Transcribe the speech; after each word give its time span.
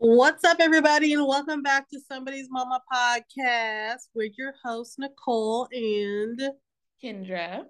What's 0.00 0.44
up, 0.44 0.58
everybody, 0.60 1.12
and 1.12 1.26
welcome 1.26 1.60
back 1.60 1.88
to 1.90 1.98
Somebody's 1.98 2.46
Mama 2.48 2.80
podcast 2.92 4.06
with 4.14 4.30
your 4.38 4.54
host, 4.64 4.96
Nicole 4.96 5.66
and 5.72 6.40
Kendra. 7.02 7.64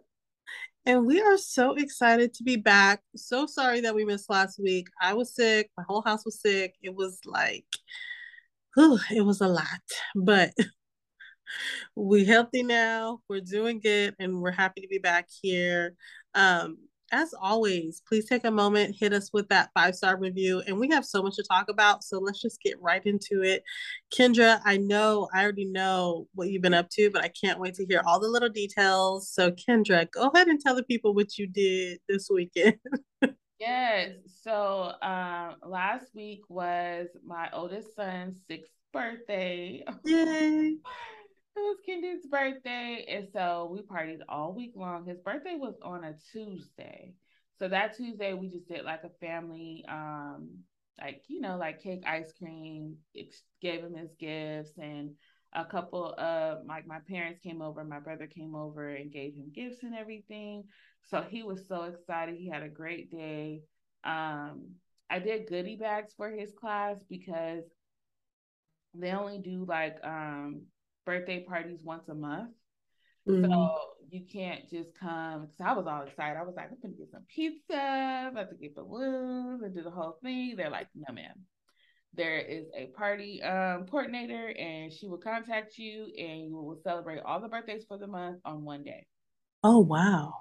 And 0.85 1.07
we 1.07 1.23
are 1.23 1.39
so 1.39 1.73
excited 1.77 2.35
to 2.35 2.45
be 2.45 2.57
back. 2.57 3.01
So 3.17 3.47
sorry 3.47 3.81
that 3.81 3.95
we 3.95 4.05
missed 4.05 4.29
last 4.29 4.59
week. 4.63 4.89
I 5.01 5.15
was 5.15 5.35
sick, 5.35 5.71
my 5.79 5.85
whole 5.89 6.03
house 6.03 6.27
was 6.27 6.39
sick. 6.39 6.75
It 6.83 6.95
was 6.95 7.19
like, 7.25 7.65
whew, 8.75 8.99
it 9.11 9.23
was 9.23 9.41
a 9.41 9.49
lot, 9.49 9.65
but 10.15 10.53
we're 11.97 12.27
healthy 12.27 12.63
now. 12.63 13.21
We're 13.31 13.41
doing 13.41 13.81
good, 13.81 14.15
and 14.19 14.43
we're 14.43 14.51
happy 14.51 14.83
to 14.83 14.89
be 14.89 14.99
back 14.99 15.29
here. 15.41 15.95
Um, 16.35 16.77
as 17.13 17.35
always, 17.41 18.03
please 18.07 18.27
take 18.27 18.45
a 18.45 18.51
moment, 18.51 18.97
hit 18.99 19.13
us 19.13 19.33
with 19.33 19.49
that 19.49 19.71
five 19.75 19.95
star 19.95 20.19
review. 20.19 20.63
And 20.67 20.79
we 20.79 20.89
have 20.91 21.05
so 21.05 21.23
much 21.23 21.37
to 21.37 21.43
talk 21.43 21.69
about. 21.69 22.05
So 22.05 22.19
let's 22.19 22.41
just 22.41 22.61
get 22.63 22.81
right 22.81 23.05
into 23.05 23.43
it. 23.43 23.63
Kendra, 24.13 24.61
I 24.65 24.77
know, 24.77 25.29
I 25.35 25.43
already 25.43 25.65
know 25.65 26.29
what 26.35 26.49
you've 26.49 26.63
been 26.63 26.75
up 26.75 26.91
to, 26.91 27.11
but 27.11 27.23
I 27.23 27.29
can't 27.29 27.61
wait 27.61 27.75
to 27.75 27.87
hear 27.87 28.03
all 28.07 28.21
the 28.21 28.29
little 28.29 28.49
details. 28.49 29.31
So, 29.31 29.51
Kendra, 29.51 30.11
go 30.11 30.29
ahead 30.29 30.49
and 30.49 30.61
tell 30.61 30.75
the 30.75 30.83
people 30.83 31.15
what 31.15 31.39
you 31.39 31.47
did 31.47 32.01
this 32.09 32.29
weekend. 32.31 32.79
yes. 33.61 34.13
So, 34.43 34.93
um, 35.03 35.57
last 35.65 36.15
week 36.15 36.43
was 36.49 37.09
my 37.25 37.49
oldest 37.53 37.95
son's 37.97 38.39
sixth 38.49 38.73
birthday. 38.93 39.85
Yay. 40.05 40.77
it 41.59 41.63
was 41.63 41.79
Kendon's 41.85 42.27
birthday, 42.27 43.05
and 43.09 43.29
so 43.33 43.69
we 43.73 43.83
partied 43.83 44.21
all 44.29 44.55
week 44.55 44.73
long. 44.77 45.07
His 45.07 45.21
birthday 45.21 45.57
was 45.57 45.75
on 45.83 46.05
a 46.05 46.15
Tuesday, 46.33 47.15
so 47.59 47.69
that 47.69 47.97
Tuesday 47.97 48.35
we 48.35 48.49
just 48.49 48.69
did 48.69 48.85
like 48.85 49.05
a 49.05 49.11
family, 49.21 49.85
um, 49.89 50.51
like 51.01 51.23
you 51.29 51.41
know, 51.41 51.57
like 51.57 51.83
cake, 51.83 52.05
ice 52.07 52.33
cream. 52.33 52.97
Gave 53.61 53.83
him 53.83 53.95
his 53.95 54.15
gifts, 54.19 54.79
and 54.79 55.11
a 55.55 55.65
couple 55.65 56.15
of 56.15 56.65
like 56.67 56.87
my 56.87 57.01
parents 57.09 57.41
came 57.41 57.63
over, 57.63 57.85
my 57.85 58.01
brother 58.01 58.27
came 58.27 58.55
over 58.55 58.89
and 58.91 59.13
gave 59.13 59.35
him 59.35 59.51
gifts 59.55 59.83
and 59.83 59.95
everything. 59.95 60.65
So 61.11 61.23
he 61.23 61.43
was 61.43 61.67
so 61.67 61.85
excited. 61.85 62.37
He 62.37 62.49
had 62.49 62.63
a 62.63 62.69
great 62.69 63.11
day. 63.11 63.63
Um, 64.05 64.75
I 65.11 65.19
did 65.19 65.49
goodie 65.49 65.77
bags 65.77 66.13
for 66.17 66.31
his 66.31 66.53
class 66.53 66.97
because 67.09 67.65
they 68.95 69.11
only 69.13 69.39
do 69.39 69.65
like 69.67 69.99
um 70.05 70.63
birthday 71.09 71.43
parties 71.43 71.79
once 71.83 72.07
a 72.11 72.15
month. 72.15 72.51
Mm-hmm. 73.27 73.51
So 73.51 73.79
you 74.11 74.27
can't 74.31 74.69
just 74.69 74.91
come 75.01 75.47
because 75.47 75.57
I 75.59 75.73
was 75.73 75.87
all 75.87 76.03
excited. 76.03 76.39
I 76.39 76.43
was 76.43 76.53
like, 76.55 76.67
I'm 76.71 76.77
gonna 76.83 76.93
get 76.93 77.11
some 77.11 77.25
pizza, 77.35 77.81
I'm 77.81 78.33
about 78.33 78.51
to 78.51 78.57
get 78.57 78.75
balloons 78.75 79.63
and 79.63 79.75
do 79.75 79.83
the 79.83 79.91
whole 79.91 80.19
thing. 80.23 80.55
They're 80.55 80.69
like, 80.69 80.89
no, 80.95 81.15
ma'am. 81.15 81.33
There 82.13 82.39
is 82.39 82.67
a 82.77 82.87
party 82.89 83.43
um, 83.43 83.87
coordinator, 83.87 84.49
and 84.59 84.93
she 84.93 85.07
will 85.07 85.19
contact 85.19 85.79
you, 85.79 86.09
and 86.19 86.43
you 86.43 86.51
will 86.53 86.81
celebrate 86.85 87.21
all 87.21 87.41
the 87.41 87.49
birthdays 87.49 87.85
for 87.89 87.97
the 87.97 88.07
month 88.07 88.41
on 88.45 88.65
one 88.65 88.83
day. 88.83 89.07
Oh 89.65 89.79
wow! 89.79 90.35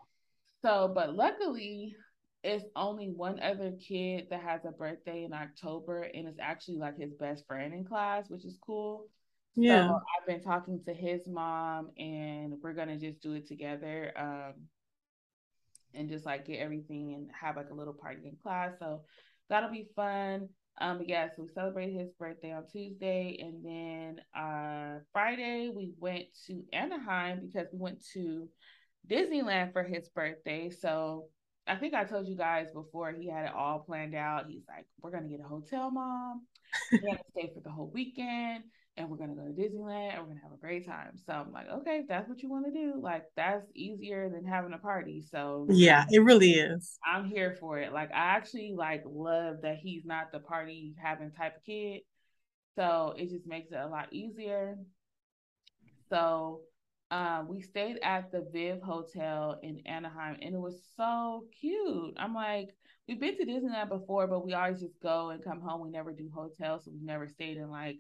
So, 0.64 0.92
but 0.94 1.16
luckily, 1.16 1.96
it's 2.44 2.66
only 2.76 3.08
one 3.08 3.40
other 3.40 3.74
kid 3.86 4.28
that 4.32 4.42
has 4.42 4.62
a 4.66 4.72
birthday 4.72 5.24
in 5.24 5.34
October, 5.34 6.04
and 6.14 6.28
it's 6.28 6.40
actually 6.42 6.78
like 6.78 6.98
his 6.98 7.14
best 7.14 7.46
friend 7.48 7.74
in 7.74 7.86
class, 7.86 8.30
which 8.30 8.46
is 8.46 8.58
cool. 8.66 9.08
Yeah. 9.58 9.88
So 9.88 9.96
I've 9.96 10.28
been 10.28 10.42
talking 10.42 10.80
to 10.86 10.94
his 10.94 11.28
mom 11.28 11.90
and 11.98 12.54
we're 12.62 12.74
gonna 12.74 12.98
just 12.98 13.22
do 13.22 13.34
it 13.34 13.48
together. 13.48 14.14
Um 14.16 14.54
and 15.94 16.10
just 16.10 16.26
like 16.26 16.46
get 16.46 16.60
everything 16.60 17.16
and 17.16 17.30
have 17.40 17.56
like 17.56 17.72
a 17.72 17.74
little 17.74 17.94
party 17.94 18.28
in 18.28 18.38
class. 18.44 18.74
So 18.80 19.02
that'll 19.50 19.72
be 19.72 19.88
fun. 19.96 20.50
Um 20.80 21.00
but 21.00 21.10
yeah, 21.10 21.28
so 21.36 21.42
we 21.42 21.50
celebrated 21.50 22.00
his 22.00 22.12
birthday 22.20 22.54
on 22.54 22.68
Tuesday 22.72 23.40
and 23.42 23.66
then 23.66 24.22
uh 24.40 25.00
Friday 25.12 25.72
we 25.76 25.92
went 25.98 26.26
to 26.46 26.64
Anaheim 26.72 27.42
because 27.48 27.68
we 27.74 27.80
went 27.80 28.06
to 28.14 28.48
Disneyland 29.10 29.74
for 29.74 29.84
his 29.84 30.08
birthday. 30.10 30.70
So 30.70 31.30
I 31.66 31.78
think 31.78 31.96
I 31.96 32.04
told 32.04 32.28
you 32.28 32.38
guys 32.38 32.68
before 32.72 33.12
he 33.12 33.28
had 33.28 33.46
it 33.46 33.54
all 33.56 33.80
planned 33.80 34.14
out. 34.14 34.46
He's 34.48 34.64
like, 34.68 34.86
We're 35.02 35.12
gonna 35.12 35.30
get 35.30 35.40
a 35.40 35.48
hotel 35.48 35.90
mom. 35.90 36.46
We're 36.92 37.00
gonna 37.00 37.20
stay 37.32 37.52
for 37.56 37.62
the 37.62 37.72
whole 37.72 37.90
weekend 37.92 38.66
and 38.98 39.10
we're 39.10 39.18
gonna 39.18 39.27
Disneyland 39.58 40.14
and 40.14 40.22
we're 40.22 40.28
gonna 40.28 40.42
have 40.44 40.54
a 40.54 40.62
great 40.62 40.86
time. 40.86 41.18
So 41.26 41.34
I'm 41.34 41.52
like, 41.52 41.68
okay, 41.70 42.00
if 42.00 42.08
that's 42.08 42.30
what 42.30 42.42
you 42.42 42.50
want 42.50 42.66
to 42.66 42.72
do, 42.72 43.00
like 43.02 43.24
that's 43.36 43.66
easier 43.74 44.30
than 44.30 44.46
having 44.46 44.74
a 44.74 44.78
party. 44.78 45.24
So 45.32 45.68
yeah, 45.70 46.06
it 46.12 46.20
really 46.20 46.52
is. 46.52 47.00
I'm 47.06 47.26
here 47.26 47.58
for 47.60 47.80
it. 47.80 47.92
Like 47.92 48.12
I 48.12 48.36
actually 48.36 48.74
like 48.76 49.04
love 49.06 49.62
that 49.64 49.78
he's 49.78 50.06
not 50.06 50.32
the 50.32 50.40
party 50.40 50.96
having 51.02 51.32
type 51.32 51.58
of 51.58 51.64
kid. 51.64 52.02
So 52.76 53.16
it 53.18 53.30
just 53.30 53.48
makes 53.48 53.72
it 53.72 53.80
a 53.80 53.88
lot 53.88 54.14
easier. 54.14 54.78
So 56.10 56.62
um, 57.10 57.48
we 57.48 57.62
stayed 57.62 58.00
at 58.04 58.32
the 58.32 58.46
Viv 58.52 58.82
Hotel 58.82 59.60
in 59.64 59.82
Anaheim 59.86 60.38
and 60.42 60.54
it 60.54 60.60
was 60.60 60.82
so 60.96 61.46
cute. 61.60 62.14
I'm 62.18 62.34
like, 62.34 62.70
we've 63.08 63.20
been 63.20 63.38
to 63.38 63.46
Disneyland 63.46 63.90
before, 63.90 64.28
but 64.28 64.46
we 64.46 64.54
always 64.54 64.82
just 64.82 65.00
go 65.02 65.30
and 65.30 65.44
come 65.44 65.62
home. 65.62 65.82
We 65.82 65.90
never 65.90 66.12
do 66.12 66.30
hotels, 66.34 66.86
so 66.86 66.92
we've 66.92 67.02
never 67.02 67.28
stayed 67.28 67.58
in 67.58 67.70
like 67.70 67.98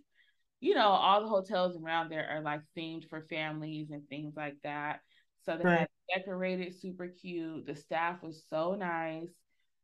you 0.59 0.73
know, 0.75 0.89
all 0.89 1.21
the 1.21 1.27
hotels 1.27 1.77
around 1.77 2.09
there 2.09 2.27
are 2.29 2.41
like 2.41 2.61
themed 2.77 3.07
for 3.09 3.21
families 3.29 3.91
and 3.91 4.07
things 4.09 4.33
like 4.35 4.55
that. 4.63 5.01
So 5.43 5.57
they 5.57 5.63
right. 5.63 5.79
had 5.79 5.87
decorated 6.15 6.73
super 6.79 7.07
cute. 7.07 7.65
The 7.65 7.75
staff 7.75 8.21
was 8.23 8.43
so 8.49 8.75
nice. 8.75 9.29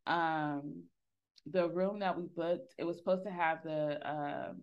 Um, 0.08 0.84
the 1.46 1.70
room 1.70 2.00
that 2.00 2.18
we 2.18 2.26
booked, 2.36 2.74
it 2.78 2.86
was 2.86 2.98
supposed 2.98 3.26
to 3.26 3.32
have 3.32 3.64
the 3.64 4.00
um 4.10 4.58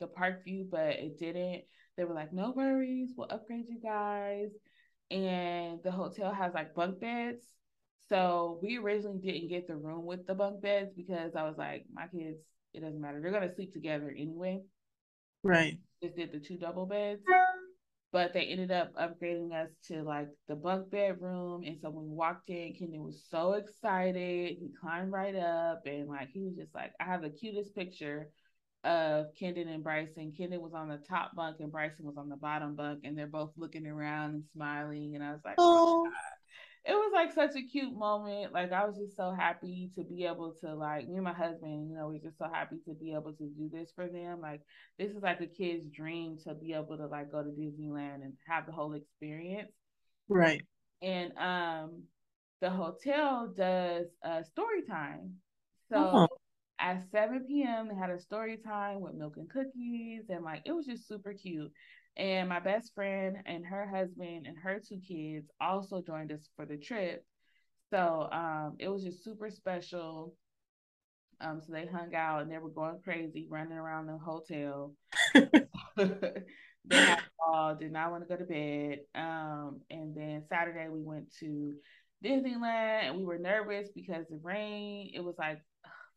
the 0.00 0.06
park 0.06 0.44
view, 0.44 0.66
but 0.70 0.88
it 0.96 1.18
didn't. 1.18 1.62
They 1.96 2.04
were 2.04 2.14
like, 2.14 2.32
no 2.32 2.52
worries, 2.52 3.12
we'll 3.16 3.28
upgrade 3.30 3.66
you 3.68 3.78
guys. 3.82 4.48
And 5.10 5.80
the 5.82 5.90
hotel 5.90 6.32
has 6.32 6.54
like 6.54 6.74
bunk 6.74 7.00
beds. 7.00 7.44
So 8.08 8.58
we 8.62 8.78
originally 8.78 9.18
didn't 9.18 9.48
get 9.48 9.66
the 9.66 9.76
room 9.76 10.04
with 10.06 10.26
the 10.26 10.34
bunk 10.34 10.62
beds 10.62 10.90
because 10.96 11.36
I 11.36 11.44
was 11.44 11.56
like, 11.58 11.84
my 11.92 12.06
kids, 12.08 12.38
it 12.72 12.80
doesn't 12.80 13.00
matter. 13.00 13.20
They're 13.20 13.32
gonna 13.32 13.54
sleep 13.54 13.72
together 13.72 14.10
anyway. 14.16 14.62
Right. 15.42 15.78
Just 16.02 16.16
did 16.16 16.32
the 16.32 16.40
two 16.40 16.56
double 16.56 16.86
beds. 16.86 17.22
But 18.12 18.32
they 18.32 18.46
ended 18.46 18.72
up 18.72 18.92
upgrading 18.96 19.52
us 19.52 19.70
to 19.86 20.02
like 20.02 20.28
the 20.48 20.56
bunk 20.56 20.90
bedroom. 20.90 21.62
And 21.64 21.78
so 21.80 21.90
when 21.90 22.08
we 22.08 22.14
walked 22.14 22.48
in, 22.48 22.74
Kendon 22.74 23.04
was 23.04 23.22
so 23.30 23.52
excited. 23.52 24.56
He 24.58 24.72
climbed 24.80 25.12
right 25.12 25.36
up 25.36 25.82
and 25.86 26.08
like 26.08 26.30
he 26.32 26.42
was 26.42 26.56
just 26.56 26.74
like, 26.74 26.92
I 27.00 27.04
have 27.04 27.22
the 27.22 27.30
cutest 27.30 27.74
picture 27.74 28.28
of 28.82 29.26
Kendon 29.40 29.68
and 29.68 29.84
Bryson. 29.84 30.32
Kendon 30.36 30.60
was 30.60 30.74
on 30.74 30.88
the 30.88 30.98
top 31.08 31.36
bunk 31.36 31.58
and 31.60 31.70
Bryson 31.70 32.04
was 32.04 32.16
on 32.16 32.28
the 32.28 32.36
bottom 32.36 32.74
bunk, 32.74 33.00
and 33.04 33.16
they're 33.16 33.26
both 33.26 33.52
looking 33.56 33.86
around 33.86 34.34
and 34.34 34.44
smiling. 34.54 35.12
And 35.14 35.22
I 35.22 35.32
was 35.32 35.42
like, 35.44 35.54
oh, 35.58 36.06
oh 36.06 36.10
it 36.84 36.92
was 36.92 37.10
like 37.12 37.32
such 37.32 37.56
a 37.56 37.66
cute 37.66 37.94
moment. 37.94 38.52
Like 38.52 38.72
I 38.72 38.86
was 38.86 38.96
just 38.96 39.16
so 39.16 39.32
happy 39.38 39.90
to 39.96 40.02
be 40.02 40.24
able 40.24 40.54
to 40.62 40.74
like 40.74 41.08
me 41.08 41.16
and 41.16 41.24
my 41.24 41.34
husband, 41.34 41.90
you 41.90 41.96
know, 41.96 42.08
we're 42.08 42.18
just 42.18 42.38
so 42.38 42.46
happy 42.52 42.76
to 42.86 42.94
be 42.94 43.12
able 43.12 43.34
to 43.34 43.44
do 43.44 43.68
this 43.70 43.90
for 43.94 44.08
them. 44.08 44.40
Like 44.40 44.62
this 44.98 45.10
is 45.10 45.22
like 45.22 45.40
a 45.40 45.46
kid's 45.46 45.86
dream 45.90 46.38
to 46.44 46.54
be 46.54 46.72
able 46.72 46.96
to 46.96 47.06
like 47.06 47.30
go 47.30 47.42
to 47.42 47.50
Disneyland 47.50 48.22
and 48.22 48.32
have 48.48 48.64
the 48.66 48.72
whole 48.72 48.94
experience. 48.94 49.72
Right. 50.28 50.62
And 51.02 51.36
um 51.36 52.02
the 52.62 52.70
hotel 52.70 53.52
does 53.54 54.06
a 54.22 54.42
story 54.44 54.82
time. 54.88 55.34
So 55.92 55.96
uh-huh. 55.98 56.26
at 56.78 57.04
7 57.12 57.44
p.m. 57.46 57.88
they 57.88 57.94
had 57.94 58.10
a 58.10 58.20
story 58.20 58.56
time 58.56 59.00
with 59.00 59.14
milk 59.14 59.34
and 59.36 59.50
cookies 59.50 60.24
and 60.30 60.44
like 60.44 60.62
it 60.64 60.72
was 60.72 60.86
just 60.86 61.06
super 61.06 61.34
cute. 61.34 61.72
And 62.16 62.48
my 62.48 62.60
best 62.60 62.94
friend 62.94 63.36
and 63.46 63.64
her 63.64 63.86
husband 63.86 64.46
and 64.46 64.56
her 64.62 64.80
two 64.86 65.00
kids 65.06 65.48
also 65.60 66.02
joined 66.02 66.32
us 66.32 66.48
for 66.56 66.66
the 66.66 66.76
trip. 66.76 67.24
So 67.90 68.28
um, 68.30 68.76
it 68.78 68.88
was 68.88 69.04
just 69.04 69.24
super 69.24 69.50
special. 69.50 70.34
Um, 71.40 71.60
so 71.60 71.72
they 71.72 71.86
hung 71.86 72.14
out 72.14 72.42
and 72.42 72.50
they 72.50 72.58
were 72.58 72.68
going 72.68 73.00
crazy, 73.02 73.46
running 73.48 73.78
around 73.78 74.06
the 74.06 74.18
hotel. 74.18 74.94
they 75.34 76.96
had 76.96 77.20
all 77.46 77.74
did 77.74 77.92
not 77.92 78.10
want 78.10 78.22
to 78.22 78.28
go 78.28 78.36
to 78.36 78.44
bed. 78.44 78.98
Um, 79.14 79.80
and 79.90 80.14
then 80.14 80.44
Saturday 80.48 80.88
we 80.90 81.02
went 81.02 81.32
to 81.40 81.74
Disneyland 82.24 83.04
and 83.04 83.16
we 83.16 83.24
were 83.24 83.38
nervous 83.38 83.88
because 83.94 84.26
the 84.28 84.38
rain, 84.42 85.10
it 85.14 85.20
was 85.20 85.36
like 85.38 85.60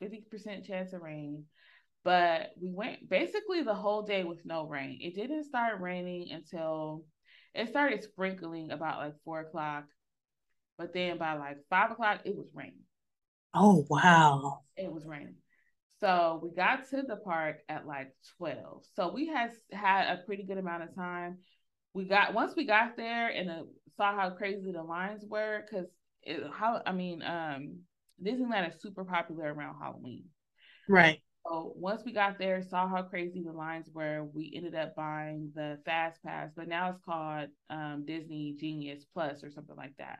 50% 0.02 0.66
chance 0.66 0.94
of 0.94 1.02
rain 1.02 1.46
but 2.04 2.52
we 2.62 2.72
went 2.72 3.10
basically 3.10 3.64
the 3.64 3.74
whole 3.74 4.02
day 4.02 4.24
with 4.24 4.46
no 4.46 4.66
rain. 4.68 5.00
It 5.02 5.16
didn't 5.16 5.46
start 5.46 5.82
raining 5.82 6.32
until 6.32 7.06
it 7.54 7.70
started 7.70 8.04
sprinkling 8.04 8.72
about 8.72 9.00
like 9.00 9.14
four 9.24 9.42
o'clock, 9.42 9.86
but 10.78 10.94
then 10.94 11.18
by 11.18 11.34
like 11.36 11.58
five 11.70 11.92
o'clock, 11.92 12.22
it 12.26 12.36
was 12.36 12.48
raining. 12.54 12.84
Oh, 13.54 13.86
wow. 13.90 14.62
It 14.76 14.92
was 14.92 15.06
raining. 15.06 15.36
So 16.00 16.40
we 16.44 16.50
got 16.54 16.90
to 16.90 17.04
the 17.04 17.16
park 17.16 17.60
at 17.70 17.86
like 17.88 18.14
12. 18.38 18.84
So 18.96 19.14
we 19.14 19.28
had 19.28 19.52
had 19.72 20.14
a 20.14 20.24
pretty 20.26 20.44
good 20.44 20.58
amount 20.58 20.84
of 20.84 20.96
time. 20.96 21.38
We 21.94 22.06
got 22.06 22.34
once 22.34 22.54
we 22.58 22.66
got 22.66 22.98
there 22.98 23.30
and 23.30 23.50
uh, 23.50 23.64
saw 23.96 24.16
how 24.16 24.32
crazy 24.32 24.72
the 24.72 24.84
lines 24.84 25.24
were 25.30 25.64
because 25.64 25.88
how 26.52 26.82
I 26.86 26.92
mean, 26.92 27.22
um, 27.22 27.80
Disneyland 28.22 28.70
is 28.70 28.82
super 28.82 29.06
popular 29.06 29.54
around 29.54 29.76
Halloween. 29.80 30.26
Right. 30.90 31.22
So 31.46 31.74
once 31.76 32.04
we 32.06 32.14
got 32.14 32.38
there, 32.40 32.62
saw 32.62 32.88
how 32.88 33.04
crazy 33.04 33.42
the 33.44 33.52
lines 33.52 33.90
were, 33.94 34.24
we 34.34 34.52
ended 34.56 34.76
up 34.76 34.96
buying 34.96 35.52
the 35.54 35.78
fast 35.86 36.24
pass, 36.24 36.52
but 36.56 36.68
now 36.68 36.90
it's 36.90 37.02
called 37.04 37.50
um, 37.70 38.06
Disney 38.06 38.56
Genie 38.60 38.98
Plus 39.14 39.44
or 39.44 39.52
something 39.52 39.76
like 39.76 39.96
that. 39.98 40.20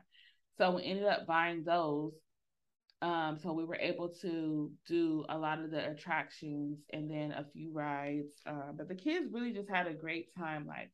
So 0.58 0.72
we 0.72 0.84
ended 0.84 1.06
up 1.06 1.26
buying 1.26 1.64
those. 1.64 2.12
Um, 3.02 3.38
so 3.42 3.52
we 3.52 3.64
were 3.64 3.76
able 3.76 4.10
to 4.22 4.70
do 4.86 5.24
a 5.28 5.36
lot 5.36 5.60
of 5.60 5.70
the 5.70 5.90
attractions 5.90 6.78
and 6.92 7.10
then 7.10 7.32
a 7.32 7.44
few 7.52 7.72
rides. 7.72 8.28
Uh, 8.46 8.72
but 8.76 8.88
the 8.88 8.94
kids 8.94 9.26
really 9.32 9.52
just 9.52 9.68
had 9.68 9.86
a 9.86 9.94
great 9.94 10.34
time, 10.36 10.66
like 10.66 10.90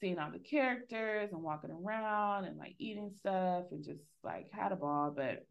seeing 0.00 0.18
all 0.18 0.30
the 0.30 0.38
characters 0.38 1.30
and 1.32 1.42
walking 1.42 1.70
around 1.70 2.44
and 2.44 2.56
like 2.56 2.74
eating 2.78 3.10
stuff 3.18 3.64
and 3.72 3.84
just 3.84 4.00
like 4.22 4.46
had 4.52 4.72
a 4.72 4.76
ball. 4.76 5.12
But 5.14 5.46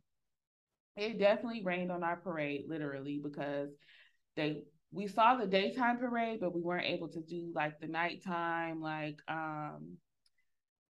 it 0.96 1.20
definitely 1.20 1.64
rained 1.64 1.92
on 1.92 2.04
our 2.04 2.18
parade, 2.18 2.66
literally, 2.68 3.20
because 3.24 3.70
they 4.36 4.64
we 4.92 5.08
saw 5.08 5.36
the 5.36 5.46
daytime 5.46 5.98
parade, 5.98 6.40
but 6.40 6.56
we 6.56 6.62
weren't 6.62 6.88
able 6.88 7.10
to 7.10 7.22
do 7.22 7.52
like 7.54 7.80
the 7.80 7.88
nighttime, 7.88 8.82
like 8.82 9.20
um 9.28 9.98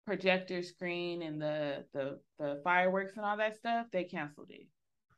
projector 0.05 0.63
screen 0.63 1.23
and 1.23 1.41
the 1.41 1.85
the 1.93 2.19
the 2.39 2.61
fireworks 2.65 3.17
and 3.17 3.25
all 3.25 3.37
that 3.37 3.57
stuff. 3.57 3.87
They 3.93 4.05
canceled 4.05 4.51
it. 4.51 4.67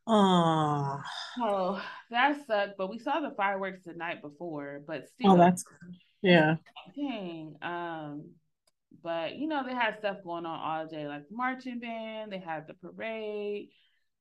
Oh, 0.07 1.01
oh, 1.41 1.83
that 2.11 2.47
sucked. 2.47 2.79
But 2.79 2.91
we 2.91 2.99
saw 2.99 3.21
the 3.21 3.35
fireworks 3.37 3.85
the 3.85 3.95
night 3.95 4.23
before, 4.23 4.83
but 4.87 5.03
oh, 5.03 5.07
still, 5.19 5.33
oh, 5.33 5.37
that's 5.37 5.65
yeah. 6.23 6.57
Dang. 6.95 7.57
Um, 7.63 8.31
but 9.03 9.37
you 9.37 9.49
know 9.49 9.65
they 9.65 9.75
had 9.75 9.99
stuff 9.99 10.19
going 10.23 10.47
on 10.47 10.61
all 10.61 10.87
day, 10.87 11.09
like 11.09 11.29
the 11.29 11.35
marching 11.35 11.81
band. 11.81 12.31
They 12.31 12.39
had 12.39 12.67
the 12.69 12.75
parade. 12.75 13.71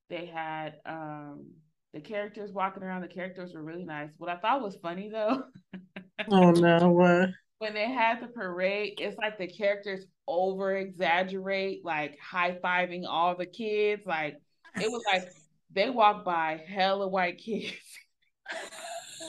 They 0.09 0.25
had 0.25 0.75
um 0.85 1.47
the 1.95 2.01
characters 2.01 2.51
walking 2.51 2.83
around. 2.83 3.01
The 3.01 3.07
characters 3.07 3.53
were 3.53 3.63
really 3.63 3.85
nice. 3.85 4.09
What 4.17 4.29
I 4.29 4.35
thought 4.35 4.61
was 4.61 4.77
funny 4.81 5.09
though. 5.09 5.43
oh 6.29 6.51
no! 6.51 6.91
What? 6.91 7.29
When 7.59 7.73
they 7.73 7.89
had 7.89 8.21
the 8.21 8.27
parade, 8.27 8.99
it's 8.99 9.17
like 9.17 9.37
the 9.37 9.47
characters 9.47 10.05
over 10.27 10.75
exaggerate, 10.75 11.85
like 11.85 12.19
high 12.19 12.59
fiving 12.61 13.03
all 13.07 13.35
the 13.35 13.45
kids. 13.45 14.03
Like 14.05 14.35
it 14.75 14.91
was 14.91 15.01
like 15.11 15.29
they 15.71 15.89
walked 15.89 16.25
by 16.25 16.61
hella 16.67 17.07
white 17.07 17.37
kids. 17.37 17.71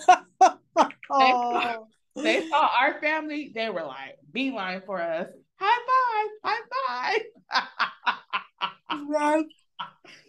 oh. 1.10 1.86
they, 2.16 2.22
they 2.22 2.48
saw 2.48 2.68
our 2.78 3.00
family, 3.00 3.52
they 3.54 3.70
were 3.70 3.84
like 3.84 4.18
beeline 4.32 4.82
for 4.84 5.00
us. 5.00 5.28
High 5.60 6.28
five, 6.42 6.60
high 6.68 7.20
five. 7.52 7.64
that's, 9.12 9.54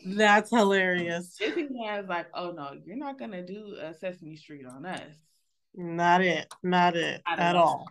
that's 0.06 0.50
hilarious. 0.50 1.38
Disneyland's 1.40 2.10
like, 2.10 2.28
oh 2.34 2.52
no, 2.52 2.74
you're 2.86 2.98
not 2.98 3.20
gonna 3.20 3.46
do 3.46 3.76
a 3.82 3.94
Sesame 3.94 4.36
Street 4.36 4.66
on 4.66 4.86
us. 4.86 5.02
Not 5.76 6.22
it, 6.22 6.54
not 6.64 6.96
it 6.96 7.22
at 7.28 7.56
all. 7.56 7.86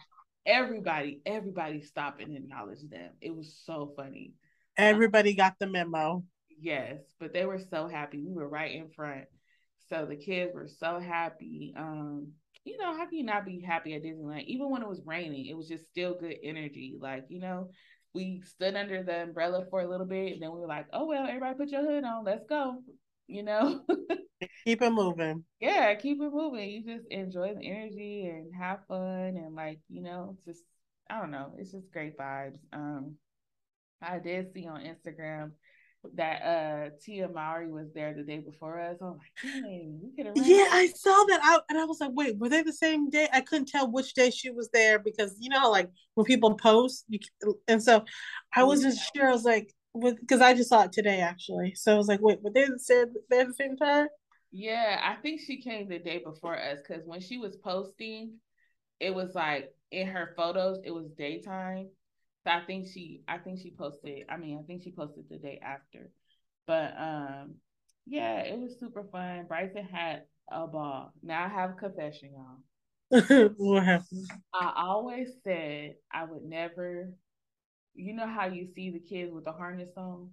Everybody, 0.45 1.21
everybody 1.27 1.83
stopped 1.83 2.23
and 2.23 2.37
acknowledged 2.37 2.91
them. 2.91 3.11
It 3.21 3.35
was 3.35 3.61
so 3.65 3.93
funny. 3.97 4.35
Everybody 4.77 5.35
got 5.35 5.55
the 5.59 5.67
memo. 5.67 6.25
Yes, 6.61 7.01
but 7.19 7.33
they 7.33 7.47
were 7.47 7.61
so 7.71 7.89
happy. 7.89 8.23
We 8.23 8.33
were 8.33 8.49
right 8.49 8.73
in 8.73 8.89
front. 8.91 9.25
So 9.89 10.07
the 10.07 10.17
kids 10.17 10.55
were 10.55 10.69
so 10.69 10.99
happy. 10.99 11.75
Um, 11.77 12.33
you 12.65 12.77
know, 12.79 12.97
how 12.97 13.07
can 13.07 13.19
you 13.19 13.25
not 13.25 13.45
be 13.45 13.61
happy 13.61 13.95
at 13.95 14.03
Disneyland? 14.03 14.45
Even 14.47 14.71
when 14.71 14.83
it 14.83 14.89
was 14.89 15.03
raining, 15.05 15.47
it 15.47 15.57
was 15.57 15.69
just 15.69 15.89
still 15.89 16.17
good 16.19 16.37
energy. 16.43 16.97
Like, 17.01 17.27
you 17.29 17.41
know, 17.41 17.71
we 18.17 18.43
stood 18.45 18.75
under 18.75 19.03
the 19.03 19.23
umbrella 19.23 19.67
for 19.71 19.83
a 19.83 19.89
little 19.89 20.07
bit 20.07 20.33
and 20.33 20.43
then 20.43 20.51
we 20.53 20.59
were 20.59 20.67
like, 20.67 20.87
oh 20.93 21.07
well, 21.07 21.27
everybody 21.27 21.55
put 21.57 21.69
your 21.69 21.83
hood 21.83 22.05
on, 22.05 22.25
let's 22.25 22.47
go. 22.49 22.83
You 23.29 23.43
know? 23.43 23.83
keep 24.65 24.83
it 24.83 24.91
moving. 24.91 25.45
Yeah, 25.61 25.95
keep 25.95 26.19
it 26.21 26.33
moving. 26.33 26.71
You 26.71 26.97
just 26.97 27.07
enjoy 27.11 27.55
the 27.55 27.67
energy 27.67 28.27
and 28.27 28.55
have 28.55 28.87
fun 28.89 29.37
and 29.37 29.55
like, 29.55 29.81
you 29.89 30.03
know, 30.03 30.37
just 30.45 30.63
I 31.11 31.21
don't 31.21 31.31
know, 31.31 31.53
it's 31.59 31.73
just 31.73 31.93
great 31.93 32.17
vibes. 32.19 32.59
Um 32.73 33.17
I 34.03 34.19
did 34.19 34.53
see 34.53 34.67
on 34.67 34.81
Instagram 34.81 35.53
that 36.15 36.43
uh 36.43 36.91
Tia 37.03 37.29
Mowry 37.29 37.71
was 37.71 37.93
there 37.95 38.15
the 38.15 38.23
day 38.23 38.39
before 38.39 38.81
us. 38.81 38.97
I'm 39.01 39.13
like, 39.13 39.21
dang, 39.43 40.13
could 40.17 40.27
have. 40.27 40.37
Yeah, 40.37 40.69
I 40.71 40.89
saw 40.95 41.25
that 41.29 41.41
out, 41.45 41.63
and 41.69 41.79
I 41.79 41.85
was 41.85 42.01
like, 42.01 42.13
wait, 42.15 42.39
were 42.39 42.49
they 42.49 42.63
the 42.63 42.73
same 42.73 43.11
day? 43.11 43.29
I 43.33 43.41
couldn't 43.41 43.69
tell 43.69 43.91
which 43.91 44.15
day 44.15 44.31
she 44.31 44.51
was 44.51 44.69
there 44.73 44.99
because 44.99 45.37
you 45.41 45.49
know, 45.49 45.71
like 45.71 45.91
when 46.15 46.25
people 46.25 46.55
post, 46.55 47.05
you, 47.09 47.19
and 47.69 47.83
so 47.83 48.05
I 48.55 48.65
wasn't 48.65 48.95
yeah. 48.95 49.21
sure. 49.23 49.29
I 49.31 49.33
was 49.33 49.45
like, 49.45 49.75
because 49.95 50.41
I 50.41 50.55
just 50.55 50.69
saw 50.69 50.83
it 50.83 50.93
today 50.93 51.21
actually, 51.21 51.75
so 51.75 51.95
I 51.95 51.97
was 51.97 52.09
like, 52.09 52.21
wait, 52.21 52.43
were 52.43 52.51
they 52.51 52.65
the 52.65 52.79
same? 52.79 53.07
They 53.31 53.41
at 53.41 53.49
the 53.49 53.55
same 53.55 53.77
time? 53.77 54.09
Yeah, 54.53 55.01
I 55.03 55.21
think 55.21 55.41
she 55.41 55.61
came 55.61 55.89
the 55.89 55.99
day 55.99 56.23
before 56.25 56.59
us 56.59 56.79
because 56.87 57.05
when 57.05 57.21
she 57.21 57.39
was 57.39 57.57
posting, 57.57 58.35
it 59.01 59.15
was 59.15 59.35
like 59.35 59.73
in 59.91 60.07
her 60.07 60.33
photos, 60.37 60.79
it 60.85 60.91
was 60.91 61.11
daytime 61.17 61.89
so 62.47 62.53
I 62.53 62.65
think 62.65 62.87
she 62.87 63.23
I 63.27 63.39
think 63.39 63.59
she 63.61 63.73
posted 63.77 64.25
I 64.29 64.37
mean 64.37 64.59
I 64.59 64.63
think 64.63 64.83
she 64.83 64.93
posted 64.93 65.25
the 65.29 65.39
day 65.39 65.59
after. 65.63 66.11
But 66.67 66.95
um 66.99 67.57
yeah, 68.07 68.39
it 68.41 68.59
was 68.59 68.79
super 68.79 69.05
fun. 69.11 69.47
Bryson 69.49 69.85
had 69.85 70.23
a 70.51 70.67
ball. 70.67 71.13
Now 71.23 71.45
I 71.45 71.49
have 71.49 71.71
a 71.71 71.75
confession, 71.75 72.31
y'all. 72.33 73.51
what 73.57 73.83
happened? 73.83 74.29
I 74.55 74.73
always 74.77 75.29
said 75.43 75.97
I 76.13 76.25
would 76.25 76.45
never 76.45 77.11
you 77.95 78.15
know 78.15 78.29
how 78.29 78.47
you 78.47 78.69
see 78.75 78.91
the 78.91 79.01
kids 79.01 79.33
with 79.33 79.45
the 79.45 79.53
harness 79.53 79.91
on? 79.97 80.31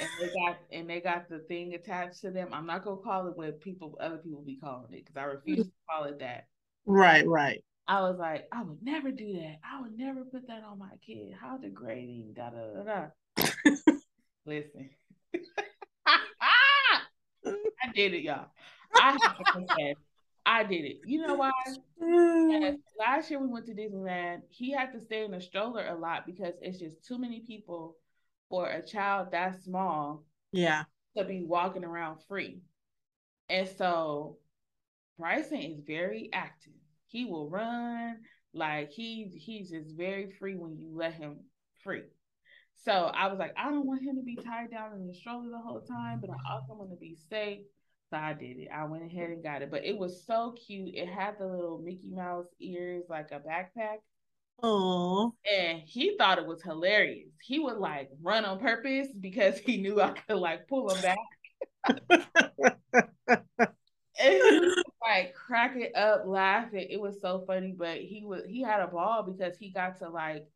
and 0.00 0.08
they 0.20 0.26
got 0.28 0.58
and 0.72 0.90
they 0.90 1.00
got 1.00 1.28
the 1.28 1.40
thing 1.40 1.74
attached 1.74 2.20
to 2.20 2.30
them. 2.30 2.50
I'm 2.52 2.66
not 2.66 2.84
gonna 2.84 2.98
call 2.98 3.26
it 3.26 3.36
what 3.36 3.60
people 3.60 3.96
other 4.00 4.18
people 4.18 4.42
be 4.42 4.56
calling 4.56 4.92
it 4.92 5.04
because 5.04 5.16
I 5.16 5.24
refuse 5.24 5.66
to 5.66 5.72
call 5.90 6.04
it 6.04 6.18
that. 6.20 6.46
Right, 6.86 7.26
right. 7.26 7.64
I 7.90 8.02
was 8.02 8.18
like, 8.20 8.46
I 8.52 8.62
would 8.62 8.80
never 8.84 9.10
do 9.10 9.32
that. 9.32 9.56
I 9.64 9.80
would 9.80 9.98
never 9.98 10.24
put 10.24 10.46
that 10.46 10.62
on 10.62 10.78
my 10.78 10.92
kid. 11.04 11.34
How 11.38 11.56
degrading. 11.56 12.34
Da 12.36 12.50
da 12.50 12.84
da 12.84 12.84
da. 12.84 13.08
Listen. 14.46 14.90
I 16.06 17.92
did 17.92 18.14
it, 18.14 18.22
y'all. 18.22 18.46
I 18.94 19.18
have 19.20 19.38
to 19.38 19.44
confess. 19.52 19.96
I 20.46 20.62
did 20.62 20.84
it. 20.84 21.00
You 21.04 21.26
know 21.26 21.34
why? 21.34 21.50
Yes, 22.00 22.76
last 22.98 23.28
year 23.28 23.40
we 23.40 23.48
went 23.48 23.66
to 23.66 23.74
Disneyland. 23.74 24.42
He 24.50 24.70
had 24.70 24.92
to 24.92 25.00
stay 25.00 25.24
in 25.24 25.34
a 25.34 25.40
stroller 25.40 25.84
a 25.88 25.96
lot 25.96 26.26
because 26.26 26.54
it's 26.62 26.78
just 26.78 27.04
too 27.04 27.18
many 27.18 27.40
people 27.40 27.96
for 28.48 28.68
a 28.68 28.86
child 28.86 29.32
that 29.32 29.64
small. 29.64 30.22
Yeah. 30.52 30.84
To 31.16 31.24
be 31.24 31.42
walking 31.42 31.84
around 31.84 32.20
free. 32.28 32.60
And 33.48 33.68
so 33.68 34.38
Bryson 35.18 35.58
is 35.58 35.80
very 35.84 36.30
active. 36.32 36.74
He 37.10 37.24
will 37.24 37.50
run 37.50 38.18
like 38.54 38.90
he 38.90 39.32
he's 39.36 39.70
just 39.70 39.96
very 39.96 40.32
free 40.38 40.54
when 40.54 40.76
you 40.78 40.90
let 40.94 41.14
him 41.14 41.38
free. 41.82 42.04
So 42.84 42.92
I 42.92 43.26
was 43.26 43.38
like, 43.38 43.52
I 43.58 43.68
don't 43.68 43.86
want 43.86 44.02
him 44.02 44.16
to 44.16 44.22
be 44.22 44.36
tied 44.36 44.70
down 44.70 44.94
in 44.94 45.06
the 45.06 45.14
stroller 45.14 45.50
the 45.50 45.58
whole 45.58 45.82
time, 45.82 46.20
but 46.20 46.30
I 46.30 46.54
also 46.54 46.74
want 46.74 46.90
to 46.90 46.96
be 46.96 47.16
safe. 47.28 47.60
So 48.10 48.16
I 48.16 48.32
did 48.32 48.56
it. 48.56 48.68
I 48.74 48.84
went 48.84 49.04
ahead 49.04 49.30
and 49.30 49.42
got 49.42 49.62
it. 49.62 49.70
But 49.70 49.84
it 49.84 49.98
was 49.98 50.24
so 50.24 50.54
cute. 50.66 50.94
It 50.94 51.08
had 51.08 51.34
the 51.38 51.46
little 51.46 51.80
Mickey 51.84 52.10
Mouse 52.10 52.46
ears 52.60 53.04
like 53.08 53.32
a 53.32 53.40
backpack. 53.40 53.98
Oh. 54.62 55.34
And 55.50 55.80
he 55.84 56.16
thought 56.16 56.38
it 56.38 56.46
was 56.46 56.62
hilarious. 56.62 57.28
He 57.42 57.58
would 57.58 57.78
like 57.78 58.08
run 58.22 58.44
on 58.44 58.58
purpose 58.60 59.08
because 59.18 59.58
he 59.58 59.76
knew 59.76 60.00
I 60.00 60.10
could 60.10 60.38
like 60.38 60.66
pull 60.68 60.90
him 60.90 61.02
back. 61.02 61.18
like 65.10 65.34
cracking 65.34 65.90
up 65.94 66.22
laughing. 66.26 66.80
It 66.80 66.92
It 66.92 67.00
was 67.00 67.20
so 67.20 67.44
funny, 67.46 67.74
but 67.76 67.98
he 67.98 68.22
was 68.24 68.42
he 68.46 68.62
had 68.62 68.80
a 68.80 68.86
ball 68.86 69.22
because 69.22 69.56
he 69.58 69.70
got 69.70 69.98
to 69.98 70.08
like 70.08 70.46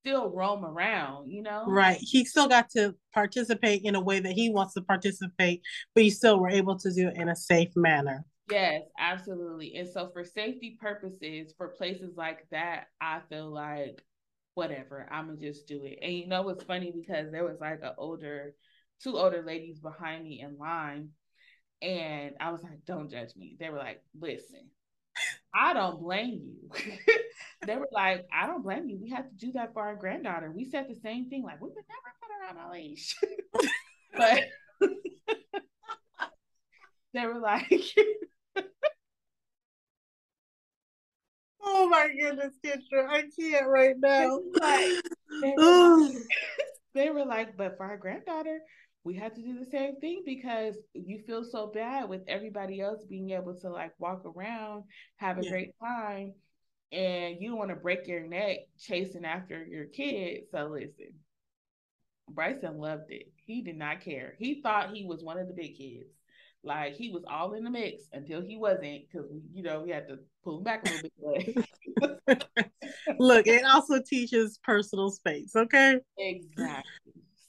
still 0.00 0.30
roam 0.30 0.64
around, 0.64 1.30
you 1.30 1.42
know? 1.42 1.64
Right. 1.66 1.98
He 2.00 2.24
still 2.24 2.48
got 2.48 2.70
to 2.70 2.94
participate 3.12 3.82
in 3.84 3.94
a 3.94 4.00
way 4.00 4.20
that 4.20 4.32
he 4.32 4.50
wants 4.50 4.74
to 4.74 4.80
participate, 4.80 5.62
but 5.94 6.04
you 6.04 6.10
still 6.10 6.38
were 6.40 6.48
able 6.48 6.78
to 6.78 6.92
do 6.92 7.08
it 7.08 7.16
in 7.16 7.28
a 7.28 7.36
safe 7.36 7.70
manner. 7.76 8.24
Yes, 8.50 8.82
absolutely. 8.98 9.76
And 9.76 9.88
so 9.88 10.10
for 10.12 10.24
safety 10.24 10.76
purposes, 10.80 11.54
for 11.56 11.68
places 11.68 12.16
like 12.16 12.46
that, 12.50 12.86
I 13.00 13.20
feel 13.28 13.52
like 13.52 14.02
whatever, 14.54 15.06
I'm 15.10 15.26
gonna 15.26 15.38
just 15.38 15.68
do 15.68 15.84
it. 15.84 15.98
And 16.02 16.12
you 16.12 16.26
know 16.26 16.42
what's 16.42 16.64
funny 16.64 16.92
because 16.92 17.30
there 17.30 17.44
was 17.44 17.60
like 17.60 17.80
an 17.82 17.92
older, 17.96 18.54
two 19.02 19.16
older 19.16 19.42
ladies 19.42 19.78
behind 19.78 20.24
me 20.24 20.40
in 20.40 20.58
line 20.58 21.10
and 21.82 22.34
I 22.40 22.50
was 22.52 22.62
like, 22.62 22.84
don't 22.86 23.10
judge 23.10 23.34
me. 23.36 23.56
They 23.58 23.70
were 23.70 23.78
like, 23.78 24.02
listen, 24.18 24.68
I 25.54 25.72
don't 25.72 26.00
blame 26.00 26.42
you. 26.44 26.70
they 27.66 27.76
were 27.76 27.88
like, 27.92 28.26
I 28.32 28.46
don't 28.46 28.62
blame 28.62 28.88
you. 28.88 28.98
We 29.00 29.10
had 29.10 29.28
to 29.28 29.46
do 29.46 29.52
that 29.52 29.72
for 29.72 29.82
our 29.82 29.96
granddaughter. 29.96 30.50
We 30.50 30.64
said 30.70 30.86
the 30.88 30.94
same 30.94 31.28
thing, 31.28 31.42
like, 31.42 31.60
we 31.60 31.68
would 31.68 31.76
never 31.76 32.14
put 32.20 32.30
her 32.30 32.60
on 32.60 32.70
a 32.70 32.72
leash. 32.72 33.16
but 34.16 34.44
they 37.14 37.26
were 37.26 37.40
like, 37.40 37.82
Oh 41.62 41.88
my 41.88 42.08
goodness, 42.08 42.54
Kendra, 42.64 43.08
I 43.08 43.24
can't 43.38 43.68
right 43.68 43.94
now. 43.98 44.40
Like, 44.60 45.02
they, 45.40 45.54
were 45.56 45.98
like, 45.98 46.12
they 46.94 47.10
were 47.10 47.24
like, 47.24 47.56
but 47.56 47.76
for 47.76 47.84
our 47.86 47.96
granddaughter, 47.96 48.60
we 49.04 49.14
had 49.14 49.34
to 49.34 49.42
do 49.42 49.58
the 49.58 49.70
same 49.70 49.96
thing 49.96 50.22
because 50.26 50.76
you 50.92 51.22
feel 51.26 51.44
so 51.44 51.68
bad 51.68 52.08
with 52.08 52.22
everybody 52.28 52.80
else 52.80 53.04
being 53.04 53.30
able 53.30 53.54
to 53.54 53.70
like 53.70 53.92
walk 53.98 54.22
around, 54.26 54.84
have 55.16 55.38
a 55.38 55.44
yeah. 55.44 55.50
great 55.50 55.74
time, 55.80 56.34
and 56.92 57.36
you 57.40 57.50
don't 57.50 57.58
want 57.58 57.70
to 57.70 57.76
break 57.76 58.06
your 58.06 58.26
neck 58.26 58.58
chasing 58.78 59.24
after 59.24 59.64
your 59.64 59.86
kid. 59.86 60.42
So 60.50 60.66
listen, 60.66 61.14
Bryson 62.28 62.78
loved 62.78 63.10
it. 63.10 63.32
He 63.46 63.62
did 63.62 63.76
not 63.76 64.02
care. 64.02 64.34
He 64.38 64.60
thought 64.60 64.94
he 64.94 65.04
was 65.04 65.22
one 65.22 65.38
of 65.38 65.48
the 65.48 65.54
big 65.54 65.76
kids. 65.76 66.10
Like 66.62 66.94
he 66.94 67.10
was 67.10 67.24
all 67.26 67.54
in 67.54 67.64
the 67.64 67.70
mix 67.70 68.02
until 68.12 68.42
he 68.42 68.58
wasn't, 68.58 69.04
because 69.10 69.26
you 69.54 69.62
know 69.62 69.80
we 69.80 69.90
had 69.90 70.08
to 70.08 70.18
pull 70.44 70.58
him 70.58 70.64
back 70.64 70.86
a 70.86 70.92
little 70.92 71.10
bit. 72.26 72.44
Look, 73.18 73.46
it 73.46 73.64
also 73.64 74.00
teaches 74.02 74.58
personal 74.62 75.10
space. 75.10 75.56
Okay. 75.56 75.98
Exactly. 76.18 76.90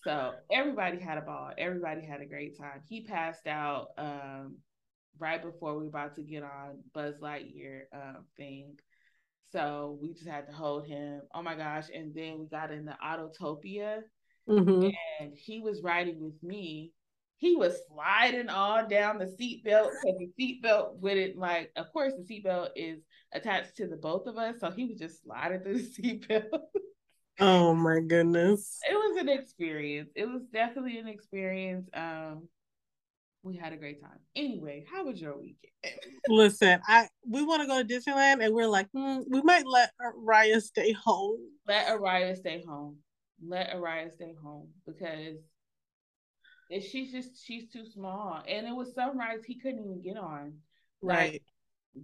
So 0.04 0.34
everybody 0.52 1.00
had 1.00 1.18
a 1.18 1.22
ball. 1.22 1.52
Everybody 1.58 2.06
had 2.06 2.22
a 2.22 2.26
great 2.26 2.58
time. 2.58 2.82
He 2.88 3.04
passed 3.04 3.46
out 3.48 3.90
um, 3.98 4.58
right 5.20 5.42
before 5.42 5.76
we 5.76 5.84
were 5.84 5.90
about 5.90 6.16
to 6.16 6.24
get 6.24 6.44
on 6.44 6.80
Buzz 6.94 7.16
Lightyear 7.22 7.82
um, 7.94 8.26
thing. 8.36 8.78
So 9.52 10.00
we 10.02 10.14
just 10.14 10.28
had 10.28 10.48
to 10.48 10.54
hold 10.54 10.88
him. 10.88 11.22
Oh 11.34 11.44
my 11.44 11.56
gosh. 11.56 11.88
And 11.94 12.16
then 12.16 12.40
we 12.40 12.48
got 12.48 12.72
in 12.72 12.86
the 12.86 12.98
Autotopia 13.04 14.00
mm-hmm. 14.50 14.90
and 15.20 15.34
he 15.36 15.60
was 15.60 15.82
riding 15.84 16.22
with 16.22 16.42
me. 16.42 16.94
He 17.38 17.56
was 17.56 17.76
sliding 17.88 18.50
all 18.50 18.88
down 18.88 19.18
the 19.18 19.26
seatbelt 19.26 19.90
because 19.90 20.18
the 20.20 20.32
seatbelt 20.40 21.00
wouldn't 21.00 21.38
like, 21.38 21.72
of 21.76 21.92
course, 21.92 22.14
the 22.14 22.24
seatbelt 22.24 22.70
is 22.76 23.00
attached 23.34 23.78
to 23.78 23.88
the 23.88 23.98
both 23.98 24.28
of 24.28 24.38
us. 24.38 24.56
So 24.60 24.70
he 24.72 24.86
was 24.86 25.00
just 25.00 25.24
sliding 25.24 25.62
through 25.62 25.82
the 25.82 25.90
seatbelt. 26.30 26.60
Oh 27.42 27.74
my 27.74 28.00
goodness. 28.00 28.80
It 28.90 28.94
was 28.94 29.18
an 29.18 29.30
experience. 29.30 30.10
It 30.16 30.26
was 30.26 30.44
definitely 30.54 30.98
an 30.98 31.08
experience. 31.08 31.90
Um, 31.94 32.48
we 33.44 33.58
had 33.58 33.74
a 33.74 33.78
great 33.78 34.02
time. 34.02 34.20
Anyway, 34.36 34.86
how 34.92 35.06
was 35.06 35.20
your 35.20 35.38
weekend? 35.38 35.74
Listen, 36.30 36.80
I 36.88 37.08
we 37.28 37.44
want 37.44 37.62
to 37.62 37.68
go 37.68 37.82
to 37.82 37.88
Disneyland, 37.88 38.44
and 38.44 38.54
we're 38.54 38.68
like, 38.68 38.88
hmm, 38.94 39.20
we 39.28 39.42
might 39.42 39.66
let 39.66 39.92
Araya 40.02 40.62
stay 40.62 40.92
home. 40.94 41.40
Let 41.68 41.88
Araya 41.88 42.38
stay 42.38 42.64
home. 42.66 42.98
Let 43.46 43.72
Araya 43.72 44.12
stay 44.12 44.36
home 44.42 44.70
because 44.86 45.38
she's 46.80 47.12
just 47.12 47.44
she's 47.44 47.72
too 47.72 47.86
small, 47.86 48.42
and 48.48 48.68
it 48.68 48.76
was 48.76 48.94
some 48.94 49.18
rides 49.18 49.46
he 49.46 49.60
couldn't 49.60 49.80
even 49.80 50.02
get 50.02 50.18
on. 50.18 50.54
Right. 51.02 51.34
Like, 51.34 51.44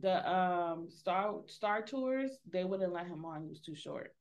the 0.01 0.29
um 0.29 0.89
star 0.89 1.35
star 1.45 1.81
tours 1.81 2.31
they 2.51 2.65
wouldn't 2.65 2.91
let 2.91 3.07
him 3.07 3.23
on. 3.23 3.43
He 3.43 3.49
was 3.49 3.61
too 3.61 3.75
short. 3.75 4.16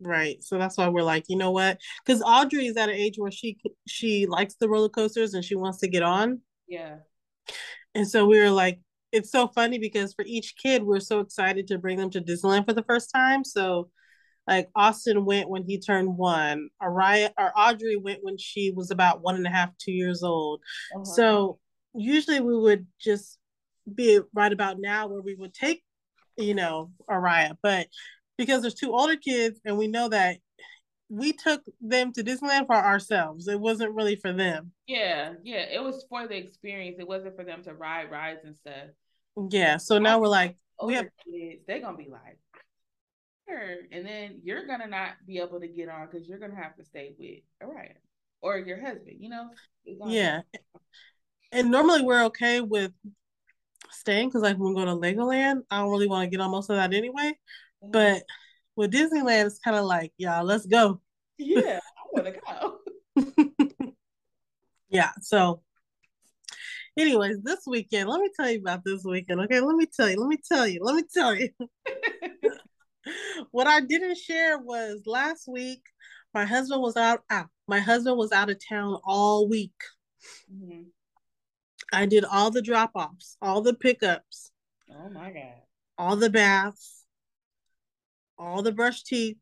Right. 0.00 0.42
So 0.42 0.58
that's 0.58 0.76
why 0.76 0.88
we're 0.88 1.02
like, 1.02 1.24
you 1.28 1.36
know 1.36 1.52
what? 1.52 1.78
Because 2.04 2.22
Audrey 2.22 2.66
is 2.66 2.76
at 2.76 2.90
an 2.90 2.94
age 2.94 3.14
where 3.16 3.30
she 3.30 3.58
she 3.86 4.26
likes 4.26 4.54
the 4.56 4.68
roller 4.68 4.90
coasters 4.90 5.34
and 5.34 5.44
she 5.44 5.54
wants 5.54 5.78
to 5.78 5.88
get 5.88 6.02
on. 6.02 6.40
Yeah. 6.68 6.96
And 7.94 8.06
so 8.06 8.26
we 8.26 8.38
were 8.38 8.50
like, 8.50 8.80
it's 9.12 9.30
so 9.30 9.48
funny 9.48 9.78
because 9.78 10.12
for 10.12 10.24
each 10.26 10.54
kid, 10.62 10.82
we're 10.82 11.00
so 11.00 11.20
excited 11.20 11.68
to 11.68 11.78
bring 11.78 11.96
them 11.96 12.10
to 12.10 12.20
Disneyland 12.20 12.66
for 12.66 12.74
the 12.74 12.82
first 12.82 13.10
time. 13.14 13.42
So 13.44 13.88
like 14.46 14.68
Austin 14.76 15.24
went 15.24 15.48
when 15.48 15.64
he 15.64 15.80
turned 15.80 16.16
one. 16.16 16.68
Araya 16.82 17.30
or 17.38 17.52
Audrey 17.56 17.96
went 17.96 18.20
when 18.22 18.36
she 18.38 18.72
was 18.74 18.90
about 18.90 19.22
one 19.22 19.36
and 19.36 19.46
a 19.46 19.50
half, 19.50 19.70
two 19.78 19.92
years 19.92 20.22
old. 20.22 20.60
Uh-huh. 20.94 21.04
So 21.04 21.58
usually 21.94 22.40
we 22.40 22.56
would 22.56 22.86
just 23.00 23.38
be 23.92 24.20
right 24.34 24.52
about 24.52 24.78
now 24.78 25.06
where 25.06 25.22
we 25.22 25.34
would 25.34 25.54
take, 25.54 25.82
you 26.36 26.54
know, 26.54 26.92
Araya. 27.10 27.56
But 27.62 27.88
because 28.38 28.62
there's 28.62 28.74
two 28.74 28.92
older 28.92 29.16
kids 29.16 29.60
and 29.64 29.76
we 29.78 29.88
know 29.88 30.08
that 30.08 30.38
we 31.08 31.32
took 31.32 31.62
them 31.80 32.12
to 32.12 32.24
Disneyland 32.24 32.66
for 32.66 32.74
ourselves. 32.74 33.46
It 33.48 33.60
wasn't 33.60 33.94
really 33.94 34.16
for 34.16 34.32
them. 34.32 34.72
Yeah, 34.86 35.34
yeah. 35.44 35.64
It 35.70 35.82
was 35.82 36.04
for 36.08 36.26
the 36.26 36.36
experience. 36.36 36.96
It 36.98 37.06
wasn't 37.06 37.36
for 37.36 37.44
them 37.44 37.62
to 37.64 37.74
ride 37.74 38.10
rides 38.10 38.40
and 38.44 38.56
stuff. 38.56 38.88
Yeah. 39.50 39.76
So 39.76 39.98
now 39.98 40.18
we're 40.18 40.28
like, 40.28 40.56
we 40.82 40.94
have 40.94 41.06
kids, 41.24 41.62
they're 41.66 41.80
gonna 41.80 41.96
be 41.96 42.08
like, 42.10 42.38
sure. 43.48 43.76
And 43.92 44.04
then 44.04 44.40
you're 44.42 44.66
gonna 44.66 44.88
not 44.88 45.10
be 45.26 45.38
able 45.38 45.60
to 45.60 45.68
get 45.68 45.88
on 45.88 46.08
because 46.10 46.28
you're 46.28 46.38
gonna 46.38 46.60
have 46.60 46.76
to 46.76 46.84
stay 46.84 47.14
with 47.18 47.40
Araya 47.62 47.94
or 48.42 48.58
your 48.58 48.80
husband, 48.80 49.16
you 49.20 49.28
know? 49.28 49.48
Yeah. 50.06 50.40
And 51.52 51.70
normally 51.70 52.02
we're 52.02 52.24
okay 52.24 52.60
with 52.60 52.92
staying 53.90 54.28
because 54.28 54.42
like 54.42 54.58
when 54.58 54.74
we 54.74 54.80
go 54.80 54.84
to 54.84 54.96
Legoland, 54.96 55.62
I 55.70 55.78
don't 55.78 55.90
really 55.90 56.08
want 56.08 56.24
to 56.24 56.30
get 56.30 56.42
on 56.42 56.50
most 56.50 56.68
of 56.68 56.76
that 56.76 56.92
anyway. 56.92 57.38
But 57.82 58.24
with 58.76 58.92
Disneyland, 58.92 59.46
it's 59.46 59.58
kind 59.58 59.76
of 59.76 59.84
like, 59.84 60.12
y'all, 60.18 60.44
let's 60.44 60.66
go. 60.66 61.00
Yeah, 61.38 61.80
I 61.98 62.02
want 62.12 62.34
to 63.16 63.24
go. 63.76 63.94
yeah. 64.88 65.10
So, 65.20 65.62
anyways, 66.98 67.42
this 67.42 67.60
weekend, 67.66 68.08
let 68.08 68.20
me 68.20 68.30
tell 68.36 68.50
you 68.50 68.60
about 68.60 68.84
this 68.84 69.04
weekend. 69.04 69.40
Okay, 69.42 69.60
let 69.60 69.76
me 69.76 69.86
tell 69.86 70.08
you. 70.08 70.20
Let 70.20 70.28
me 70.28 70.38
tell 70.46 70.66
you. 70.66 70.80
Let 70.82 70.94
me 70.94 71.02
tell 71.12 71.34
you. 71.34 71.50
what 73.50 73.66
I 73.66 73.80
didn't 73.80 74.16
share 74.16 74.58
was 74.58 75.02
last 75.06 75.48
week, 75.48 75.82
my 76.34 76.44
husband 76.44 76.82
was 76.82 76.96
out. 76.96 77.20
out 77.30 77.48
my 77.68 77.80
husband 77.80 78.16
was 78.16 78.32
out 78.32 78.50
of 78.50 78.60
town 78.66 78.98
all 79.04 79.48
week. 79.48 79.74
Mm-hmm. 80.52 80.82
I 81.92 82.06
did 82.06 82.24
all 82.24 82.50
the 82.50 82.62
drop 82.62 82.92
offs, 82.94 83.36
all 83.40 83.62
the 83.62 83.74
pickups. 83.74 84.50
Oh 84.90 85.08
my 85.10 85.30
god! 85.32 85.62
All 85.98 86.16
the 86.16 86.30
baths 86.30 87.05
all 88.38 88.62
the 88.62 88.72
brush 88.72 89.02
teeth, 89.02 89.36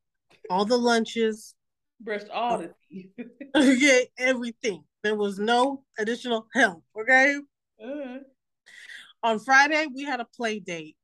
all 0.50 0.64
the 0.64 0.76
lunches. 0.76 1.54
Brushed 2.00 2.28
all 2.30 2.58
the 2.58 2.74
teeth. 2.90 3.10
okay, 3.56 4.08
everything. 4.18 4.84
There 5.02 5.14
was 5.14 5.38
no 5.38 5.84
additional 5.98 6.46
help. 6.54 6.82
Okay. 6.98 7.36
Uh-huh. 7.82 8.18
On 9.22 9.38
Friday, 9.38 9.86
we 9.94 10.04
had 10.04 10.20
a 10.20 10.26
play 10.36 10.58
date. 10.58 10.96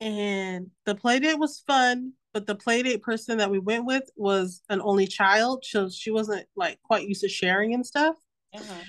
And 0.00 0.70
the 0.84 0.96
play 0.96 1.20
date 1.20 1.38
was 1.38 1.60
fun, 1.60 2.14
but 2.32 2.46
the 2.46 2.56
play 2.56 2.82
date 2.82 3.02
person 3.02 3.38
that 3.38 3.50
we 3.50 3.60
went 3.60 3.84
with 3.84 4.10
was 4.16 4.62
an 4.68 4.80
only 4.82 5.06
child. 5.06 5.64
So 5.64 5.88
she 5.88 6.10
wasn't 6.10 6.46
like 6.56 6.80
quite 6.82 7.06
used 7.06 7.20
to 7.20 7.28
sharing 7.28 7.74
and 7.74 7.86
stuff. 7.86 8.16
Uh-huh. 8.54 8.82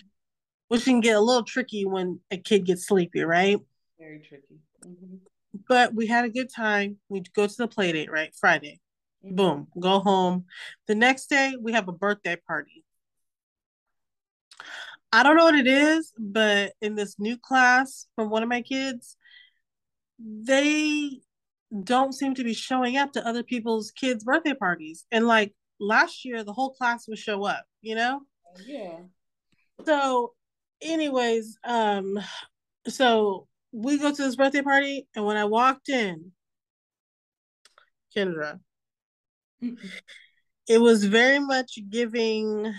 Which 0.69 0.85
can 0.85 1.01
get 1.01 1.15
a 1.15 1.21
little 1.21 1.43
tricky 1.43 1.85
when 1.85 2.19
a 2.31 2.37
kid 2.37 2.65
gets 2.65 2.87
sleepy, 2.87 3.21
right? 3.21 3.59
Very 3.99 4.19
tricky. 4.19 4.59
Mm-hmm 4.83 5.17
but 5.67 5.93
we 5.93 6.07
had 6.07 6.25
a 6.25 6.29
good 6.29 6.49
time. 6.53 6.97
We 7.09 7.21
go 7.35 7.47
to 7.47 7.55
the 7.57 7.67
play 7.67 7.91
date, 7.91 8.11
right? 8.11 8.33
Friday. 8.39 8.79
Mm-hmm. 9.25 9.35
Boom, 9.35 9.67
go 9.79 9.99
home. 9.99 10.45
The 10.87 10.95
next 10.95 11.27
day, 11.27 11.55
we 11.59 11.73
have 11.73 11.87
a 11.87 11.93
birthday 11.93 12.35
party. 12.35 12.83
I 15.11 15.21
don't 15.21 15.37
know 15.37 15.45
what 15.45 15.55
it 15.55 15.67
is, 15.67 16.11
but 16.17 16.73
in 16.81 16.95
this 16.95 17.19
new 17.19 17.37
class 17.37 18.07
from 18.15 18.29
one 18.29 18.41
of 18.41 18.49
my 18.49 18.61
kids, 18.61 19.15
they 20.19 21.21
don't 21.83 22.13
seem 22.13 22.33
to 22.35 22.43
be 22.43 22.53
showing 22.53 22.97
up 22.97 23.13
to 23.13 23.27
other 23.27 23.43
people's 23.43 23.91
kids' 23.91 24.23
birthday 24.23 24.55
parties. 24.55 25.05
And 25.11 25.27
like 25.27 25.53
last 25.79 26.25
year, 26.25 26.43
the 26.43 26.53
whole 26.53 26.71
class 26.71 27.07
would 27.07 27.19
show 27.19 27.43
up, 27.43 27.65
you 27.81 27.93
know? 27.95 28.21
Yeah. 28.65 29.01
So, 29.85 30.33
anyways, 30.81 31.57
um, 31.63 32.19
so 32.87 33.47
we 33.73 33.97
go 33.97 34.11
to 34.11 34.21
this 34.21 34.35
birthday 34.35 34.61
party, 34.61 35.07
and 35.15 35.25
when 35.25 35.35
I 35.35 35.45
walked 35.45 35.89
in, 35.89 36.31
Kendra, 38.15 38.59
it 40.67 40.77
was 40.79 41.03
very 41.05 41.39
much 41.39 41.79
giving, 41.89 42.71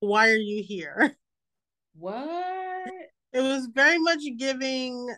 why 0.00 0.30
are 0.30 0.36
you 0.36 0.62
here? 0.62 1.16
What? 1.98 2.92
It 3.32 3.40
was 3.40 3.68
very 3.72 3.98
much 3.98 4.20
giving 4.36 5.08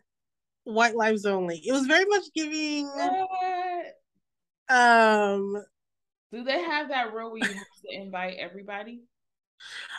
white 0.62 0.94
lives 0.94 1.26
only. 1.26 1.60
It 1.64 1.72
was 1.72 1.86
very 1.86 2.04
much 2.04 2.22
giving 2.36 2.86
what? 2.86 3.86
um 4.68 5.56
do 6.30 6.44
they 6.44 6.62
have 6.62 6.90
that 6.90 7.12
rule 7.12 7.32
where 7.32 7.40
you 7.40 7.46
have 7.48 7.82
to 7.84 8.00
invite 8.00 8.36
everybody? 8.38 9.00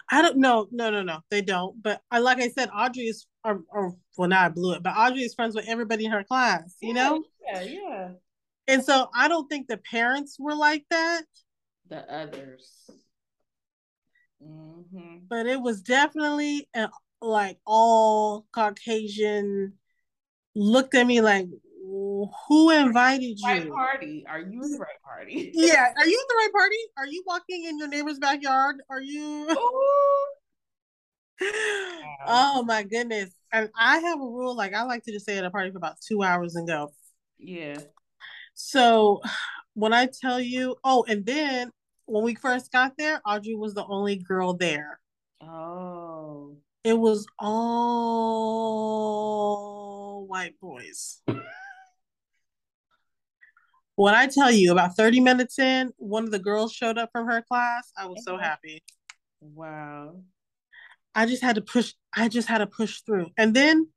I 0.10 0.22
don't 0.22 0.38
know. 0.38 0.68
No, 0.72 0.90
no, 0.90 1.04
no, 1.04 1.20
they 1.30 1.42
don't. 1.42 1.82
But 1.82 2.02
I, 2.12 2.20
like 2.20 2.40
I 2.40 2.50
said, 2.50 2.70
Audrey 2.76 3.04
is, 3.04 3.28
or, 3.44 3.62
or 3.70 3.96
well, 4.18 4.30
now 4.30 4.46
I 4.46 4.50
blew 4.50 4.74
it, 4.74 4.84
but 4.84 4.96
Audrey 4.98 5.22
is 5.22 5.34
friends 5.34 5.56
with 5.56 5.68
everybody 5.68 6.06
in 6.06 6.12
her 6.12 6.24
class, 6.24 6.76
you 6.82 6.90
yeah, 6.90 6.94
know? 6.94 7.24
Yeah, 7.46 7.62
yeah. 7.62 8.10
And 8.68 8.84
so 8.84 9.10
I 9.16 9.28
don't 9.28 9.48
think 9.48 9.68
the 9.68 9.78
parents 9.78 10.38
were 10.40 10.56
like 10.56 10.86
that. 10.90 11.24
The 11.90 12.12
others. 12.12 12.90
Mm-hmm. 14.44 15.26
But 15.28 15.48
it 15.48 15.62
was 15.62 15.82
definitely 15.82 16.70
a, 16.76 16.90
like 17.22 17.58
all 17.66 18.46
Caucasian 18.54 19.74
looked 20.56 20.96
at 20.96 21.08
me 21.08 21.22
like, 21.22 21.48
who 22.48 22.70
invited 22.72 23.40
you? 23.40 23.48
Right 23.48 23.70
party. 23.70 24.26
Are 24.28 24.40
you 24.40 24.62
the 24.62 24.78
right 24.78 25.02
party? 25.04 25.52
yeah. 25.54 25.94
Are 25.98 26.06
you 26.06 26.26
the 26.28 26.36
right 26.36 26.52
party? 26.54 26.78
Are 26.98 27.08
you 27.08 27.24
walking 27.26 27.66
in 27.66 27.78
your 27.78 27.88
neighbor's 27.88 28.20
backyard? 28.20 28.78
Are 28.90 29.02
you? 29.02 29.48
oh 32.28 32.64
my 32.66 32.84
goodness. 32.84 33.32
And 33.52 33.70
I 33.78 34.00
have 34.00 34.20
a 34.20 34.24
rule 34.24 34.56
like 34.56 34.74
I 34.74 34.84
like 34.84 35.04
to 35.06 35.12
just 35.12 35.26
stay 35.26 35.38
at 35.38 35.46
a 35.46 35.52
party 35.52 35.72
for 35.72 35.78
about 35.78 35.98
two 36.06 36.24
hours 36.24 36.56
and 36.56 36.68
go. 36.68 36.94
Yeah. 37.38 37.80
So 38.54 39.22
when 39.74 39.94
I 39.94 40.08
tell 40.08 40.42
you, 40.42 40.76
oh, 40.84 41.06
and 41.08 41.26
then 41.26 41.72
when 42.06 42.24
we 42.24 42.36
first 42.36 42.72
got 42.72 42.98
there, 42.98 43.22
Audrey 43.26 43.56
was 43.56 43.74
the 43.74 43.86
only 43.86 44.18
girl 44.18 44.54
there. 44.54 45.00
Oh. 45.42 46.58
It 46.84 46.98
was 46.98 47.26
all 47.38 48.70
white 50.28 50.60
boys. 50.60 51.22
When 54.00 54.16
I 54.16 54.28
tell 54.28 54.50
you 54.50 54.72
about 54.72 54.96
30 54.96 55.20
minutes 55.20 55.60
in, 55.60 55.92
one 55.98 56.24
of 56.24 56.32
the 56.32 56.40
girls 56.40 56.72
showed 56.72 56.98
up 56.98 57.10
from 57.12 57.28
her 57.28 57.42
class. 57.42 57.92
I 57.98 58.06
was 58.06 58.24
so 58.24 58.38
happy. 58.38 58.82
Wow. 59.42 60.22
I 61.14 61.26
just 61.26 61.44
had 61.44 61.56
to 61.56 61.62
push 61.62 61.92
I 62.16 62.30
just 62.30 62.48
had 62.48 62.60
to 62.60 62.68
push 62.68 63.02
through. 63.02 63.28
And 63.38 63.54
then 63.54 63.90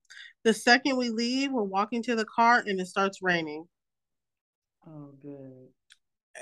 the 0.42 0.54
second 0.54 0.96
we 0.96 1.10
leave, 1.10 1.52
we're 1.52 1.62
walking 1.62 2.02
to 2.02 2.16
the 2.16 2.24
car 2.24 2.64
and 2.66 2.80
it 2.80 2.88
starts 2.88 3.22
raining. 3.22 3.68
Oh 4.84 5.12
good. 5.22 5.68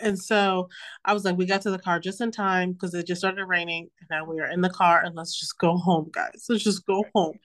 And 0.01 0.19
so 0.19 0.71
I 1.05 1.13
was 1.13 1.27
like, 1.27 1.37
we 1.37 1.45
got 1.45 1.61
to 1.63 1.71
the 1.71 1.79
car 1.79 2.01
just 2.01 2.23
in 2.23 2.31
time 2.31 2.73
because 2.73 2.95
it 2.95 3.07
just 3.07 3.21
started 3.21 3.45
raining. 3.45 3.91
And 4.01 4.09
now 4.11 4.25
we 4.25 4.41
are 4.41 4.51
in 4.51 4.63
the 4.63 4.71
car 4.71 5.03
and 5.05 5.15
let's 5.15 5.39
just 5.39 5.59
go 5.59 5.77
home, 5.77 6.09
guys. 6.11 6.47
Let's 6.49 6.65
just 6.65 6.87
go 6.87 7.05
home. 7.15 7.39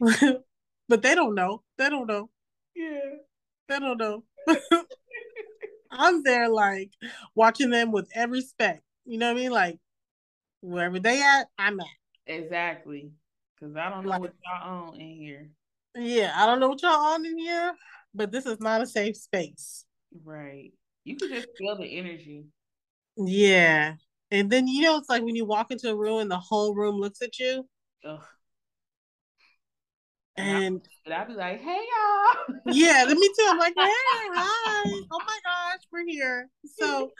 but 0.88 1.02
they 1.02 1.16
don't 1.16 1.34
know. 1.34 1.64
They 1.78 1.90
don't 1.90 2.06
know. 2.06 2.30
Yeah. 2.76 3.00
They 3.68 3.80
don't 3.80 3.98
know. 3.98 4.22
I'm 5.98 6.22
there 6.22 6.48
like 6.48 6.90
watching 7.34 7.70
them 7.70 7.92
with 7.92 8.08
every 8.14 8.38
respect. 8.38 8.82
You 9.04 9.18
know 9.18 9.32
what 9.32 9.38
I 9.38 9.40
mean? 9.40 9.50
Like 9.50 9.78
wherever 10.60 10.98
they 10.98 11.22
at, 11.22 11.48
I'm 11.58 11.80
at. 11.80 11.86
Exactly. 12.26 13.10
Cause 13.60 13.74
I 13.76 13.88
don't 13.88 14.04
know 14.04 14.10
like, 14.10 14.20
what 14.20 14.34
y'all 14.44 14.88
on 14.88 15.00
in 15.00 15.16
here. 15.16 15.50
Yeah, 15.94 16.32
I 16.34 16.44
don't 16.46 16.60
know 16.60 16.68
what 16.68 16.82
y'all 16.82 16.90
on 16.92 17.24
in 17.24 17.38
here, 17.38 17.72
but 18.14 18.30
this 18.30 18.44
is 18.44 18.60
not 18.60 18.82
a 18.82 18.86
safe 18.86 19.16
space. 19.16 19.86
Right. 20.24 20.72
You 21.04 21.16
can 21.16 21.28
just 21.28 21.48
feel 21.56 21.76
the 21.76 21.86
energy. 21.86 22.44
Yeah. 23.16 23.94
And 24.30 24.50
then 24.50 24.66
you 24.66 24.82
know 24.82 24.98
it's 24.98 25.08
like 25.08 25.22
when 25.22 25.36
you 25.36 25.44
walk 25.44 25.70
into 25.70 25.88
a 25.88 25.96
room 25.96 26.20
and 26.20 26.30
the 26.30 26.38
whole 26.38 26.74
room 26.74 26.96
looks 26.96 27.22
at 27.22 27.38
you. 27.38 27.66
Ugh. 28.04 28.22
And, 30.38 30.86
and 31.04 31.14
I'd 31.14 31.28
be 31.28 31.34
like, 31.34 31.60
hey 31.60 31.76
y'all. 31.76 32.56
Yeah, 32.66 33.04
let 33.06 33.16
me 33.16 33.28
too. 33.28 33.46
I'm 33.48 33.58
like, 33.58 33.74
hey, 33.76 33.84
hi. 34.34 35.02
Oh 35.10 35.20
my 35.26 35.38
gosh, 35.44 35.80
we're 35.92 36.06
here. 36.06 36.48
So 36.78 37.10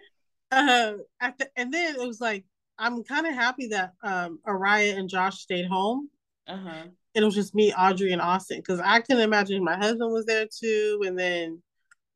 uh 0.52 0.94
at 1.20 1.38
the, 1.38 1.48
and 1.56 1.72
then 1.72 1.96
it 1.96 2.06
was 2.06 2.20
like 2.20 2.44
I'm 2.78 3.04
kind 3.04 3.26
of 3.26 3.34
happy 3.34 3.68
that 3.68 3.92
um 4.02 4.40
Araya 4.46 4.96
and 4.96 5.08
Josh 5.08 5.40
stayed 5.40 5.66
home. 5.66 6.08
Uh-huh. 6.48 6.84
It 7.14 7.22
was 7.22 7.34
just 7.34 7.54
me, 7.54 7.72
Audrey, 7.72 8.12
and 8.12 8.20
Austin. 8.20 8.60
Cause 8.62 8.80
I 8.80 9.00
can 9.00 9.20
imagine 9.20 9.62
my 9.62 9.76
husband 9.76 10.12
was 10.12 10.26
there 10.26 10.46
too, 10.46 11.02
and 11.06 11.18
then 11.18 11.62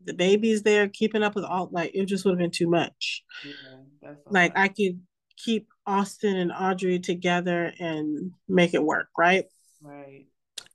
the 0.05 0.15
baby's 0.15 0.63
there 0.63 0.89
keeping 0.89 1.23
up 1.23 1.35
with 1.35 1.45
all 1.45 1.69
like 1.73 1.93
it 1.95 2.07
just 2.07 2.25
would 2.25 2.33
have 2.33 2.39
been 2.39 2.51
too 2.51 2.69
much. 2.69 3.23
Yeah, 3.45 4.11
like 4.29 4.53
I 4.57 4.69
could 4.69 5.01
keep 5.37 5.69
Austin 5.87 6.37
and 6.37 6.53
Audrey 6.53 6.99
together 6.99 7.73
and 7.79 8.33
make 8.49 8.75
it 8.75 8.83
work, 8.83 9.09
right? 9.17 9.45
Right. 9.81 10.27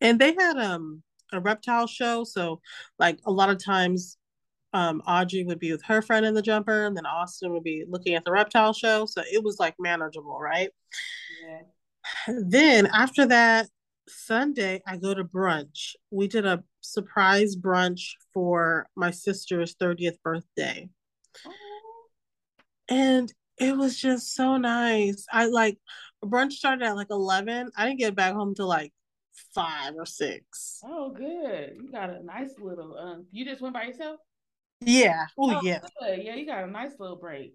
And 0.03 0.19
they 0.19 0.35
had 0.35 0.57
um 0.57 1.01
a 1.31 1.39
reptile 1.39 1.87
show, 1.87 2.23
so 2.23 2.61
like 2.99 3.17
a 3.25 3.31
lot 3.31 3.49
of 3.49 3.63
times 3.63 4.17
um 4.73 5.01
Audrey 5.07 5.43
would 5.43 5.59
be 5.59 5.71
with 5.71 5.83
her 5.85 6.01
friend 6.03 6.25
in 6.25 6.35
the 6.35 6.41
jumper 6.41 6.85
and 6.85 6.95
then 6.95 7.05
Austin 7.07 7.51
would 7.53 7.63
be 7.63 7.85
looking 7.87 8.13
at 8.13 8.23
the 8.25 8.31
reptile 8.31 8.73
show. 8.73 9.07
So 9.07 9.23
it 9.31 9.43
was 9.43 9.59
like 9.59 9.75
manageable, 9.79 10.39
right? 10.39 10.69
Yeah. 11.43 11.61
Then 12.47 12.87
after 12.87 13.25
that, 13.27 13.67
Sunday, 14.07 14.81
I 14.85 14.97
go 14.97 15.13
to 15.13 15.23
brunch. 15.23 15.95
We 16.11 16.27
did 16.27 16.45
a 16.45 16.63
surprise 16.81 17.55
brunch 17.55 18.01
for 18.33 18.87
my 18.95 19.11
sister's 19.11 19.75
30th 19.75 20.21
birthday. 20.23 20.89
And 22.89 23.31
it 23.57 23.77
was 23.77 23.97
just 23.97 24.33
so 24.33 24.57
nice. 24.57 25.25
I 25.31 25.45
like 25.45 25.77
brunch 26.23 26.53
started 26.53 26.85
at 26.85 26.95
like 26.95 27.07
11. 27.09 27.71
I 27.77 27.85
didn't 27.85 27.99
get 27.99 28.15
back 28.15 28.33
home 28.33 28.53
till 28.55 28.67
like 28.67 28.91
five 29.53 29.93
or 29.95 30.05
six. 30.05 30.79
Oh, 30.83 31.11
good. 31.11 31.77
You 31.81 31.91
got 31.91 32.09
a 32.09 32.23
nice 32.23 32.51
little, 32.59 32.97
um, 32.97 33.25
you 33.31 33.45
just 33.45 33.61
went 33.61 33.73
by 33.73 33.83
yourself? 33.83 34.19
Yeah. 34.81 35.25
Oh, 35.37 35.55
oh 35.55 35.61
yeah. 35.63 35.79
Good. 35.99 36.23
Yeah, 36.23 36.35
you 36.35 36.45
got 36.45 36.63
a 36.63 36.67
nice 36.71 36.93
little 36.99 37.17
break 37.17 37.53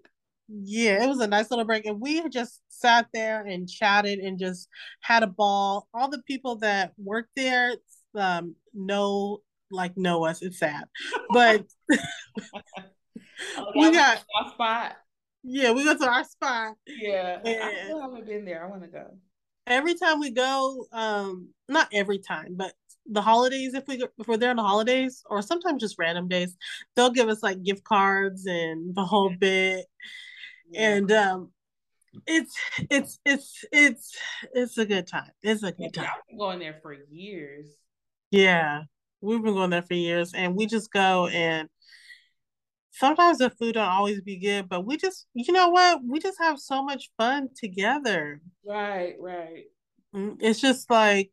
yeah, 0.48 1.04
it 1.04 1.08
was 1.08 1.20
a 1.20 1.26
nice 1.26 1.50
little 1.50 1.64
break. 1.64 1.84
And 1.84 2.00
we 2.00 2.26
just 2.30 2.62
sat 2.68 3.06
there 3.12 3.44
and 3.44 3.68
chatted 3.68 4.18
and 4.18 4.38
just 4.38 4.68
had 5.00 5.22
a 5.22 5.26
ball. 5.26 5.88
All 5.92 6.08
the 6.08 6.22
people 6.22 6.56
that 6.56 6.92
work 6.96 7.28
there 7.36 7.74
um 8.14 8.56
know 8.72 9.40
like 9.70 9.96
know 9.96 10.24
us. 10.24 10.42
It's 10.42 10.58
sad. 10.58 10.84
But 11.30 11.66
oh, 11.92 13.72
we 13.74 13.92
got 13.92 14.24
our 14.40 14.50
spot. 14.50 14.96
Yeah, 15.44 15.72
we 15.72 15.84
go 15.84 15.96
to 15.96 16.08
our 16.08 16.24
spot. 16.24 16.74
Yeah. 16.86 17.40
And 17.44 17.62
I 17.62 17.84
still 17.84 18.00
haven't 18.00 18.26
been 18.26 18.44
there. 18.44 18.64
I 18.64 18.68
want 18.68 18.82
to 18.82 18.88
go. 18.88 19.18
Every 19.68 19.94
time 19.94 20.20
we 20.20 20.30
go, 20.30 20.86
um, 20.92 21.50
not 21.68 21.88
every 21.92 22.18
time, 22.18 22.54
but 22.56 22.72
the 23.10 23.22
holidays 23.22 23.72
if 23.72 23.86
we 23.86 24.02
if 24.18 24.28
we're 24.28 24.36
there 24.36 24.50
on 24.50 24.56
the 24.56 24.62
holidays 24.62 25.22
or 25.30 25.40
sometimes 25.40 25.80
just 25.80 25.98
random 25.98 26.28
days, 26.28 26.56
they'll 26.94 27.10
give 27.10 27.28
us 27.28 27.42
like 27.42 27.62
gift 27.62 27.82
cards 27.84 28.44
and 28.46 28.94
the 28.94 29.04
whole 29.04 29.30
bit 29.30 29.86
and 30.74 31.10
um 31.12 31.50
it's 32.26 32.54
it's 32.90 33.18
it's 33.24 33.64
it's 33.72 34.16
it's 34.52 34.78
a 34.78 34.86
good 34.86 35.06
time. 35.06 35.30
It's 35.42 35.62
a 35.62 35.72
good 35.72 35.92
time. 35.92 36.06
I've 36.06 36.26
been 36.28 36.38
going 36.38 36.58
there 36.58 36.78
for 36.82 36.94
years. 37.10 37.66
Yeah, 38.30 38.82
we've 39.20 39.42
been 39.42 39.54
going 39.54 39.70
there 39.70 39.82
for 39.82 39.94
years, 39.94 40.32
and 40.34 40.54
we 40.54 40.66
just 40.66 40.92
go 40.92 41.28
and 41.28 41.68
sometimes 42.98 43.38
the 43.38 43.50
food 43.50 43.74
don't 43.74 43.88
always 43.88 44.20
be 44.20 44.36
good, 44.38 44.68
but 44.68 44.86
we 44.86 44.96
just 44.96 45.26
you 45.34 45.52
know 45.52 45.68
what 45.68 46.00
we 46.06 46.18
just 46.18 46.38
have 46.40 46.58
so 46.58 46.82
much 46.82 47.10
fun 47.16 47.48
together. 47.56 48.40
Right, 48.64 49.14
right. 49.20 49.64
Mm, 50.14 50.36
it's 50.40 50.60
just 50.60 50.90
like 50.90 51.30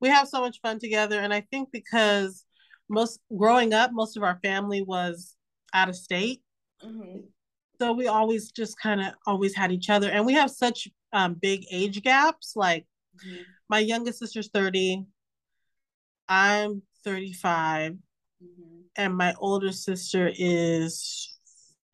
we 0.00 0.08
have 0.08 0.28
so 0.28 0.40
much 0.40 0.60
fun 0.62 0.78
together, 0.78 1.20
and 1.20 1.32
I 1.32 1.42
think 1.50 1.70
because 1.72 2.44
most 2.88 3.20
growing 3.36 3.72
up, 3.72 3.90
most 3.92 4.16
of 4.16 4.22
our 4.22 4.38
family 4.42 4.82
was 4.82 5.36
out 5.74 5.88
of 5.88 5.96
state. 5.96 6.42
Mm-hmm 6.84 7.20
so 7.82 7.92
we 7.92 8.06
always 8.06 8.52
just 8.52 8.78
kind 8.78 9.00
of 9.00 9.08
always 9.26 9.56
had 9.56 9.72
each 9.72 9.90
other 9.90 10.08
and 10.08 10.24
we 10.24 10.34
have 10.34 10.52
such 10.52 10.86
um, 11.12 11.34
big 11.34 11.64
age 11.72 12.00
gaps 12.02 12.52
like 12.54 12.86
mm-hmm. 13.26 13.42
my 13.68 13.80
youngest 13.80 14.20
sister's 14.20 14.48
30 14.54 15.04
i'm 16.28 16.80
35 17.04 17.92
mm-hmm. 17.92 18.71
And 18.96 19.16
my 19.16 19.34
older 19.38 19.72
sister 19.72 20.30
is 20.34 21.38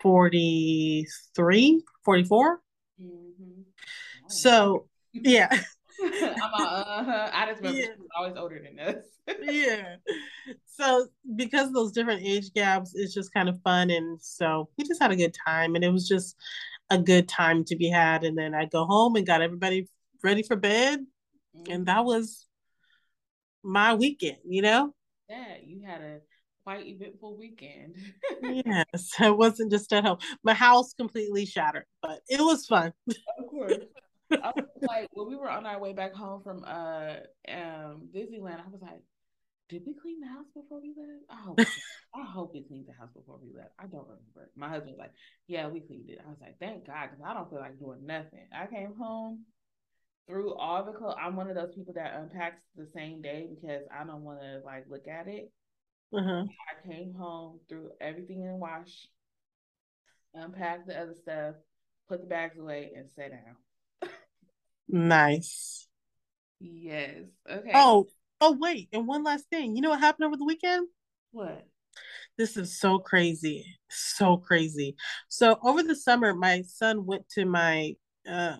43 0.00 1.82
44 2.04 2.60
mm-hmm. 3.00 3.62
so 4.28 4.86
yeah 5.12 5.48
I'm 6.02 7.08
uh, 7.08 7.30
I 7.32 7.46
just 7.48 7.60
remember 7.60 7.80
yeah. 7.80 7.86
she 7.86 8.00
was 8.00 8.08
always 8.16 8.36
older 8.36 8.62
than 8.62 8.78
us. 8.78 9.04
yeah. 9.42 9.96
So 10.66 11.08
because 11.36 11.68
of 11.68 11.74
those 11.74 11.92
different 11.92 12.22
age 12.22 12.52
gaps, 12.52 12.92
it's 12.94 13.14
just 13.14 13.34
kind 13.34 13.48
of 13.48 13.60
fun. 13.62 13.90
And 13.90 14.20
so 14.22 14.68
we 14.76 14.84
just 14.84 15.02
had 15.02 15.10
a 15.10 15.16
good 15.16 15.34
time. 15.46 15.74
And 15.74 15.84
it 15.84 15.90
was 15.90 16.06
just 16.06 16.36
a 16.90 16.98
good 16.98 17.28
time 17.28 17.64
to 17.64 17.76
be 17.76 17.88
had. 17.88 18.24
And 18.24 18.38
then 18.38 18.54
I 18.54 18.66
go 18.66 18.84
home 18.84 19.16
and 19.16 19.26
got 19.26 19.42
everybody 19.42 19.88
ready 20.22 20.42
for 20.42 20.56
bed. 20.56 21.00
Mm-hmm. 21.56 21.72
And 21.72 21.86
that 21.86 22.04
was 22.04 22.46
my 23.62 23.94
weekend, 23.94 24.38
you 24.48 24.62
know? 24.62 24.94
Yeah, 25.28 25.56
you 25.64 25.82
had 25.84 26.00
a 26.00 26.20
quite 26.68 26.86
eventful 26.86 27.34
weekend. 27.38 27.94
yes, 28.42 29.12
I 29.18 29.30
wasn't 29.30 29.70
just 29.70 29.90
at 29.94 30.04
home. 30.04 30.18
My 30.44 30.52
house 30.52 30.92
completely 30.92 31.46
shattered, 31.46 31.86
but 32.02 32.20
it 32.28 32.42
was 32.42 32.66
fun. 32.66 32.92
Of 33.38 33.46
course. 33.50 33.78
I 34.30 34.52
was 34.54 34.66
like 34.86 35.08
when 35.12 35.28
we 35.28 35.36
were 35.36 35.48
on 35.48 35.64
our 35.64 35.80
way 35.80 35.94
back 35.94 36.12
home 36.12 36.42
from 36.42 36.62
uh 36.64 37.14
um 37.50 38.08
Disneyland, 38.14 38.60
I 38.60 38.68
was 38.70 38.82
like, 38.82 39.00
did 39.70 39.82
we 39.86 39.94
clean 39.94 40.20
the 40.20 40.26
house 40.26 40.44
before 40.54 40.78
we 40.82 40.88
left? 40.88 41.24
I 41.30 41.40
hope 41.40 41.58
I 42.14 42.26
hope 42.26 42.52
we 42.52 42.64
cleaned 42.64 42.86
the 42.86 42.92
house 42.92 43.14
before 43.16 43.38
we 43.42 43.48
left. 43.56 43.70
I 43.78 43.86
don't 43.86 44.06
remember. 44.06 44.50
My 44.54 44.68
husband 44.68 44.90
was 44.90 44.98
like, 44.98 45.12
Yeah, 45.46 45.68
we 45.68 45.80
cleaned 45.80 46.10
it. 46.10 46.20
I 46.22 46.28
was 46.28 46.38
like, 46.42 46.58
Thank 46.60 46.86
God, 46.86 47.08
because 47.10 47.24
I 47.26 47.32
don't 47.32 47.48
feel 47.48 47.60
like 47.60 47.78
doing 47.78 48.04
nothing. 48.04 48.46
I 48.52 48.66
came 48.66 48.92
home 48.94 49.46
through 50.28 50.52
all 50.56 50.84
the 50.84 50.92
clothes. 50.92 51.16
I'm 51.18 51.34
one 51.34 51.48
of 51.48 51.56
those 51.56 51.74
people 51.74 51.94
that 51.94 52.12
unpacks 52.14 52.60
the 52.76 52.86
same 52.94 53.22
day 53.22 53.48
because 53.48 53.84
I 53.90 54.04
don't 54.04 54.22
want 54.22 54.40
to 54.40 54.60
like 54.66 54.84
look 54.90 55.08
at 55.08 55.28
it. 55.28 55.50
Uh-huh. 56.14 56.44
I 56.44 56.88
came 56.88 57.14
home, 57.14 57.60
threw 57.68 57.90
everything 58.00 58.42
in 58.42 58.48
the 58.48 58.56
wash, 58.56 59.08
unpacked 60.34 60.86
the 60.86 60.98
other 60.98 61.14
stuff, 61.14 61.54
put 62.08 62.20
the 62.20 62.26
bags 62.26 62.58
away, 62.58 62.92
and 62.96 63.10
sat 63.14 63.30
down. 63.30 64.10
Nice. 64.88 65.86
Yes. 66.60 67.24
Okay. 67.50 67.72
Oh, 67.74 68.06
oh 68.40 68.56
wait, 68.58 68.88
and 68.92 69.06
one 69.06 69.22
last 69.22 69.44
thing. 69.50 69.76
You 69.76 69.82
know 69.82 69.90
what 69.90 70.00
happened 70.00 70.26
over 70.26 70.36
the 70.36 70.46
weekend? 70.46 70.88
What? 71.30 71.66
This 72.38 72.56
is 72.56 72.78
so 72.78 72.98
crazy. 72.98 73.66
So 73.90 74.36
crazy. 74.36 74.96
So 75.28 75.58
over 75.62 75.82
the 75.82 75.96
summer, 75.96 76.34
my 76.34 76.62
son 76.62 77.04
went 77.04 77.28
to 77.30 77.44
my 77.44 77.96
uh 78.28 78.56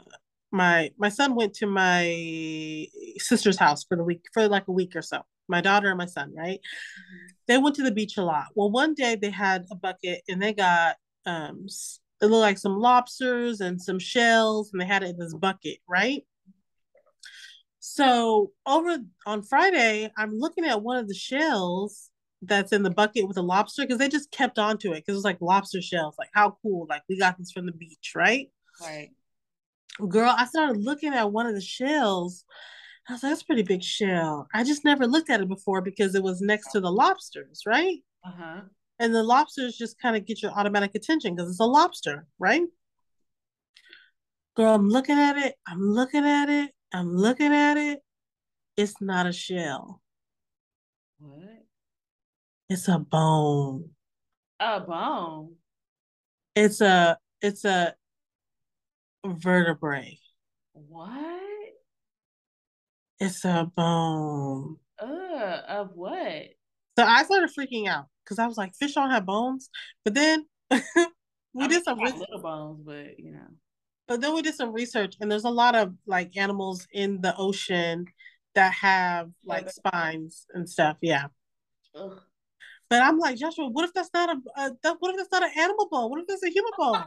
my 0.51 0.91
my 0.99 1.09
son 1.09 1.35
went 1.35 1.55
to 1.57 1.67
my 1.67 2.87
sister's 3.19 3.59
house 3.59 3.85
for 3.85 3.97
the 3.97 4.05
week 4.05 4.27
for 4.33 4.49
like 4.49 4.69
a 4.69 4.73
week 4.73 4.97
or 4.97 5.03
so. 5.03 5.23
My 5.49 5.61
daughter 5.61 5.89
and 5.89 5.99
my 5.99 6.07
son, 6.07 6.35
right? 6.37 6.61
Mm-hmm. 6.61 7.35
They 7.49 7.59
went 7.59 7.75
to 7.77 7.83
the 7.83 7.91
beach 7.91 8.17
a 8.17 8.23
lot. 8.23 8.47
Well, 8.55 8.71
one 8.71 8.95
day 8.95 9.17
they 9.17 9.31
had 9.31 9.67
a 9.71 9.75
bucket 9.75 10.23
and 10.29 10.41
they 10.41 10.53
got 10.53 10.97
um 11.27 11.67
it 12.21 12.27
looked 12.27 12.41
like 12.41 12.59
some 12.59 12.79
lobsters 12.79 13.61
and 13.61 13.81
some 13.81 13.99
shells, 13.99 14.71
and 14.73 14.81
they 14.81 14.87
had 14.87 15.03
it 15.03 15.11
in 15.11 15.19
this 15.19 15.35
bucket, 15.35 15.79
right? 15.89 16.25
So 17.79 18.53
over 18.67 18.99
on 19.25 19.43
Friday, 19.43 20.11
I'm 20.17 20.33
looking 20.33 20.65
at 20.65 20.83
one 20.83 20.99
of 20.99 21.09
the 21.09 21.15
shells 21.15 22.11
that's 22.43 22.73
in 22.73 22.83
the 22.83 22.91
bucket 22.91 23.27
with 23.27 23.37
the 23.37 23.43
lobster 23.43 23.83
because 23.83 23.99
they 23.99 24.09
just 24.09 24.31
kept 24.31 24.59
on 24.59 24.79
to 24.79 24.93
it 24.93 24.97
because 24.97 25.15
it 25.15 25.19
was 25.19 25.25
like 25.25 25.41
lobster 25.41 25.81
shells. 25.81 26.17
Like 26.19 26.31
how 26.35 26.57
cool! 26.63 26.87
Like 26.89 27.03
we 27.09 27.19
got 27.19 27.39
this 27.39 27.53
from 27.53 27.67
the 27.67 27.73
beach, 27.73 28.13
right? 28.15 28.51
Right. 28.81 29.11
Girl, 30.09 30.33
I 30.37 30.47
started 30.47 30.83
looking 30.83 31.15
at 31.15 31.33
one 31.33 31.47
of 31.47 31.55
the 31.55 31.61
shells. 31.61 32.45
I 33.09 33.12
was 33.14 33.23
like, 33.23 33.31
that's 33.31 33.42
a 33.42 33.47
pretty 33.47 33.62
big 33.62 33.83
shell. 33.83 34.49
I 34.53 34.64
just 34.64 34.85
never 34.85 35.07
looked 35.07 35.31
at 35.31 35.40
it 35.40 35.49
before 35.49 35.81
because 35.81 36.14
it 36.14 36.23
was 36.23 36.42
next 36.42 36.73
to 36.73 36.81
the 36.81 36.92
lobsters, 36.92 37.62
right? 37.66 37.99
Uh-huh. 38.27 38.61
And 38.99 39.14
the 39.14 39.23
lobsters 39.23 39.77
just 39.77 39.99
kind 40.01 40.16
of 40.16 40.27
get 40.27 40.42
your 40.42 40.53
automatic 40.53 40.94
attention 40.94 41.35
because 41.35 41.51
it's 41.51 41.61
a 41.61 41.64
lobster, 41.64 42.27
right? 42.38 42.62
Girl, 44.57 44.75
I'm 44.75 44.88
looking 44.88 45.16
at 45.16 45.38
it. 45.38 45.55
I'm 45.66 45.81
looking 45.81 46.25
at 46.25 46.51
it. 46.51 46.71
I'm 46.92 47.16
looking 47.16 47.53
at 47.55 47.77
it. 47.77 48.01
It's 48.77 49.01
not 49.01 49.27
a 49.27 49.33
shell. 49.33 50.03
What? 51.18 51.64
It's 52.68 52.88
a 52.88 52.99
bone. 52.99 53.90
A 54.61 54.81
bone. 54.81 55.55
It's 56.55 56.81
a 56.81 57.18
it's 57.40 57.64
a 57.64 57.94
vertebrae. 59.25 60.18
What? 60.73 61.58
It's 63.20 63.44
a 63.44 63.70
bone. 63.74 64.76
Uh, 65.00 65.61
of 65.68 65.90
what? 65.94 66.48
So 66.98 67.04
I 67.04 67.24
started 67.24 67.50
freaking 67.57 67.88
out 67.88 68.07
because 68.24 68.38
I 68.38 68.46
was 68.46 68.57
like, 68.57 68.74
fish 68.74 68.94
don't 68.94 69.11
have 69.11 69.26
bones. 69.26 69.70
But 70.04 70.14
then 70.14 70.46
we 70.70 70.78
I 71.64 71.68
did 71.68 71.85
some 71.85 72.00
research. 72.00 72.20
little 72.20 72.40
bones, 72.40 72.81
but 72.85 73.18
you 73.18 73.33
know. 73.33 73.48
But 74.07 74.20
then 74.20 74.35
we 74.35 74.42
did 74.42 74.54
some 74.54 74.72
research, 74.72 75.16
and 75.20 75.31
there's 75.31 75.44
a 75.44 75.50
lot 75.50 75.74
of 75.74 75.94
like 76.07 76.37
animals 76.37 76.87
in 76.92 77.20
the 77.20 77.37
ocean 77.37 78.07
that 78.54 78.72
have 78.72 79.31
like 79.44 79.68
spines 79.70 80.46
and 80.54 80.68
stuff. 80.68 80.96
Yeah. 81.00 81.26
Ugh. 81.94 82.20
But 82.88 83.02
I'm 83.02 83.18
like, 83.18 83.37
Joshua, 83.37 83.68
what 83.68 83.85
if 83.85 83.92
that's 83.92 84.11
not 84.14 84.31
a, 84.31 84.40
a 84.62 84.70
that, 84.83 84.96
what 85.00 85.11
if 85.11 85.18
that's 85.18 85.33
not 85.33 85.42
an 85.42 85.50
animal 85.59 85.88
bone? 85.90 86.11
What 86.11 86.20
if 86.20 86.26
that's 86.26 86.42
a 86.42 86.48
human 86.48 86.72
bone? 86.78 87.04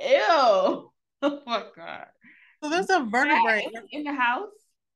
Ew. 0.00 0.92
Oh 1.22 1.40
my 1.46 1.64
god. 1.74 2.08
So 2.62 2.70
there's 2.70 2.90
a 2.90 3.00
vertebrae. 3.04 3.66
In 3.92 4.04
the 4.04 4.12
house? 4.12 4.48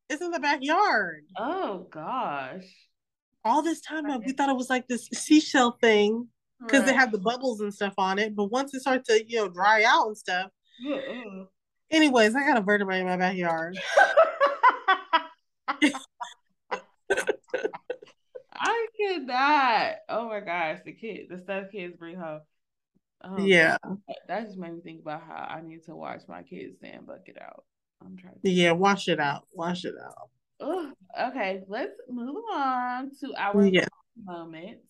It's 0.08 0.22
in 0.22 0.30
the 0.30 0.40
backyard. 0.40 1.24
Oh 1.38 1.86
gosh. 1.90 2.64
All 3.44 3.62
this 3.62 3.80
time, 3.80 4.06
uh, 4.06 4.18
we 4.18 4.32
thought 4.32 4.48
it 4.48 4.56
was 4.56 4.68
like 4.68 4.88
this 4.88 5.06
seashell 5.12 5.78
thing 5.80 6.28
because 6.60 6.84
they 6.84 6.92
have 6.92 7.12
the 7.12 7.18
bubbles 7.18 7.60
and 7.60 7.72
stuff 7.72 7.94
on 7.96 8.18
it. 8.18 8.34
But 8.34 8.46
once 8.46 8.74
it 8.74 8.80
starts 8.80 9.08
to, 9.08 9.24
you 9.26 9.36
know, 9.36 9.48
dry 9.48 9.84
out 9.84 10.08
and 10.08 10.18
stuff. 10.18 10.50
Uh-uh. 10.86 11.44
Anyways, 11.90 12.34
I 12.34 12.46
got 12.46 12.58
a 12.58 12.60
vertebrae 12.60 13.00
in 13.00 13.06
my 13.06 13.16
backyard. 13.16 13.78
I 18.52 18.86
cannot. 18.98 19.94
Oh 20.08 20.28
my 20.28 20.40
gosh, 20.40 20.80
the 20.84 20.92
kid, 20.92 21.26
the 21.30 21.38
stuff 21.38 21.66
kids 21.72 21.96
bring 21.96 22.16
home. 22.16 22.40
Oh, 23.22 23.38
Yeah. 23.38 23.76
that 24.28 24.46
just 24.46 24.56
made 24.58 24.72
me 24.74 24.80
think 24.80 25.02
about 25.02 25.22
how 25.22 25.46
I 25.48 25.60
need 25.62 25.82
to 25.84 25.94
watch 25.94 26.22
my 26.28 26.42
kids 26.42 26.78
sand 26.80 27.06
bucket 27.06 27.36
out. 27.40 27.64
I'm 28.02 28.16
trying 28.16 28.34
to. 28.42 28.50
Yeah. 28.50 28.72
Wash 28.72 29.08
it 29.08 29.20
out. 29.20 29.46
Wash 29.52 29.84
it 29.84 29.94
out. 30.02 30.30
Ugh. 30.60 30.92
Okay, 31.28 31.62
let's 31.68 31.92
move 32.08 32.42
on 32.52 33.10
to 33.20 33.34
our 33.36 33.66
Yeah. 33.66 33.86
moments. 34.24 34.86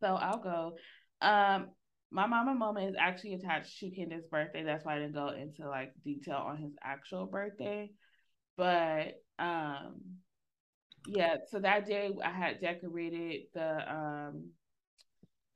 So 0.00 0.14
I'll 0.14 0.38
go. 0.38 0.76
Um, 1.20 1.70
my 2.10 2.26
mama 2.26 2.54
moment 2.54 2.90
is 2.90 2.96
actually 2.98 3.34
attached 3.34 3.78
to 3.80 3.90
Kendon's 3.90 4.26
birthday. 4.26 4.62
That's 4.62 4.84
why 4.84 4.96
I 4.96 4.98
didn't 5.00 5.14
go 5.14 5.28
into 5.28 5.68
like 5.68 5.92
detail 6.04 6.36
on 6.36 6.58
his 6.58 6.72
actual 6.82 7.26
birthday. 7.26 7.90
But 8.56 9.20
um, 9.38 10.00
yeah. 11.06 11.36
So 11.50 11.58
that 11.60 11.86
day 11.86 12.10
I 12.24 12.30
had 12.30 12.60
decorated 12.60 13.42
the 13.52 13.92
um, 13.92 14.50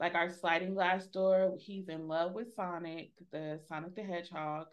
like 0.01 0.15
our 0.15 0.31
sliding 0.31 0.75
glass 0.75 1.07
door. 1.09 1.55
He's 1.59 1.89
in 1.89 2.09
love 2.09 2.33
with 2.35 2.55
Sonic, 2.55 3.13
the 3.33 3.61
Sonic 3.69 3.95
the 3.95 4.03
Hedgehog. 4.03 4.67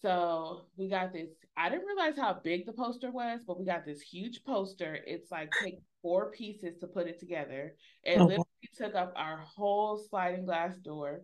So 0.00 0.62
we 0.76 0.88
got 0.88 1.12
this. 1.12 1.30
I 1.56 1.68
didn't 1.68 1.86
realize 1.86 2.16
how 2.16 2.40
big 2.42 2.66
the 2.66 2.72
poster 2.72 3.10
was, 3.10 3.42
but 3.46 3.58
we 3.58 3.64
got 3.66 3.84
this 3.86 4.00
huge 4.00 4.42
poster. 4.44 4.98
It's 5.06 5.30
like 5.30 5.54
take 5.54 5.78
four 6.02 6.30
pieces 6.32 6.78
to 6.78 6.86
put 6.88 7.06
it 7.06 7.20
together. 7.20 7.76
It 8.02 8.20
Oh, 8.20 8.26
literally 8.26 8.46
took 8.76 8.94
up 8.94 9.12
our 9.16 9.38
whole 9.38 9.98
sliding 9.98 10.44
glass 10.44 10.76
door. 10.78 11.22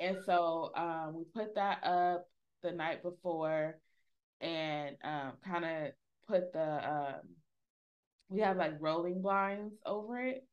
And 0.00 0.18
so 0.24 0.72
um, 0.76 1.14
we 1.16 1.24
put 1.34 1.54
that 1.56 1.84
up 1.84 2.26
the 2.62 2.72
night 2.72 3.02
before 3.02 3.78
and 4.40 4.96
um, 5.04 5.32
kind 5.44 5.64
of 5.64 5.92
put 6.28 6.52
the, 6.52 6.90
um, 6.90 7.20
we 8.28 8.40
have 8.40 8.56
like 8.56 8.74
rolling 8.80 9.20
blinds 9.22 9.74
over 9.84 10.18
it. 10.22 10.44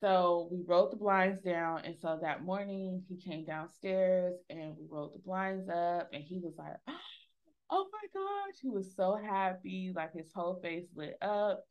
So 0.00 0.48
we 0.50 0.62
rolled 0.66 0.92
the 0.92 0.96
blinds 0.96 1.40
down. 1.42 1.82
And 1.84 1.96
so 2.00 2.18
that 2.20 2.44
morning 2.44 3.02
he 3.08 3.16
came 3.16 3.44
downstairs 3.44 4.34
and 4.50 4.76
we 4.76 4.86
rolled 4.90 5.14
the 5.14 5.20
blinds 5.24 5.68
up 5.68 6.10
and 6.12 6.22
he 6.22 6.38
was 6.38 6.54
like, 6.58 6.76
oh 7.70 7.86
my 7.92 8.08
gosh. 8.12 8.56
He 8.60 8.68
was 8.68 8.94
so 8.94 9.16
happy. 9.16 9.92
Like 9.94 10.12
his 10.12 10.32
whole 10.34 10.60
face 10.62 10.86
lit 10.94 11.16
up. 11.22 11.64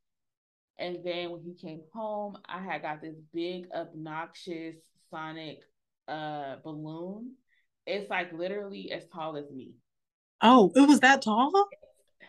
And 0.78 0.98
then 1.06 1.32
when 1.32 1.42
he 1.42 1.54
came 1.54 1.82
home, 1.94 2.38
I 2.46 2.62
had 2.62 2.82
got 2.82 3.02
this 3.02 3.16
big, 3.34 3.68
obnoxious 3.74 4.76
Sonic 5.10 5.60
uh 6.08 6.58
balloon. 6.64 7.34
It's 7.86 8.10
like 8.10 8.34
literally 8.34 8.92
as 8.92 9.06
tall 9.08 9.38
as 9.38 9.50
me 9.52 9.74
Oh, 10.42 10.72
it 10.76 10.88
was 10.88 11.00
that 11.00 11.22
tall? 11.22 11.52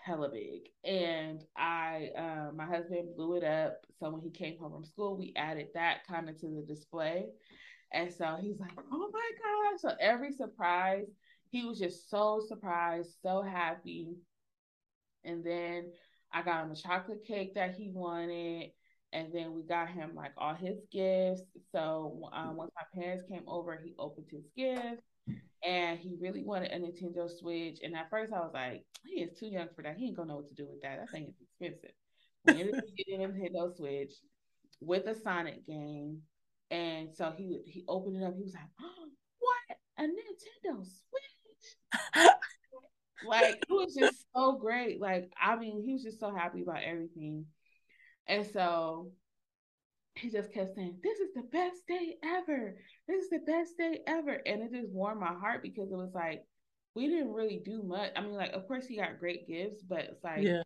Hella 0.07 0.29
big. 0.29 0.69
And 0.85 1.43
I, 1.57 2.11
uh, 2.17 2.53
my 2.55 2.65
husband 2.65 3.17
blew 3.17 3.35
it 3.35 3.45
up. 3.45 3.85
So 3.99 4.11
when 4.11 4.23
he 4.23 4.31
came 4.31 4.57
home 4.59 4.73
from 4.73 4.85
school, 4.85 5.17
we 5.17 5.33
added 5.37 5.69
that 5.75 6.07
kind 6.07 6.29
of 6.29 6.39
to 6.41 6.47
the 6.47 6.63
display. 6.63 7.27
And 7.93 8.13
so 8.13 8.37
he's 8.41 8.61
like, 8.61 8.79
oh 8.93 9.11
my 9.13 9.31
gosh. 9.73 9.81
So 9.81 9.97
every 10.01 10.33
surprise, 10.33 11.07
he 11.51 11.65
was 11.65 11.79
just 11.79 12.09
so 12.09 12.41
surprised, 12.47 13.17
so 13.21 13.43
happy. 13.43 14.15
And 15.25 15.45
then 15.45 15.91
I 16.33 16.43
got 16.43 16.65
him 16.65 16.71
a 16.71 16.77
chocolate 16.77 17.25
cake 17.27 17.55
that 17.55 17.75
he 17.75 17.91
wanted. 17.91 18.71
And 19.13 19.33
then 19.33 19.55
we 19.55 19.63
got 19.63 19.89
him 19.89 20.15
like 20.15 20.33
all 20.37 20.55
his 20.55 20.79
gifts. 20.93 21.43
So 21.73 22.29
um, 22.33 22.57
once 22.57 22.71
my 22.77 23.01
parents 23.03 23.25
came 23.29 23.45
over, 23.49 23.81
he 23.83 23.95
opened 23.99 24.27
his 24.31 24.45
gift 24.57 25.03
and 25.67 25.99
he 25.99 26.15
really 26.21 26.45
wanted 26.45 26.71
a 26.71 26.79
Nintendo 26.79 27.29
Switch. 27.29 27.81
And 27.83 27.97
at 27.97 28.09
first, 28.09 28.33
I 28.33 28.39
was 28.39 28.53
like, 28.55 28.85
he 29.05 29.23
is 29.23 29.37
too 29.39 29.49
young 29.49 29.69
for 29.75 29.83
that. 29.83 29.97
He 29.97 30.07
ain't 30.07 30.17
gonna 30.17 30.29
know 30.29 30.37
what 30.37 30.49
to 30.49 30.55
do 30.55 30.67
with 30.71 30.81
that. 30.83 30.99
That 31.01 31.11
thing 31.11 31.27
is 31.27 31.35
expensive. 31.41 31.91
A 32.49 32.53
Nintendo 32.53 33.77
Switch 33.77 34.13
with 34.81 35.07
a 35.07 35.15
Sonic 35.15 35.67
game, 35.67 36.23
and 36.71 37.13
so 37.13 37.33
he 37.37 37.59
he 37.67 37.85
opened 37.89 38.17
it 38.17 38.25
up. 38.25 38.35
He 38.37 38.45
was 38.45 38.55
like, 38.55 38.71
oh, 38.81 39.09
"What 39.41 39.79
a 39.99 40.03
Nintendo 40.03 40.85
Switch!" 40.85 42.31
like 43.27 43.57
it 43.57 43.71
was 43.71 43.95
just 43.99 44.25
so 44.35 44.53
great. 44.59 45.01
Like 45.01 45.31
I 45.41 45.57
mean, 45.57 45.83
he 45.83 45.95
was 45.95 46.03
just 46.05 46.21
so 46.21 46.33
happy 46.33 46.63
about 46.63 46.83
everything, 46.85 47.47
and 48.29 48.47
so 48.47 49.11
he 50.17 50.31
just 50.31 50.53
kept 50.53 50.75
saying, 50.75 50.99
This 51.03 51.19
is 51.19 51.31
the 51.35 51.43
best 51.43 51.87
day 51.87 52.17
ever. 52.25 52.77
This 53.09 53.25
is 53.25 53.31
the 53.31 53.41
best 53.41 53.77
day 53.79 54.01
ever. 54.07 54.41
And 54.47 54.63
it 54.63 54.73
just 54.73 54.91
warmed 54.91 55.21
my 55.21 55.35
heart 55.35 55.63
because 55.63 55.91
it 55.91 55.97
was 55.97 56.13
like, 56.15 56.43
we 56.95 57.09
didn't 57.09 57.33
really 57.33 57.61
do 57.65 57.83
much. 57.83 58.11
I 58.17 58.23
mean, 58.23 58.35
like, 58.35 58.53
of 58.53 58.67
course, 58.67 58.87
he 58.87 58.97
got 58.97 59.19
great 59.21 59.47
gifts, 59.47 59.83
but 59.83 60.01
it's 60.01 60.25
like, 60.25 60.43
Yeah. 60.43 60.63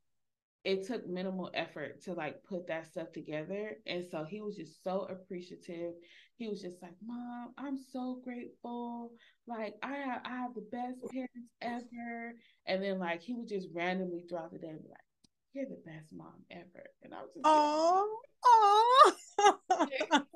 it 0.64 0.86
took 0.86 1.06
minimal 1.08 1.50
effort 1.54 2.02
to 2.02 2.12
like 2.14 2.44
put 2.44 2.68
that 2.68 2.86
stuff 2.86 3.12
together. 3.12 3.76
And 3.86 4.06
so 4.06 4.24
he 4.24 4.40
was 4.40 4.56
just 4.56 4.82
so 4.84 5.08
appreciative. 5.10 5.94
He 6.36 6.48
was 6.48 6.60
just 6.62 6.80
like, 6.82 6.94
Mom, 7.04 7.52
I'm 7.58 7.78
so 7.78 8.20
grateful. 8.24 9.12
Like, 9.46 9.74
I 9.82 9.92
have, 9.94 10.22
I 10.24 10.36
have 10.36 10.54
the 10.54 10.66
best 10.70 10.98
parents 11.12 11.50
ever. 11.60 12.34
And 12.66 12.82
then, 12.82 12.98
like, 12.98 13.22
he 13.22 13.34
would 13.34 13.48
just 13.48 13.68
randomly 13.74 14.24
throughout 14.28 14.52
the 14.52 14.58
day 14.58 14.72
be 14.72 14.88
like, 14.88 14.98
You're 15.52 15.66
the 15.66 15.82
best 15.84 16.12
mom 16.12 16.44
ever. 16.50 16.90
And 17.02 17.12
I 17.14 17.22
was 17.22 17.30
just 17.34 17.44
like, 17.44 17.54
Oh, 17.54 18.20
oh. 18.44 20.26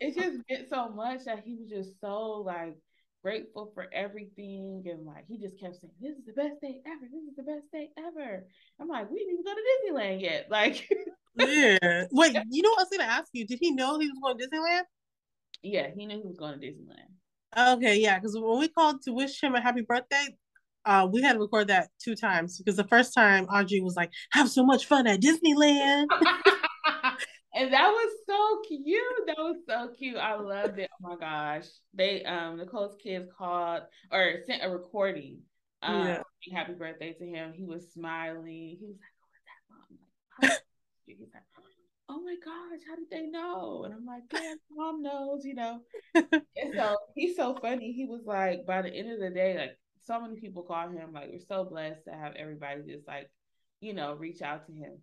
it 0.00 0.14
just 0.14 0.38
meant 0.48 0.68
so 0.68 0.88
much 0.88 1.24
that 1.24 1.42
he 1.44 1.56
was 1.56 1.68
just 1.68 2.00
so 2.00 2.42
like 2.46 2.76
grateful 3.22 3.70
for 3.74 3.86
everything 3.92 4.82
and 4.86 5.04
like 5.04 5.26
he 5.28 5.36
just 5.36 5.60
kept 5.60 5.76
saying 5.76 5.92
this 6.00 6.16
is 6.16 6.24
the 6.24 6.32
best 6.32 6.58
day 6.62 6.80
ever 6.86 7.06
this 7.12 7.22
is 7.22 7.36
the 7.36 7.42
best 7.42 7.70
day 7.70 7.90
ever 7.98 8.46
i'm 8.80 8.88
like 8.88 9.10
we 9.10 9.18
didn't 9.18 9.34
even 9.34 9.44
go 9.44 9.52
to 9.52 9.92
disneyland 9.92 10.22
yet 10.22 10.46
like 10.50 10.88
yeah. 11.36 12.04
Wait, 12.10 12.36
you 12.50 12.62
know 12.62 12.70
what 12.70 12.80
I 12.80 12.82
was 12.82 12.88
gonna 12.90 13.10
ask 13.10 13.28
you? 13.32 13.46
Did 13.46 13.58
he 13.60 13.70
know 13.72 13.98
he 13.98 14.08
was 14.08 14.18
going 14.22 14.38
to 14.38 14.48
Disneyland? 14.48 14.82
yeah 15.62 15.88
he 15.94 16.06
knew 16.06 16.16
he 16.16 16.26
was 16.26 16.38
going 16.38 16.58
to 16.58 16.66
disneyland 16.66 17.10
Okay, 17.56 17.98
yeah, 17.98 18.18
because 18.18 18.38
when 18.38 18.60
we 18.60 18.68
called 18.68 19.02
to 19.02 19.12
wish 19.12 19.42
him 19.42 19.54
a 19.56 19.60
happy 19.60 19.82
birthday, 19.82 20.24
uh, 20.84 21.08
we 21.10 21.22
had 21.22 21.34
to 21.34 21.38
record 21.38 21.68
that 21.68 21.88
two 22.02 22.14
times 22.14 22.58
because 22.58 22.76
the 22.76 22.84
first 22.84 23.12
time 23.14 23.44
Audrey 23.46 23.80
was 23.80 23.96
like, 23.96 24.10
"Have 24.32 24.48
so 24.48 24.64
much 24.64 24.86
fun 24.86 25.06
at 25.06 25.20
Disneyland," 25.20 26.06
and 27.54 27.72
that 27.72 27.88
was 27.88 28.12
so 28.26 28.62
cute. 28.68 29.26
That 29.26 29.38
was 29.38 29.56
so 29.68 29.88
cute. 29.98 30.16
I 30.16 30.36
loved 30.36 30.78
it. 30.78 30.88
Oh 30.92 31.08
my 31.08 31.16
gosh. 31.16 31.66
They 31.94 32.24
um 32.24 32.58
Nicole's 32.58 32.96
kids 33.02 33.28
called 33.36 33.82
or 34.10 34.36
sent 34.46 34.64
a 34.64 34.70
recording. 34.70 35.40
Um 35.82 36.06
yeah. 36.06 36.22
happy 36.52 36.74
birthday 36.74 37.12
to 37.12 37.26
him. 37.26 37.52
He 37.52 37.64
was 37.64 37.92
smiling. 37.92 38.78
He 38.80 38.86
was 38.86 38.96
like, 39.00 39.14
Oh, 39.72 40.48
is 40.48 40.48
that 40.48 40.48
mom? 40.48 40.50
Like, 40.50 40.62
He's 41.06 41.18
like, 41.34 41.42
Oh 42.08 42.20
my 42.22 42.34
gosh, 42.44 42.80
how 42.88 42.96
did 42.96 43.10
they 43.10 43.26
know? 43.26 43.84
And 43.84 43.94
I'm 43.94 44.04
like, 44.04 44.24
yeah, 44.32 44.54
mom 44.72 45.00
knows, 45.00 45.44
you 45.44 45.54
know. 45.54 45.78
and 46.14 46.74
so 46.74 46.96
he's 47.14 47.36
so 47.36 47.56
funny. 47.62 47.92
He 47.92 48.04
was 48.04 48.22
like, 48.26 48.66
by 48.66 48.82
the 48.82 48.92
end 48.92 49.12
of 49.12 49.20
the 49.20 49.30
day, 49.30 49.56
like 49.56 49.78
so 50.04 50.20
many 50.20 50.36
people 50.36 50.62
call 50.62 50.88
him. 50.88 51.12
Like, 51.12 51.30
we're 51.30 51.38
so 51.38 51.64
blessed 51.64 52.04
to 52.06 52.12
have 52.12 52.34
everybody 52.36 52.82
just 52.82 53.06
like, 53.06 53.30
you 53.80 53.94
know, 53.94 54.14
reach 54.14 54.42
out 54.42 54.66
to 54.66 54.72
him. 54.72 54.98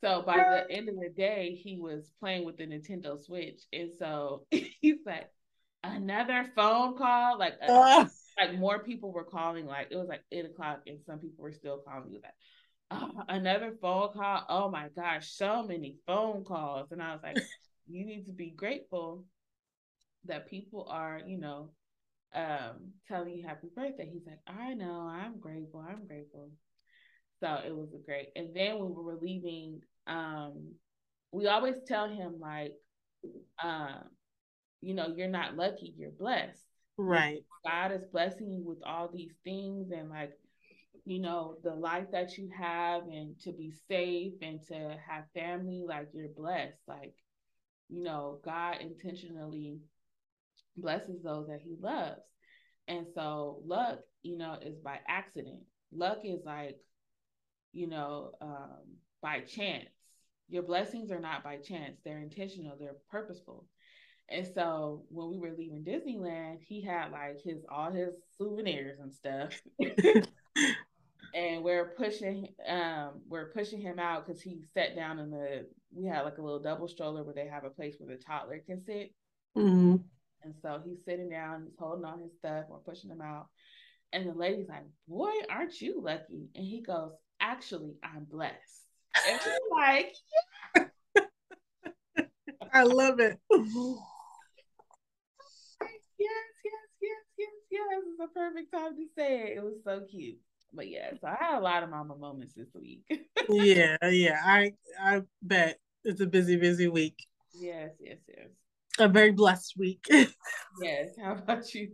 So 0.00 0.22
by 0.22 0.36
the 0.36 0.74
end 0.74 0.88
of 0.88 0.94
the 0.96 1.10
day, 1.10 1.60
he 1.62 1.76
was 1.76 2.10
playing 2.20 2.44
with 2.46 2.56
the 2.56 2.66
Nintendo 2.66 3.22
Switch, 3.22 3.60
and 3.72 3.90
so 3.98 4.46
he's 4.50 4.98
like, 5.04 5.28
another 5.84 6.50
phone 6.56 6.96
call, 6.96 7.38
like 7.38 7.54
uh, 7.66 8.06
like 8.38 8.58
more 8.58 8.78
people 8.78 9.12
were 9.12 9.24
calling. 9.24 9.66
Like 9.66 9.88
it 9.90 9.96
was 9.96 10.08
like 10.08 10.22
eight 10.32 10.46
o'clock, 10.46 10.82
and 10.86 11.00
some 11.04 11.18
people 11.18 11.44
were 11.44 11.52
still 11.52 11.78
calling. 11.78 12.12
Like, 12.12 12.34
oh, 12.90 13.22
another 13.28 13.74
phone 13.80 14.12
call. 14.14 14.44
Oh 14.48 14.70
my 14.70 14.88
gosh, 14.96 15.30
so 15.32 15.62
many 15.62 15.96
phone 16.06 16.44
calls, 16.44 16.92
and 16.92 17.02
I 17.02 17.12
was 17.12 17.22
like, 17.22 17.38
you 17.86 18.06
need 18.06 18.26
to 18.26 18.32
be 18.32 18.50
grateful 18.50 19.24
that 20.26 20.48
people 20.48 20.86
are, 20.90 21.20
you 21.26 21.38
know, 21.38 21.70
um, 22.34 22.92
telling 23.08 23.34
you 23.34 23.46
happy 23.46 23.68
birthday. 23.74 24.08
He's 24.12 24.26
like, 24.26 24.40
I 24.46 24.74
know, 24.74 25.08
I'm 25.10 25.38
grateful, 25.40 25.84
I'm 25.86 26.06
grateful. 26.06 26.50
So 27.40 27.58
it 27.66 27.74
was 27.74 27.88
a 27.94 28.04
great. 28.04 28.28
And 28.36 28.54
then 28.54 28.78
when 28.78 28.94
we 28.94 29.02
were 29.02 29.18
leaving, 29.20 29.80
um, 30.06 30.74
we 31.32 31.46
always 31.46 31.76
tell 31.86 32.08
him 32.08 32.36
like, 32.38 32.74
uh, 33.62 34.00
you 34.80 34.94
know, 34.94 35.08
you're 35.14 35.28
not 35.28 35.56
lucky, 35.56 35.94
you're 35.96 36.10
blessed. 36.10 36.64
Right. 36.96 37.40
God 37.64 37.92
is 37.92 38.04
blessing 38.12 38.50
you 38.50 38.62
with 38.62 38.78
all 38.84 39.08
these 39.08 39.32
things 39.44 39.90
and 39.90 40.10
like, 40.10 40.32
you 41.04 41.18
know, 41.18 41.56
the 41.64 41.74
life 41.74 42.06
that 42.12 42.36
you 42.36 42.50
have 42.58 43.02
and 43.04 43.38
to 43.40 43.52
be 43.52 43.72
safe 43.88 44.34
and 44.42 44.60
to 44.68 44.96
have 45.08 45.24
family, 45.34 45.84
like 45.86 46.08
you're 46.12 46.28
blessed. 46.28 46.78
Like, 46.86 47.14
you 47.88 48.02
know, 48.02 48.38
God 48.44 48.76
intentionally 48.80 49.78
blesses 50.76 51.22
those 51.22 51.48
that 51.48 51.60
he 51.60 51.76
loves. 51.80 52.20
And 52.88 53.06
so 53.14 53.60
luck, 53.64 54.00
you 54.22 54.36
know, 54.36 54.56
is 54.60 54.78
by 54.78 54.98
accident. 55.08 55.60
Luck 55.92 56.18
is 56.24 56.40
like 56.44 56.76
you 57.72 57.86
know, 57.86 58.32
um, 58.40 58.96
by 59.22 59.40
chance. 59.40 59.88
Your 60.48 60.62
blessings 60.62 61.12
are 61.12 61.20
not 61.20 61.44
by 61.44 61.58
chance, 61.58 61.98
they're 62.04 62.18
intentional, 62.18 62.76
they're 62.78 62.96
purposeful. 63.10 63.66
And 64.28 64.46
so 64.54 65.04
when 65.08 65.28
we 65.28 65.38
were 65.38 65.54
leaving 65.56 65.84
Disneyland, 65.84 66.58
he 66.60 66.82
had 66.82 67.10
like 67.10 67.40
his 67.44 67.64
all 67.68 67.90
his 67.92 68.14
souvenirs 68.36 68.98
and 69.00 69.12
stuff. 69.12 69.60
and 71.34 71.62
we're 71.62 71.94
pushing 71.96 72.48
um 72.68 73.20
we're 73.28 73.50
pushing 73.50 73.80
him 73.80 73.98
out 73.98 74.26
because 74.26 74.40
he 74.40 74.60
sat 74.74 74.94
down 74.96 75.18
in 75.18 75.30
the 75.30 75.66
we 75.92 76.06
had 76.06 76.22
like 76.22 76.38
a 76.38 76.42
little 76.42 76.60
double 76.60 76.88
stroller 76.88 77.24
where 77.24 77.34
they 77.34 77.46
have 77.46 77.64
a 77.64 77.70
place 77.70 77.96
where 77.98 78.16
the 78.16 78.22
toddler 78.22 78.60
can 78.64 78.80
sit. 78.80 79.12
Mm-hmm. 79.56 79.96
And 80.42 80.54
so 80.62 80.80
he's 80.84 81.04
sitting 81.04 81.28
down, 81.28 81.64
he's 81.64 81.78
holding 81.78 82.04
on 82.04 82.20
his 82.20 82.32
stuff, 82.38 82.64
we're 82.68 82.78
pushing 82.78 83.10
him 83.10 83.20
out. 83.20 83.48
And 84.12 84.28
the 84.28 84.34
lady's 84.34 84.68
like, 84.68 84.84
Boy, 85.06 85.30
aren't 85.50 85.80
you 85.80 86.00
lucky? 86.02 86.48
And 86.54 86.64
he 86.64 86.82
goes, 86.82 87.12
actually 87.40 87.94
I'm 88.02 88.24
blessed. 88.24 88.56
And 89.28 89.40
we're 89.44 89.58
like, 89.78 90.14
yeah. 90.76 90.84
I 92.72 92.82
love 92.84 93.18
it. 93.18 93.38
yes, 93.50 93.60
yes, 96.20 96.86
yes, 97.02 97.22
yes, 97.38 97.48
yes. 97.70 98.02
It's 98.06 98.20
a 98.22 98.28
perfect 98.28 98.72
time 98.72 98.96
to 98.96 99.06
say 99.16 99.40
it. 99.40 99.56
It 99.56 99.62
was 99.62 99.74
so 99.84 100.02
cute. 100.10 100.38
But 100.72 100.88
yeah, 100.88 101.10
so 101.20 101.26
I 101.26 101.36
had 101.38 101.58
a 101.58 101.60
lot 101.60 101.82
of 101.82 101.90
mama 101.90 102.16
moments 102.16 102.54
this 102.54 102.68
week. 102.74 103.02
yeah, 103.48 103.96
yeah. 104.08 104.40
I 104.44 104.74
I 105.00 105.22
bet 105.42 105.80
it's 106.04 106.20
a 106.20 106.26
busy, 106.26 106.56
busy 106.56 106.88
week. 106.88 107.26
Yes, 107.52 107.90
yes, 107.98 108.18
yes. 108.28 108.46
A 108.98 109.08
very 109.08 109.32
blessed 109.32 109.74
week. 109.78 110.04
yes. 110.10 111.10
How 111.20 111.32
about 111.32 111.72
you? 111.74 111.90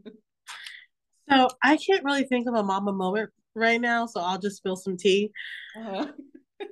So 1.28 1.48
I 1.62 1.76
can't 1.76 2.04
really 2.04 2.24
think 2.24 2.48
of 2.48 2.54
a 2.54 2.62
mama 2.62 2.92
moment 2.92 3.30
right 3.54 3.80
now, 3.80 4.06
so 4.06 4.20
I'll 4.20 4.38
just 4.38 4.56
spill 4.59 4.76
some 4.76 4.96
tea. 4.96 5.30
Uh-huh. 5.76 6.06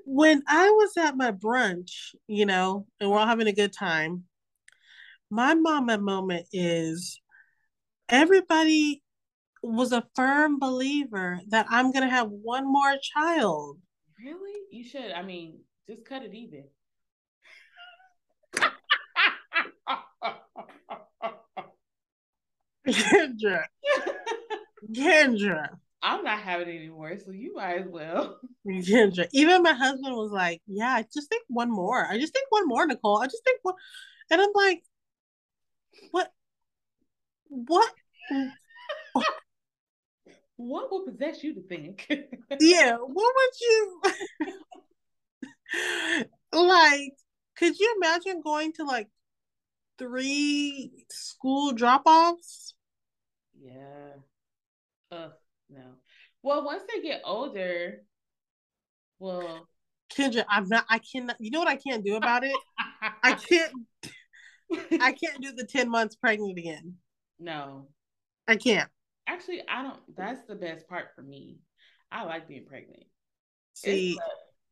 when 0.05 0.43
I 0.47 0.71
was 0.71 0.97
at 0.97 1.17
my 1.17 1.33
brunch, 1.33 2.15
you 2.27 2.47
know, 2.47 2.87
and 3.01 3.11
we're 3.11 3.19
all 3.19 3.27
having 3.27 3.49
a 3.49 3.53
good 3.53 3.73
time, 3.73 4.25
my 5.31 5.55
mama 5.55 5.99
moment 5.99 6.47
is 6.53 7.21
everybody 8.09 9.03
was 9.63 9.93
a 9.93 10.07
firm 10.15 10.59
believer 10.59 11.41
that 11.49 11.67
I'm 11.71 11.91
gonna 11.91 12.11
have 12.11 12.29
one 12.29 12.71
more 12.71 12.95
child. 13.03 13.79
Really? 14.23 14.61
You 14.71 14.85
should. 14.85 15.11
I 15.11 15.23
mean, 15.23 15.61
just 15.89 16.05
cut 16.05 16.23
it 16.23 16.35
even. 16.35 16.65
Kendra. 22.87 23.65
Kendra. 24.93 25.69
I'm 26.03 26.23
not 26.23 26.39
having 26.39 26.69
it 26.69 26.77
anymore, 26.77 27.17
so 27.25 27.31
you 27.33 27.55
might 27.55 27.79
as 27.79 27.89
well. 27.89 28.39
Kendra. 28.67 29.27
Even 29.33 29.63
my 29.63 29.73
husband 29.73 30.15
was 30.15 30.31
like, 30.31 30.61
Yeah, 30.67 30.91
I 30.91 31.07
just 31.13 31.31
think 31.31 31.45
one 31.49 31.71
more. 31.71 32.07
I 32.07 32.19
just 32.19 32.35
think 32.35 32.47
one 32.51 32.69
more, 32.69 32.87
Nicole. 32.87 33.23
I 33.23 33.27
just 33.27 33.43
think 33.45 33.61
one. 33.63 33.75
And 34.31 34.41
I'm 34.43 34.53
like, 34.55 34.83
What? 36.11 36.31
What? 37.49 37.91
what 40.57 40.93
would 40.93 41.07
possess 41.07 41.43
you 41.43 41.55
to 41.55 41.63
think? 41.63 42.07
yeah, 42.61 42.97
what 42.97 43.35
would 43.37 43.61
you 43.61 44.03
like? 46.53 47.13
Could 47.57 47.79
you 47.79 47.95
imagine 47.97 48.43
going 48.43 48.73
to 48.75 48.85
like 48.85 49.09
three 49.99 51.07
school 51.11 51.73
drop 51.73 52.03
offs? 52.07 52.74
Yeah. 53.65 54.13
Ugh. 55.11 55.33
No. 55.71 55.95
Well, 56.43 56.65
once 56.65 56.83
they 56.93 57.01
get 57.01 57.23
older, 57.25 58.03
well, 59.19 59.67
Kendra, 60.15 60.45
I'm 60.49 60.69
not. 60.69 60.85
I 60.91 60.99
cannot. 60.99 61.37
You 61.41 61.51
know 61.51 61.61
what 61.61 61.69
I 61.69 61.77
can't 61.77 62.05
do 62.05 62.17
about 62.17 62.45
it? 62.45 62.57
I 63.23 63.33
can't. 63.49 63.73
I 65.01 65.13
can't 65.13 65.41
do 65.41 65.53
the 65.53 65.65
ten 65.65 65.89
months 65.89 66.15
pregnant 66.15 66.59
again. 66.59 66.97
No, 67.41 67.89
I 68.47 68.57
can't. 68.57 68.91
Actually, 69.27 69.63
I 69.67 69.83
don't. 69.83 70.01
That's 70.15 70.43
the 70.47 70.57
best 70.57 70.87
part 70.89 71.07
for 71.17 71.23
me. 71.23 71.59
I 72.13 72.25
like 72.25 72.47
being 72.47 72.67
pregnant. 72.67 73.05
See, 73.73 74.19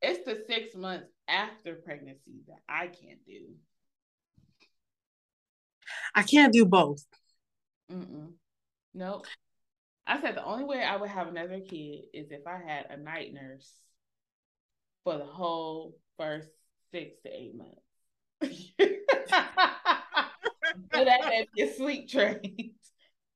it's 0.02 0.24
the, 0.26 0.36
it's 0.36 0.46
the 0.48 0.54
six 0.54 0.76
months 0.76 1.08
after 1.26 1.76
pregnancy 1.76 2.42
that 2.46 2.58
I 2.68 2.88
can't 2.88 3.24
do. 3.26 3.54
I 6.14 6.22
can't 6.22 6.52
do 6.52 6.66
both. 6.66 7.04
Mm-mm. 7.90 8.32
Nope. 8.94 9.26
I 10.06 10.20
said 10.20 10.36
the 10.36 10.44
only 10.44 10.64
way 10.64 10.82
I 10.82 10.96
would 10.96 11.10
have 11.10 11.28
another 11.28 11.60
kid 11.60 12.04
is 12.12 12.30
if 12.30 12.46
I 12.46 12.58
had 12.58 12.86
a 12.90 12.96
night 12.96 13.32
nurse 13.32 13.72
for 15.04 15.16
the 15.18 15.24
whole 15.24 15.96
first 16.18 16.48
six 16.92 17.14
to 17.22 17.30
eight 17.30 17.54
months. 17.54 17.80
that 20.92 21.24
had 21.24 21.46
be 21.54 21.72
sleep 21.72 22.08
trained. 22.08 22.72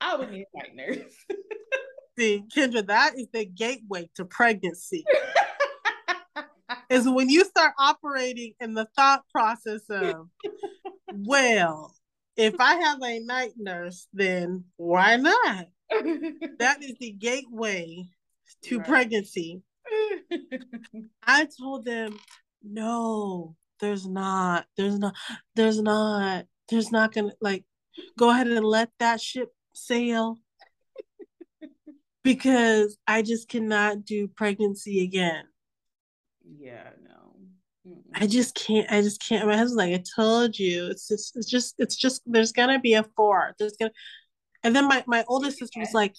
I 0.01 0.17
would 0.17 0.31
need 0.31 0.47
a 0.55 0.59
night 0.59 0.75
nurse. 0.75 1.15
See, 2.19 2.45
Kendra, 2.55 2.87
that 2.87 3.19
is 3.19 3.29
the 3.33 3.45
gateway 3.45 4.09
to 4.17 4.25
pregnancy. 4.25 5.05
is 6.91 7.09
when 7.09 7.29
you 7.29 7.45
start 7.45 7.75
operating 7.79 8.55
in 8.61 8.75
the 8.75 8.87
thought 8.97 9.23
process 9.31 9.83
of, 9.91 10.29
well, 11.13 11.95
if 12.37 12.55
I 12.61 12.77
have 12.77 13.03
a 13.03 13.21
night 13.21 13.53
nurse, 13.57 14.09
then 14.13 14.65
why 14.77 15.17
not? 15.17 15.69
that 16.59 16.83
is 16.83 16.95
the 17.01 17.13
gateway 17.13 18.09
to 18.63 18.79
right. 18.79 18.87
pregnancy. 18.87 19.63
I 21.23 21.47
told 21.59 21.85
them, 21.85 22.19
no, 22.63 23.57
there's 23.81 24.07
not. 24.07 24.67
There's 24.77 24.99
not. 24.99 25.15
There's 25.55 25.81
not. 25.81 26.47
There's 26.69 26.91
not 26.91 27.15
gonna 27.15 27.33
like 27.41 27.65
go 28.19 28.31
ahead 28.31 28.49
and 28.49 28.65
let 28.65 28.91
that 28.99 29.21
ship 29.21 29.55
sail 29.73 30.39
because 32.23 32.99
I 33.07 33.23
just 33.23 33.49
cannot 33.49 34.05
do 34.05 34.29
pregnancy 34.29 35.03
again. 35.03 35.45
Yeah. 36.59 36.91
I 38.15 38.27
just 38.27 38.55
can't. 38.55 38.91
I 38.91 39.03
just 39.03 39.21
can't. 39.21 39.47
My 39.47 39.57
husband's 39.57 39.77
like, 39.77 39.95
I 39.95 40.03
told 40.15 40.59
you, 40.59 40.87
it's 40.87 41.09
just, 41.09 41.37
it's 41.37 41.49
just, 41.49 41.75
it's 41.79 41.97
just. 41.97 42.23
There's 42.27 42.53
gonna 42.53 42.81
be 42.81 42.95
a 42.95 43.05
four. 43.17 43.55
There's 43.59 43.77
gonna, 43.77 43.93
and 44.63 44.75
then 44.75 44.89
my, 44.89 45.05
my 45.07 45.25
oldest 45.29 45.59
sister 45.59 45.81
was 45.81 45.93
like, 45.93 46.15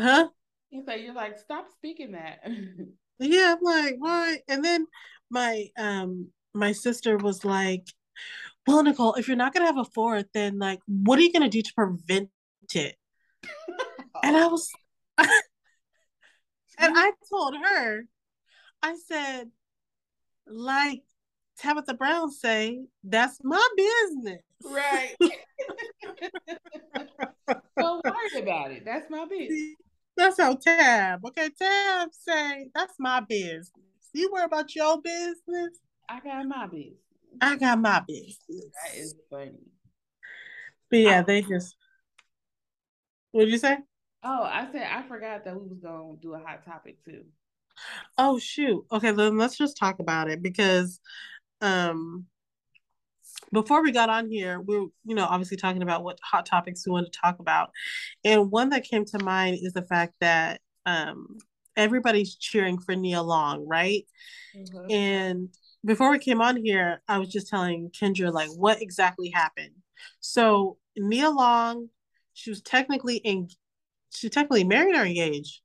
huh? 0.00 0.28
He's 0.68 0.86
like, 0.86 1.02
you're 1.02 1.14
like, 1.14 1.38
stop 1.38 1.68
speaking 1.74 2.12
that. 2.12 2.40
yeah, 3.18 3.54
I'm 3.56 3.62
like, 3.62 3.94
why? 3.98 4.40
And 4.48 4.64
then 4.64 4.86
my 5.30 5.68
um 5.78 6.28
my 6.54 6.72
sister 6.72 7.16
was 7.16 7.44
like, 7.44 7.86
well, 8.66 8.82
Nicole, 8.82 9.14
if 9.14 9.28
you're 9.28 9.36
not 9.36 9.54
gonna 9.54 9.66
have 9.66 9.78
a 9.78 9.84
fourth, 9.84 10.26
then 10.34 10.58
like, 10.58 10.80
what 10.86 11.18
are 11.18 11.22
you 11.22 11.32
gonna 11.32 11.48
do 11.48 11.62
to 11.62 11.72
prevent 11.74 12.30
it? 12.74 12.96
and 14.22 14.36
I 14.36 14.46
was, 14.48 14.70
and 15.18 15.28
I 16.78 17.12
told 17.30 17.54
her, 17.56 18.04
I 18.82 18.96
said, 19.06 19.50
like 20.46 21.02
Tabitha 21.58 21.94
Brown 21.94 22.30
say, 22.30 22.84
that's 23.02 23.38
my 23.42 23.66
business. 23.76 24.42
Right. 24.64 25.14
Don't 27.78 28.04
worry 28.04 28.42
about 28.42 28.70
it. 28.70 28.84
That's 28.84 29.08
my 29.10 29.26
business. 29.26 29.74
That's 30.16 30.40
how 30.40 30.54
Tab. 30.54 31.24
Okay, 31.26 31.50
Tab 31.50 32.08
say, 32.12 32.68
that's 32.74 32.94
my 32.98 33.20
business. 33.20 33.70
You 34.14 34.30
worry 34.32 34.44
about 34.44 34.74
your 34.74 35.00
business. 35.02 35.78
I 36.08 36.20
got 36.20 36.46
my 36.46 36.66
business. 36.66 36.94
I 37.40 37.56
got 37.56 37.78
my 37.80 38.02
business. 38.06 38.38
That 38.48 38.96
is 38.96 39.14
funny. 39.30 39.58
But 40.90 40.98
yeah, 41.00 41.20
I, 41.20 41.22
they 41.22 41.42
just. 41.42 41.76
What 43.32 43.44
did 43.44 43.52
you 43.52 43.58
say? 43.58 43.76
Oh, 44.22 44.42
I 44.42 44.68
said 44.72 44.88
I 44.90 45.02
forgot 45.06 45.44
that 45.44 45.54
we 45.54 45.68
was 45.68 45.78
gonna 45.78 46.16
do 46.22 46.34
a 46.34 46.38
hot 46.38 46.64
topic 46.64 47.04
too. 47.04 47.24
Oh 48.18 48.38
shoot. 48.38 48.84
Okay, 48.90 49.10
then 49.10 49.38
let's 49.38 49.56
just 49.56 49.76
talk 49.76 49.98
about 49.98 50.30
it 50.30 50.42
because 50.42 51.00
um 51.60 52.26
before 53.52 53.82
we 53.82 53.92
got 53.92 54.08
on 54.08 54.30
here, 54.30 54.60
we 54.60 54.78
were, 54.78 54.86
you 55.04 55.14
know, 55.14 55.24
obviously 55.24 55.56
talking 55.56 55.82
about 55.82 56.02
what 56.02 56.18
hot 56.22 56.46
topics 56.46 56.86
we 56.86 56.92
want 56.92 57.10
to 57.10 57.18
talk 57.18 57.38
about. 57.38 57.70
And 58.24 58.50
one 58.50 58.70
that 58.70 58.84
came 58.84 59.04
to 59.06 59.22
mind 59.22 59.58
is 59.62 59.72
the 59.72 59.82
fact 59.82 60.14
that 60.20 60.60
um 60.84 61.38
everybody's 61.76 62.36
cheering 62.36 62.78
for 62.78 62.94
Nia 62.94 63.22
Long, 63.22 63.66
right? 63.66 64.04
Mm-hmm. 64.56 64.90
And 64.90 65.48
before 65.84 66.10
we 66.10 66.18
came 66.18 66.40
on 66.40 66.56
here, 66.56 67.02
I 67.06 67.18
was 67.18 67.28
just 67.28 67.48
telling 67.48 67.90
Kendra 67.90 68.32
like 68.32 68.50
what 68.50 68.82
exactly 68.82 69.30
happened. 69.30 69.74
So 70.20 70.78
Nia 70.96 71.30
Long, 71.30 71.88
she 72.32 72.50
was 72.50 72.62
technically 72.62 73.16
in 73.16 73.48
she 74.12 74.28
technically 74.28 74.64
married 74.64 74.96
or 74.96 75.04
engaged. 75.04 75.60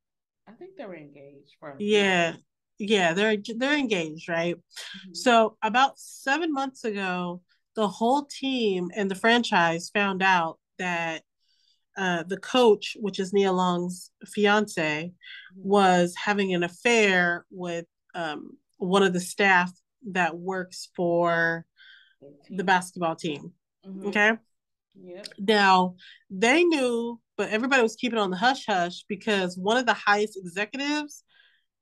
I 0.48 0.52
think 0.52 0.76
they 0.76 0.86
were 0.86 0.96
engaged 0.96 1.56
for 1.60 1.76
yeah, 1.78 2.34
yeah, 2.78 3.12
they're 3.12 3.36
they're 3.56 3.78
engaged, 3.78 4.28
right? 4.28 4.56
Mm-hmm. 4.56 5.14
So 5.14 5.56
about 5.62 5.98
seven 5.98 6.52
months 6.52 6.84
ago, 6.84 7.42
the 7.74 7.88
whole 7.88 8.24
team 8.24 8.90
and 8.94 9.10
the 9.10 9.14
franchise 9.14 9.90
found 9.94 10.22
out 10.22 10.58
that 10.78 11.22
uh, 11.96 12.24
the 12.26 12.38
coach, 12.38 12.96
which 13.00 13.18
is 13.20 13.32
Nia 13.32 13.52
Long's 13.52 14.10
fiance, 14.26 15.12
mm-hmm. 15.12 15.68
was 15.68 16.14
having 16.16 16.54
an 16.54 16.62
affair 16.62 17.46
with 17.50 17.86
um, 18.14 18.56
one 18.78 19.02
of 19.02 19.12
the 19.12 19.20
staff 19.20 19.72
that 20.10 20.36
works 20.36 20.88
for 20.96 21.64
the 22.50 22.64
basketball 22.64 23.16
team. 23.16 23.52
Mm-hmm. 23.86 24.08
Okay. 24.08 24.32
Yep. 24.94 25.28
Now 25.38 25.96
they 26.30 26.64
knew, 26.64 27.20
but 27.36 27.50
everybody 27.50 27.82
was 27.82 27.96
keeping 27.96 28.18
on 28.18 28.30
the 28.30 28.36
hush 28.36 28.66
hush 28.66 29.04
because 29.08 29.56
one 29.56 29.76
of 29.76 29.86
the 29.86 29.94
highest 29.94 30.36
executives, 30.36 31.24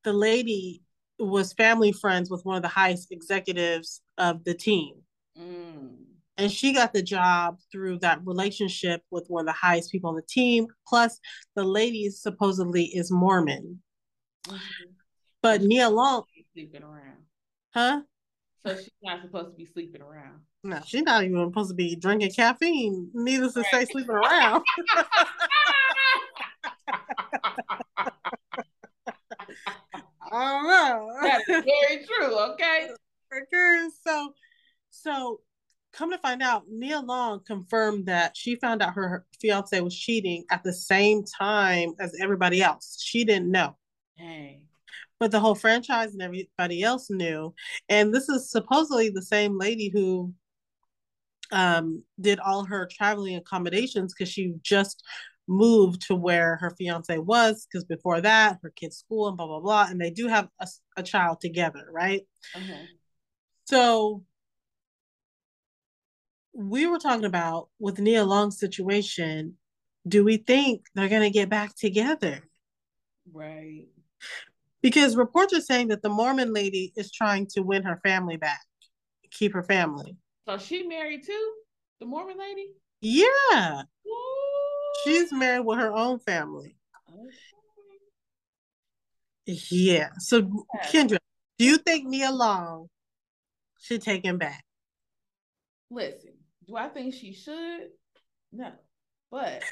the 0.04 0.12
lady 0.12 0.82
was 1.18 1.52
family 1.52 1.92
friends 1.92 2.30
with 2.30 2.44
one 2.44 2.56
of 2.56 2.62
the 2.62 2.68
highest 2.68 3.10
executives 3.10 4.00
of 4.16 4.44
the 4.44 4.54
team. 4.54 4.94
Mm. 5.38 5.96
And 6.38 6.50
she 6.50 6.72
got 6.72 6.94
the 6.94 7.02
job 7.02 7.58
through 7.70 7.98
that 7.98 8.20
relationship 8.24 9.02
with 9.10 9.26
one 9.28 9.42
of 9.42 9.46
the 9.46 9.52
highest 9.52 9.92
people 9.92 10.08
on 10.08 10.16
the 10.16 10.22
team. 10.22 10.68
Plus, 10.86 11.18
the 11.54 11.64
lady 11.64 12.08
supposedly 12.08 12.84
is 12.84 13.10
Mormon. 13.12 13.82
Mm-hmm. 14.46 14.90
But 15.42 15.60
Nia 15.62 15.90
Long 15.90 16.24
sleeping 16.54 16.82
around. 16.82 17.24
Huh? 17.74 18.00
So 18.66 18.76
she's 18.76 18.90
not 19.02 19.22
supposed 19.22 19.50
to 19.50 19.56
be 19.56 19.66
sleeping 19.66 20.02
around. 20.02 20.40
No, 20.62 20.80
she's 20.86 21.02
not 21.02 21.24
even 21.24 21.48
supposed 21.48 21.70
to 21.70 21.74
be 21.74 21.96
drinking 21.96 22.32
caffeine. 22.32 23.10
Needless 23.14 23.54
to 23.54 23.64
say, 23.70 23.86
sleeping 23.86 24.14
around. 24.14 24.62
I 30.32 30.52
don't 30.52 30.68
know. 30.68 31.12
That 31.22 31.40
is 31.48 31.64
very 31.64 32.04
true. 32.04 32.38
Okay. 32.52 32.90
So, 34.04 34.34
so 34.90 35.40
come 35.92 36.10
to 36.10 36.18
find 36.18 36.42
out, 36.42 36.64
Nia 36.68 37.00
Long 37.00 37.40
confirmed 37.46 38.06
that 38.06 38.36
she 38.36 38.56
found 38.56 38.82
out 38.82 38.94
her 38.94 39.24
fiance 39.40 39.80
was 39.80 39.96
cheating 39.96 40.44
at 40.50 40.62
the 40.62 40.74
same 40.74 41.24
time 41.24 41.94
as 41.98 42.12
everybody 42.20 42.62
else. 42.62 42.98
She 43.02 43.24
didn't 43.24 43.50
know. 43.50 43.76
Hey 44.16 44.60
but 45.20 45.30
the 45.30 45.38
whole 45.38 45.54
franchise 45.54 46.14
and 46.14 46.22
everybody 46.22 46.82
else 46.82 47.10
knew. 47.10 47.54
And 47.90 48.12
this 48.12 48.28
is 48.28 48.50
supposedly 48.50 49.10
the 49.10 49.22
same 49.22 49.58
lady 49.58 49.90
who 49.92 50.32
um, 51.52 52.02
did 52.20 52.38
all 52.40 52.64
her 52.64 52.88
traveling 52.90 53.36
accommodations 53.36 54.14
because 54.14 54.32
she 54.32 54.54
just 54.62 55.02
moved 55.48 56.02
to 56.02 56.14
where 56.14 56.56
her 56.56 56.70
fiance 56.70 57.18
was 57.18 57.66
because 57.66 57.84
before 57.84 58.20
that 58.20 58.58
her 58.62 58.70
kids 58.70 58.98
school 58.98 59.26
and 59.26 59.36
blah 59.36 59.46
blah 59.46 59.58
blah 59.58 59.86
and 59.90 60.00
they 60.00 60.10
do 60.10 60.28
have 60.28 60.48
a, 60.60 60.68
a 60.96 61.02
child 61.02 61.40
together 61.40 61.88
right 61.90 62.22
uh-huh. 62.54 62.84
so 63.64 64.22
we 66.52 66.86
were 66.86 67.00
talking 67.00 67.24
about 67.24 67.68
with 67.80 67.98
nia 67.98 68.24
long's 68.24 68.60
situation 68.60 69.56
do 70.06 70.22
we 70.24 70.36
think 70.36 70.82
they're 70.94 71.08
going 71.08 71.20
to 71.20 71.30
get 71.30 71.48
back 71.48 71.74
together 71.74 72.40
right 73.32 73.88
because 74.82 75.16
reports 75.16 75.52
are 75.52 75.60
saying 75.60 75.88
that 75.88 76.02
the 76.02 76.08
Mormon 76.08 76.52
lady 76.52 76.92
is 76.96 77.12
trying 77.12 77.46
to 77.48 77.60
win 77.60 77.82
her 77.82 78.00
family 78.02 78.36
back, 78.36 78.60
keep 79.30 79.52
her 79.52 79.62
family. 79.62 80.16
So 80.48 80.58
she 80.58 80.86
married 80.86 81.24
too, 81.24 81.52
the 82.00 82.06
Mormon 82.06 82.38
lady. 82.38 82.68
Yeah, 83.00 83.82
Ooh. 84.06 84.92
she's 85.04 85.32
married 85.32 85.64
with 85.64 85.78
her 85.78 85.92
own 85.92 86.18
family. 86.20 86.76
Okay. 87.08 87.36
Yeah. 89.70 90.08
So 90.18 90.42
Kendra, 90.92 91.18
do 91.58 91.64
you 91.64 91.78
think 91.78 92.06
Nia 92.06 92.30
Long 92.30 92.88
should 93.80 94.02
take 94.02 94.24
him 94.24 94.38
back? 94.38 94.64
Listen, 95.90 96.34
do 96.66 96.76
I 96.76 96.88
think 96.88 97.14
she 97.14 97.32
should? 97.32 97.88
No, 98.52 98.72
but 99.30 99.62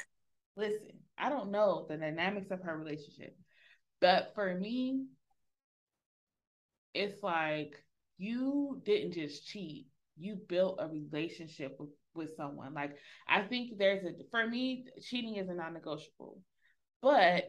listen, 0.55 0.89
I 1.17 1.29
don't 1.29 1.51
know 1.51 1.85
the 1.87 1.97
dynamics 1.97 2.51
of 2.51 2.61
her 2.61 2.77
relationship. 2.77 3.35
But 4.01 4.31
for 4.35 4.53
me, 4.53 5.05
it's 6.93 7.21
like 7.21 7.75
you 8.17 8.81
didn't 8.83 9.13
just 9.13 9.45
cheat, 9.45 9.87
you 10.19 10.37
built 10.47 10.79
a 10.79 10.87
relationship 10.87 11.75
with, 11.79 11.89
with 12.13 12.35
someone. 12.35 12.73
Like, 12.73 12.95
I 13.27 13.41
think 13.41 13.77
there's 13.77 14.03
a, 14.03 14.11
for 14.31 14.45
me, 14.45 14.85
cheating 15.01 15.35
is 15.35 15.49
a 15.49 15.53
non 15.53 15.73
negotiable. 15.73 16.39
But 17.01 17.45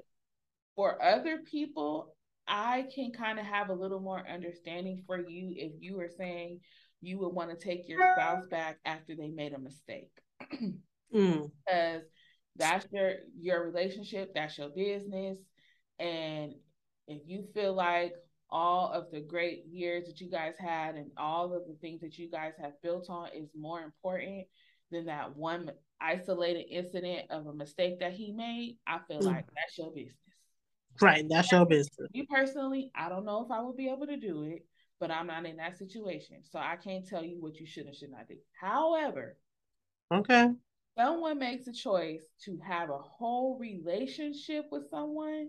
for 0.76 1.02
other 1.02 1.38
people, 1.50 2.14
I 2.46 2.86
can 2.94 3.12
kind 3.12 3.38
of 3.38 3.46
have 3.46 3.70
a 3.70 3.74
little 3.74 4.00
more 4.00 4.22
understanding 4.28 5.02
for 5.06 5.18
you 5.18 5.52
if 5.56 5.72
you 5.80 5.98
are 6.00 6.10
saying 6.16 6.60
you 7.00 7.18
would 7.18 7.34
want 7.34 7.50
to 7.50 7.56
take 7.56 7.88
your 7.88 8.00
spouse 8.14 8.46
back 8.46 8.78
after 8.84 9.14
they 9.14 9.28
made 9.28 9.52
a 9.52 9.58
mistake. 9.58 10.10
mm. 11.14 11.50
Because 11.66 12.02
that's 12.56 12.86
your 12.92 13.12
your 13.38 13.64
relationship, 13.64 14.32
that's 14.34 14.58
your 14.58 14.70
business. 14.70 15.38
And 15.98 16.54
if 17.06 17.22
you 17.26 17.44
feel 17.54 17.74
like 17.74 18.12
all 18.52 18.92
of 18.92 19.10
the 19.10 19.20
great 19.20 19.64
years 19.66 20.06
that 20.06 20.20
you 20.20 20.28
guys 20.28 20.54
had 20.58 20.96
and 20.96 21.10
all 21.16 21.54
of 21.54 21.66
the 21.66 21.76
things 21.80 22.00
that 22.00 22.18
you 22.18 22.28
guys 22.28 22.52
have 22.60 22.72
built 22.82 23.08
on 23.08 23.28
is 23.34 23.48
more 23.56 23.80
important 23.80 24.46
than 24.90 25.06
that 25.06 25.36
one 25.36 25.70
isolated 26.00 26.64
incident 26.70 27.30
of 27.30 27.46
a 27.46 27.52
mistake 27.52 28.00
that 28.00 28.12
he 28.12 28.32
made, 28.32 28.78
I 28.86 28.98
feel 29.06 29.20
mm. 29.20 29.26
like 29.26 29.46
that's 29.54 29.78
your 29.78 29.90
business. 29.92 30.14
Right, 31.00 31.24
that's 31.28 31.52
your 31.52 31.64
business. 31.66 32.08
You 32.12 32.26
personally, 32.26 32.90
I 32.94 33.08
don't 33.08 33.24
know 33.24 33.44
if 33.44 33.50
I 33.50 33.62
would 33.62 33.76
be 33.76 33.88
able 33.88 34.06
to 34.06 34.16
do 34.16 34.42
it, 34.44 34.66
but 34.98 35.10
I'm 35.10 35.28
not 35.28 35.46
in 35.46 35.56
that 35.56 35.78
situation. 35.78 36.38
So 36.42 36.58
I 36.58 36.76
can't 36.76 37.06
tell 37.06 37.24
you 37.24 37.40
what 37.40 37.58
you 37.58 37.66
should 37.66 37.86
and 37.86 37.94
should 37.94 38.10
not 38.10 38.28
do. 38.28 38.36
However, 38.60 39.36
okay. 40.12 40.48
Someone 40.98 41.38
makes 41.38 41.66
a 41.66 41.72
choice 41.72 42.24
to 42.44 42.58
have 42.66 42.90
a 42.90 42.98
whole 42.98 43.56
relationship 43.58 44.66
with 44.70 44.90
someone 44.90 45.48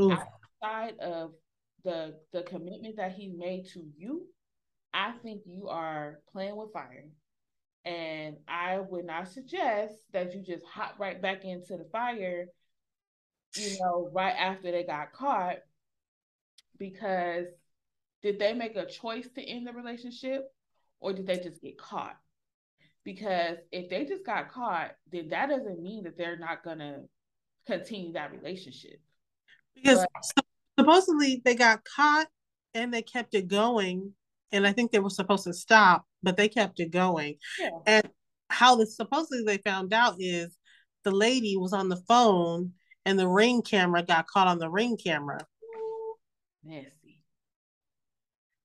outside 0.00 0.98
of 0.98 1.32
the 1.84 2.14
the 2.32 2.42
commitment 2.42 2.96
that 2.96 3.12
he 3.12 3.28
made 3.28 3.66
to 3.72 3.84
you, 3.96 4.26
I 4.92 5.12
think 5.22 5.42
you 5.46 5.68
are 5.68 6.20
playing 6.32 6.56
with 6.56 6.72
fire. 6.72 7.08
And 7.84 8.36
I 8.46 8.78
would 8.78 9.06
not 9.06 9.28
suggest 9.28 9.94
that 10.12 10.34
you 10.34 10.42
just 10.42 10.64
hop 10.66 10.96
right 10.98 11.20
back 11.20 11.44
into 11.44 11.76
the 11.76 11.86
fire, 11.90 12.48
you 13.56 13.78
know, 13.80 14.10
right 14.12 14.34
after 14.38 14.70
they 14.70 14.84
got 14.84 15.12
caught. 15.12 15.58
Because 16.78 17.46
did 18.22 18.38
they 18.38 18.52
make 18.52 18.76
a 18.76 18.86
choice 18.86 19.28
to 19.34 19.42
end 19.42 19.66
the 19.66 19.72
relationship 19.72 20.52
or 21.00 21.12
did 21.12 21.26
they 21.26 21.38
just 21.38 21.62
get 21.62 21.78
caught? 21.78 22.16
Because 23.04 23.56
if 23.72 23.88
they 23.88 24.04
just 24.04 24.26
got 24.26 24.50
caught, 24.50 24.90
then 25.10 25.28
that 25.28 25.48
doesn't 25.48 25.82
mean 25.82 26.04
that 26.04 26.18
they're 26.18 26.38
not 26.38 26.62
going 26.62 26.78
to 26.78 27.00
continue 27.66 28.12
that 28.12 28.32
relationship. 28.32 29.00
Because 29.74 30.04
but, 30.36 30.44
supposedly 30.78 31.42
they 31.44 31.54
got 31.54 31.84
caught 31.84 32.28
and 32.74 32.92
they 32.92 33.02
kept 33.02 33.34
it 33.34 33.48
going 33.48 34.12
and 34.52 34.66
I 34.66 34.72
think 34.72 34.90
they 34.90 34.98
were 34.98 35.10
supposed 35.10 35.44
to 35.44 35.52
stop, 35.52 36.06
but 36.22 36.36
they 36.36 36.48
kept 36.48 36.80
it 36.80 36.90
going. 36.90 37.36
Yeah. 37.58 37.70
And 37.86 38.08
how 38.48 38.76
this 38.76 38.96
supposedly 38.96 39.44
they 39.44 39.58
found 39.58 39.92
out 39.92 40.16
is 40.18 40.56
the 41.04 41.10
lady 41.10 41.56
was 41.56 41.72
on 41.72 41.88
the 41.88 42.02
phone 42.08 42.72
and 43.04 43.18
the 43.18 43.28
ring 43.28 43.62
camera 43.62 44.02
got 44.02 44.26
caught 44.26 44.48
on 44.48 44.58
the 44.58 44.70
ring 44.70 44.96
camera. 44.96 45.40
Messy. 46.64 47.22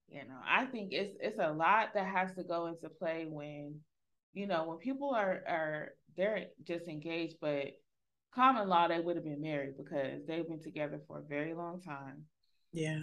You 0.08 0.20
know, 0.20 0.40
I 0.48 0.66
think 0.66 0.94
it's 0.94 1.16
it's 1.20 1.40
a 1.40 1.52
lot 1.52 1.90
that 1.96 2.06
has 2.06 2.34
to 2.36 2.44
go 2.44 2.68
into 2.68 2.88
play 2.88 3.26
when, 3.28 3.80
you 4.34 4.48
know, 4.48 4.66
when 4.68 4.78
people 4.78 5.10
are 5.10 5.42
are 5.48 5.90
they're 6.16 6.46
just 6.66 6.88
engaged, 6.88 7.38
but 7.42 7.72
common 8.36 8.68
law 8.68 8.88
they 8.88 9.00
would 9.00 9.16
have 9.16 9.26
been 9.26 9.42
married 9.42 9.78
because 9.78 10.26
they've 10.28 10.48
been 10.48 10.62
together 10.62 11.02
for 11.08 11.20
a 11.20 11.24
very 11.24 11.54
long 11.54 11.82
time. 11.82 12.24
Yeah. 12.72 13.00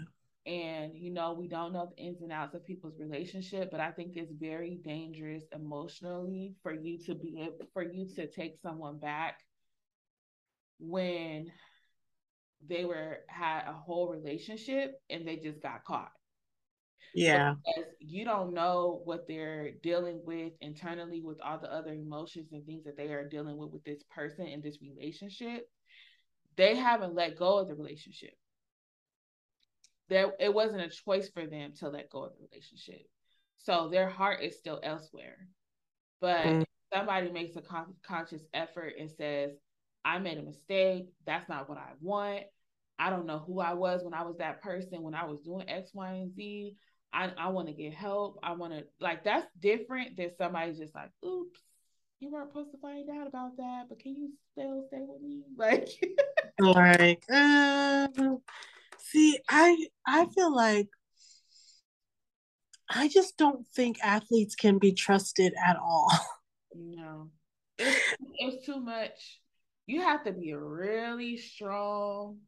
And 0.47 0.93
you 0.95 1.12
know, 1.12 1.33
we 1.33 1.49
don't 1.49 1.72
know 1.72 1.91
the 1.95 2.03
ins 2.03 2.22
and 2.22 2.33
outs 2.33 2.55
of 2.55 2.64
people's 2.64 2.99
relationship, 2.99 3.70
but 3.70 3.81
I 3.81 3.91
think 3.93 4.16
it's 4.16 4.33
very 4.33 4.81
dangerous 4.83 5.45
emotionally 5.55 6.55
for 6.62 6.72
you 6.72 6.99
to 7.07 7.14
be 7.14 7.41
able 7.41 7.66
for 7.72 7.83
you 7.83 8.07
to 8.16 8.26
take 8.26 8.57
someone 8.62 8.99
back 8.99 9.41
when 10.78 11.53
they 12.66 12.85
were 12.85 13.18
had 13.28 13.64
a 13.68 13.72
whole 13.72 14.09
relationship 14.09 15.01
and 15.09 15.26
they 15.26 15.37
just 15.37 15.62
got 15.62 15.85
caught. 15.85 16.12
Yeah. 17.15 17.55
Because 17.65 17.91
you 17.99 18.25
don't 18.25 18.55
know 18.55 19.01
what 19.05 19.27
they're 19.27 19.73
dealing 19.83 20.21
with 20.25 20.53
internally 20.61 21.21
with 21.23 21.39
all 21.45 21.59
the 21.59 21.73
other 21.73 21.93
emotions 21.93 22.53
and 22.53 22.65
things 22.65 22.85
that 22.85 22.97
they 22.97 23.09
are 23.13 23.29
dealing 23.29 23.57
with 23.57 23.71
with 23.71 23.85
this 23.85 24.03
person 24.15 24.47
in 24.47 24.61
this 24.61 24.79
relationship. 24.81 25.69
They 26.57 26.77
haven't 26.77 27.15
let 27.15 27.39
go 27.39 27.59
of 27.59 27.69
the 27.69 27.75
relationship. 27.75 28.35
There 30.09 30.33
it 30.41 30.53
wasn't 30.53 30.83
a 30.83 30.89
choice 30.89 31.29
for 31.29 31.47
them 31.47 31.73
to 31.79 31.89
let 31.89 32.11
go 32.11 32.25
of 32.25 32.33
the 32.33 32.47
relationship. 32.51 33.07
So 33.59 33.89
their 33.91 34.09
heart 34.09 34.43
is 34.43 34.59
still 34.59 34.81
elsewhere. 34.83 35.49
But 36.21 36.47
mm. 36.47 36.65
somebody 36.93 37.31
makes 37.31 37.57
a 37.57 37.63
con- 37.63 37.95
conscious 38.03 38.43
effort 38.53 38.95
and 38.99 39.11
says, 39.11 39.53
I 40.05 40.19
made 40.19 40.39
a 40.39 40.43
mistake. 40.43 41.07
That's 41.27 41.49
not 41.49 41.69
what 41.69 41.79
I 41.79 41.93
want. 42.01 42.45
I 42.99 43.09
don't 43.11 43.27
know 43.27 43.39
who 43.39 43.61
I 43.61 43.75
was 43.75 44.03
when 44.03 44.13
I 44.13 44.23
was 44.25 44.37
that 44.39 44.61
person, 44.61 45.03
when 45.03 45.15
I 45.15 45.25
was 45.25 45.41
doing 45.41 45.69
X, 45.69 45.91
Y, 45.95 46.13
and 46.13 46.35
Z. 46.35 46.77
I, 47.13 47.33
I 47.37 47.49
want 47.49 47.69
to 47.69 47.75
get 47.75 47.95
help. 47.95 48.39
I 48.43 48.53
want 48.53 48.73
to, 48.73 48.85
like, 49.01 49.25
that's 49.25 49.47
different 49.59 50.17
than 50.17 50.31
somebody 50.37 50.73
just 50.73 50.95
like, 50.95 51.11
oops, 51.25 51.61
you 52.21 52.31
weren't 52.31 52.51
supposed 52.51 52.73
to 52.73 52.79
find 52.79 53.09
out 53.11 53.27
about 53.27 53.57
that, 53.57 53.87
but 53.89 53.99
can 53.99 54.15
you 54.15 54.31
still 54.53 54.85
stay 54.89 55.01
with 55.01 55.23
me? 55.23 55.43
Like, 55.57 55.89
like, 56.99 57.25
uh, 57.33 58.09
see, 58.99 59.39
I, 59.49 59.87
I 60.07 60.27
feel 60.27 60.55
like 60.55 60.89
I 62.89 63.09
just 63.09 63.37
don't 63.39 63.67
think 63.69 63.97
athletes 64.03 64.55
can 64.55 64.79
be 64.79 64.93
trusted 64.93 65.55
at 65.67 65.77
all. 65.77 66.11
No, 66.73 67.31
it's, 67.79 68.15
it's 68.39 68.65
too 68.65 68.79
much 68.79 69.41
you 69.91 70.03
have 70.03 70.23
to 70.25 70.33
be 70.33 70.51
a 70.51 70.59
really 70.59 71.37
strong, 71.37 72.39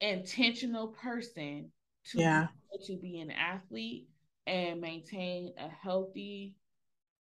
intentional 0.00 0.88
person 0.88 1.70
to 2.12 2.18
yeah. 2.18 2.46
be, 2.72 2.86
to 2.86 3.00
be 3.00 3.20
an 3.20 3.30
athlete 3.30 4.08
and 4.46 4.80
maintain 4.80 5.52
a 5.58 5.68
healthy 5.68 6.54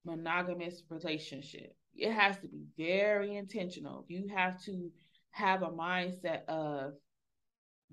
monogamous 0.05 0.84
relationship. 0.89 1.75
It 1.95 2.11
has 2.11 2.38
to 2.38 2.47
be 2.47 2.63
very 2.77 3.36
intentional. 3.36 4.05
You 4.07 4.27
have 4.34 4.61
to 4.63 4.91
have 5.32 5.63
a 5.63 5.69
mindset 5.69 6.45
of 6.47 6.93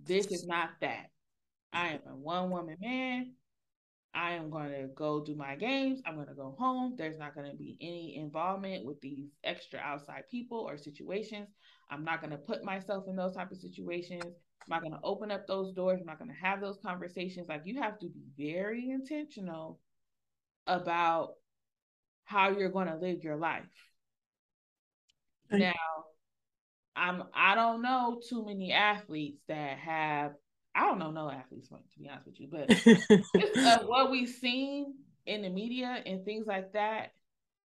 this 0.05 0.27
is 0.27 0.47
not 0.47 0.71
that. 0.81 1.11
I 1.73 1.89
am 1.89 2.01
a 2.09 2.17
one 2.17 2.51
woman 2.51 2.77
man. 2.81 3.33
I 4.15 4.33
am 4.33 4.49
going 4.49 4.71
to 4.71 4.89
go 4.95 5.23
do 5.23 5.35
my 5.35 5.57
games. 5.57 6.01
I'm 6.07 6.15
going 6.15 6.29
to 6.29 6.35
go 6.35 6.57
home. 6.59 6.95
There's 6.97 7.19
not 7.19 7.35
going 7.35 7.51
to 7.51 7.57
be 7.57 7.77
any 7.83 8.17
involvement 8.17 8.87
with 8.87 8.99
these 9.03 9.29
extra 9.45 9.79
outside 9.79 10.23
people 10.31 10.59
or 10.59 10.79
situations. 10.79 11.49
I'm 11.91 12.03
not 12.03 12.21
going 12.21 12.31
to 12.31 12.39
put 12.39 12.65
myself 12.65 13.05
in 13.09 13.17
those 13.17 13.35
type 13.37 13.51
of 13.51 13.59
situations. 13.59 14.25
I'm 14.67 14.77
not 14.77 14.83
going 14.83 14.93
to 14.93 15.01
open 15.05 15.31
up 15.31 15.47
those 15.47 15.73
doors. 15.73 16.01
I'm 16.01 16.07
not 16.07 16.19
going 16.19 16.31
to 16.31 16.47
have 16.47 16.61
those 16.61 16.79
conversations. 16.85 17.49
Like 17.49 17.63
you 17.65 17.81
have 17.81 17.99
to 18.01 18.09
be 18.09 18.25
very 18.37 18.91
intentional 18.91 19.79
about 20.67 21.35
how 22.25 22.51
you're 22.51 22.71
going 22.71 22.89
to 22.89 22.97
live 22.97 23.23
your 23.23 23.37
life. 23.37 23.65
Now, 25.51 25.73
I'm 26.97 27.23
I 27.35 27.55
don't 27.55 27.83
know 27.83 28.21
too 28.29 28.45
many 28.45 28.73
athletes 28.73 29.41
that 29.49 29.79
have 29.79 30.33
I 30.75 30.81
don't 30.81 30.99
know 30.99 31.11
no 31.11 31.31
athletes 31.31 31.69
to 31.69 31.99
be 31.99 32.09
honest 32.09 32.27
with 32.27 32.41
you, 32.41 32.49
but 32.51 33.57
uh, 33.59 33.87
what 33.87 34.11
we've 34.11 34.29
seen 34.29 34.95
in 35.27 35.43
the 35.43 35.51
media 35.51 36.03
and 36.05 36.25
things 36.25 36.47
like 36.47 36.73
that, 36.73 37.13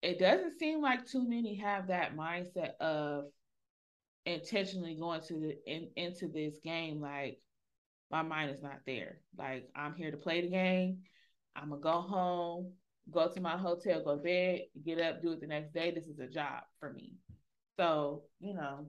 it 0.00 0.18
doesn't 0.18 0.58
seem 0.58 0.80
like 0.80 1.06
too 1.06 1.28
many 1.28 1.56
have 1.56 1.88
that 1.88 2.16
mindset 2.16 2.76
of 2.80 3.24
intentionally 4.24 4.96
going 4.98 5.20
to 5.22 5.34
the 5.34 5.56
in, 5.66 5.88
into 5.96 6.28
this 6.28 6.54
game 6.62 7.00
like 7.00 7.38
my 8.10 8.22
mind 8.22 8.50
is 8.50 8.62
not 8.62 8.80
there. 8.86 9.18
Like 9.38 9.68
I'm 9.74 9.94
here 9.94 10.10
to 10.10 10.16
play 10.16 10.42
the 10.42 10.50
game. 10.50 10.98
I'm 11.56 11.70
gonna 11.70 11.80
go 11.80 12.00
home, 12.02 12.72
go 13.10 13.28
to 13.28 13.40
my 13.40 13.56
hotel, 13.56 14.04
go 14.04 14.16
to 14.16 14.22
bed, 14.22 14.60
get 14.84 15.00
up, 15.00 15.22
do 15.22 15.32
it 15.32 15.40
the 15.40 15.46
next 15.46 15.72
day. 15.72 15.90
This 15.90 16.04
is 16.04 16.18
a 16.18 16.28
job 16.28 16.62
for 16.78 16.92
me. 16.92 17.14
So, 17.78 18.24
you 18.38 18.54
know, 18.54 18.86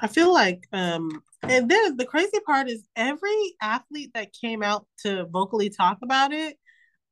I 0.00 0.06
feel 0.06 0.32
like, 0.32 0.66
um, 0.72 1.22
and 1.42 1.68
then 1.68 1.96
the 1.96 2.06
crazy 2.06 2.38
part 2.46 2.68
is 2.68 2.86
every 2.94 3.54
athlete 3.60 4.12
that 4.14 4.32
came 4.32 4.62
out 4.62 4.86
to 5.04 5.24
vocally 5.26 5.68
talk 5.68 5.98
about 6.02 6.32
it 6.32 6.56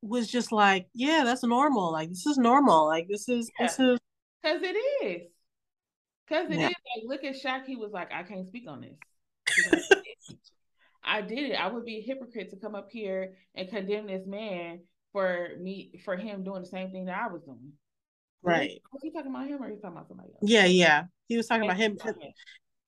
was 0.01 0.27
just 0.27 0.51
like, 0.51 0.87
yeah, 0.93 1.23
that's 1.25 1.43
normal. 1.43 1.91
Like 1.91 2.09
this 2.09 2.25
is 2.25 2.37
normal. 2.37 2.85
Like 2.85 3.07
this 3.09 3.27
is 3.27 3.51
yeah. 3.59 3.67
this 3.67 3.79
is 3.79 3.99
because 4.41 4.61
it 4.63 4.77
is. 5.05 5.21
Because 6.29 6.49
it 6.49 6.59
yeah. 6.59 6.67
is. 6.67 6.75
like 6.95 7.05
look 7.05 7.23
at 7.23 7.41
Shaq. 7.41 7.65
He 7.65 7.75
was 7.75 7.91
like, 7.91 8.11
I 8.13 8.23
can't 8.23 8.47
speak 8.47 8.65
on 8.67 8.81
this. 8.81 9.89
I 11.03 11.21
did 11.21 11.51
it. 11.51 11.55
I 11.55 11.67
would 11.67 11.85
be 11.85 11.97
a 11.97 12.01
hypocrite 12.01 12.51
to 12.51 12.57
come 12.57 12.75
up 12.75 12.89
here 12.91 13.33
and 13.55 13.67
condemn 13.67 14.07
this 14.07 14.27
man 14.27 14.81
for 15.11 15.49
me 15.59 15.99
for 16.05 16.15
him 16.15 16.43
doing 16.43 16.61
the 16.61 16.67
same 16.67 16.91
thing 16.91 17.05
that 17.05 17.17
I 17.17 17.31
was 17.31 17.41
doing. 17.43 17.73
Right. 18.43 18.79
Was 18.93 19.01
he 19.01 19.11
talking 19.11 19.31
about 19.31 19.47
him 19.47 19.61
or 19.61 19.69
he 19.69 19.75
talking 19.75 19.91
about 19.91 20.07
somebody 20.07 20.29
else? 20.29 20.43
Yeah, 20.43 20.65
yeah. 20.65 21.05
He 21.27 21.35
was 21.35 21.47
talking 21.47 21.63
about 21.63 21.77
him. 21.77 21.97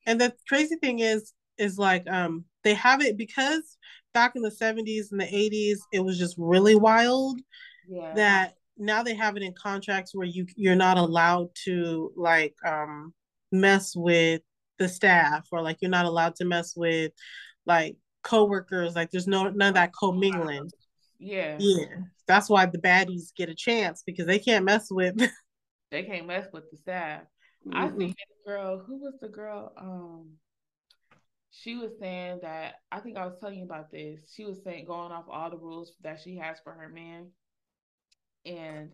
And 0.06 0.22
the 0.22 0.34
crazy 0.48 0.76
thing 0.76 1.00
is, 1.00 1.34
is 1.58 1.78
like 1.78 2.10
um 2.10 2.46
they 2.64 2.74
have 2.74 3.02
it 3.02 3.18
because 3.18 3.78
back 4.14 4.36
in 4.36 4.42
the 4.42 4.50
70s 4.50 5.12
and 5.12 5.20
the 5.20 5.26
80s 5.26 5.78
it 5.92 6.00
was 6.00 6.18
just 6.18 6.36
really 6.38 6.76
wild. 6.76 7.40
Yeah. 7.88 8.14
That 8.16 8.56
now 8.78 9.04
they 9.04 9.16
have 9.16 9.36
it 9.38 9.44
in 9.44 9.54
contracts 9.54 10.16
where 10.16 10.28
you 10.28 10.46
you're 10.56 10.76
not 10.76 10.98
allowed 10.98 11.50
to 11.66 12.12
like 12.16 12.56
um 12.66 13.14
mess 13.52 13.96
with 13.96 14.42
the 14.80 14.88
staff 14.88 15.48
or 15.52 15.62
like 15.62 15.78
you're 15.82 15.92
not 15.92 16.06
allowed 16.06 16.36
to 16.36 16.46
mess 16.46 16.74
with 16.76 17.12
like 17.66 17.96
coworkers 18.24 18.96
like 18.96 19.12
there's 19.12 19.28
no 19.28 19.50
none 19.50 19.70
of 19.70 19.74
that 19.76 19.92
commingling 19.94 20.70
yeah 21.20 21.56
yeah 21.60 21.86
that's 22.28 22.50
why 22.50 22.66
the 22.66 22.78
baddies 22.78 23.34
get 23.36 23.50
a 23.50 23.56
chance 23.56 24.04
because 24.06 24.26
they 24.26 24.40
can't 24.40 24.66
mess 24.66 24.88
with 24.90 25.16
they 25.92 26.04
can't 26.04 26.28
mess 26.28 26.48
with 26.52 26.70
the 26.72 26.78
staff 26.78 27.22
mm-hmm. 27.68 27.78
i 27.78 27.88
think 27.90 28.16
girl, 28.46 28.84
who 28.86 28.98
was 28.98 29.14
the 29.22 29.28
girl? 29.28 29.74
Um, 29.78 30.32
she 31.52 31.76
was 31.76 31.92
saying 32.00 32.40
that 32.44 32.76
I 32.92 33.00
think 33.00 33.18
I 33.18 33.26
was 33.26 33.36
telling 33.40 33.60
you 33.60 33.66
about 33.66 33.92
this. 33.92 34.20
She 34.34 34.46
was 34.46 34.64
saying 34.64 34.86
going 34.86 35.12
off 35.12 35.26
all 35.30 35.50
the 35.50 35.58
rules 35.58 35.94
that 36.02 36.20
she 36.22 36.38
has 36.38 36.58
for 36.64 36.74
her 36.74 36.90
man, 36.90 37.28
and 38.46 38.92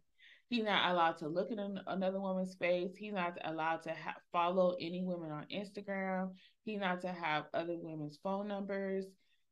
he's 0.50 0.64
not 0.64 0.92
allowed 0.92 1.18
to 1.18 1.28
look 1.28 1.52
at 1.52 1.60
an, 1.60 1.80
another 1.88 2.20
woman's 2.20 2.56
face. 2.56 2.96
He's 2.96 3.14
not 3.14 3.38
allowed 3.44 3.84
to 3.84 3.90
ha- 3.90 4.16
follow 4.32 4.76
any 4.80 5.04
women 5.04 5.32
on 5.32 5.46
Instagram. 5.54 6.32
He's 6.64 6.80
not 6.80 7.02
to 7.02 7.10
have 7.10 7.46
other 7.54 7.78
women's 7.78 8.18
phone 8.24 8.48
numbers. 8.48 9.06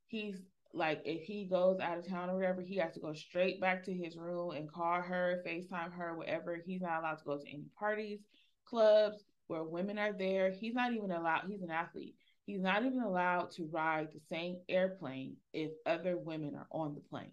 He's 0.08 0.42
like 0.74 1.02
if 1.06 1.24
he 1.24 1.46
goes 1.46 1.80
out 1.80 1.98
of 1.98 2.08
town 2.08 2.30
or 2.30 2.36
whatever, 2.36 2.62
he 2.62 2.78
has 2.78 2.94
to 2.94 3.00
go 3.00 3.14
straight 3.14 3.62
back 3.62 3.84
to 3.86 3.94
his 3.94 4.18
room 4.18 4.52
and 4.52 4.72
call 4.72 5.02
her, 5.02 5.42
FaceTime 5.46 5.94
her, 5.94 6.18
whatever. 6.18 6.62
He's 6.66 6.82
not 6.82 7.00
allowed 7.00 7.20
to 7.20 7.26
go 7.26 7.38
to 7.38 7.48
any 7.48 7.66
parties, 7.80 8.20
clubs, 8.66 9.24
where 9.48 9.64
women 9.64 9.98
are 9.98 10.14
there. 10.14 10.52
He's 10.52 10.74
not 10.74 10.94
even 10.94 11.12
allowed, 11.12 11.44
he's 11.48 11.62
an 11.62 11.72
athlete. 11.72 12.16
He's 12.46 12.62
not 12.62 12.86
even 12.86 13.02
allowed 13.02 13.52
to 13.52 13.70
ride 13.72 14.10
the 14.14 14.20
same 14.30 14.58
airplane 14.70 15.38
if 15.52 15.72
other 15.86 16.18
women 16.18 16.56
are 16.56 16.68
on 16.72 16.94
the 16.94 17.02
plane. 17.02 17.32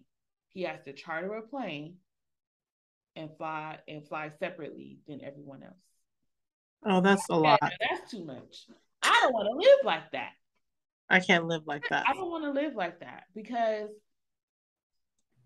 He 0.49 0.63
has 0.63 0.81
to 0.85 0.93
charter 0.93 1.33
a 1.35 1.41
plane 1.41 1.97
and 3.15 3.29
fly 3.37 3.77
and 3.87 4.07
fly 4.07 4.31
separately 4.39 4.99
than 5.07 5.21
everyone 5.23 5.63
else. 5.63 5.73
Oh, 6.85 7.01
that's 7.01 7.27
a 7.29 7.35
lot. 7.35 7.59
That's 7.61 8.11
too 8.11 8.25
much. 8.25 8.67
I 9.01 9.19
don't 9.21 9.33
want 9.33 9.47
to 9.47 9.69
live 9.69 9.85
like 9.85 10.11
that. 10.11 10.31
I 11.09 11.19
can't 11.19 11.45
live 11.45 11.63
like 11.65 11.83
that. 11.89 12.05
I 12.07 12.13
don't 12.13 12.29
want 12.29 12.43
to 12.45 12.51
live 12.51 12.75
like 12.75 12.99
that 13.01 13.23
because 13.35 13.89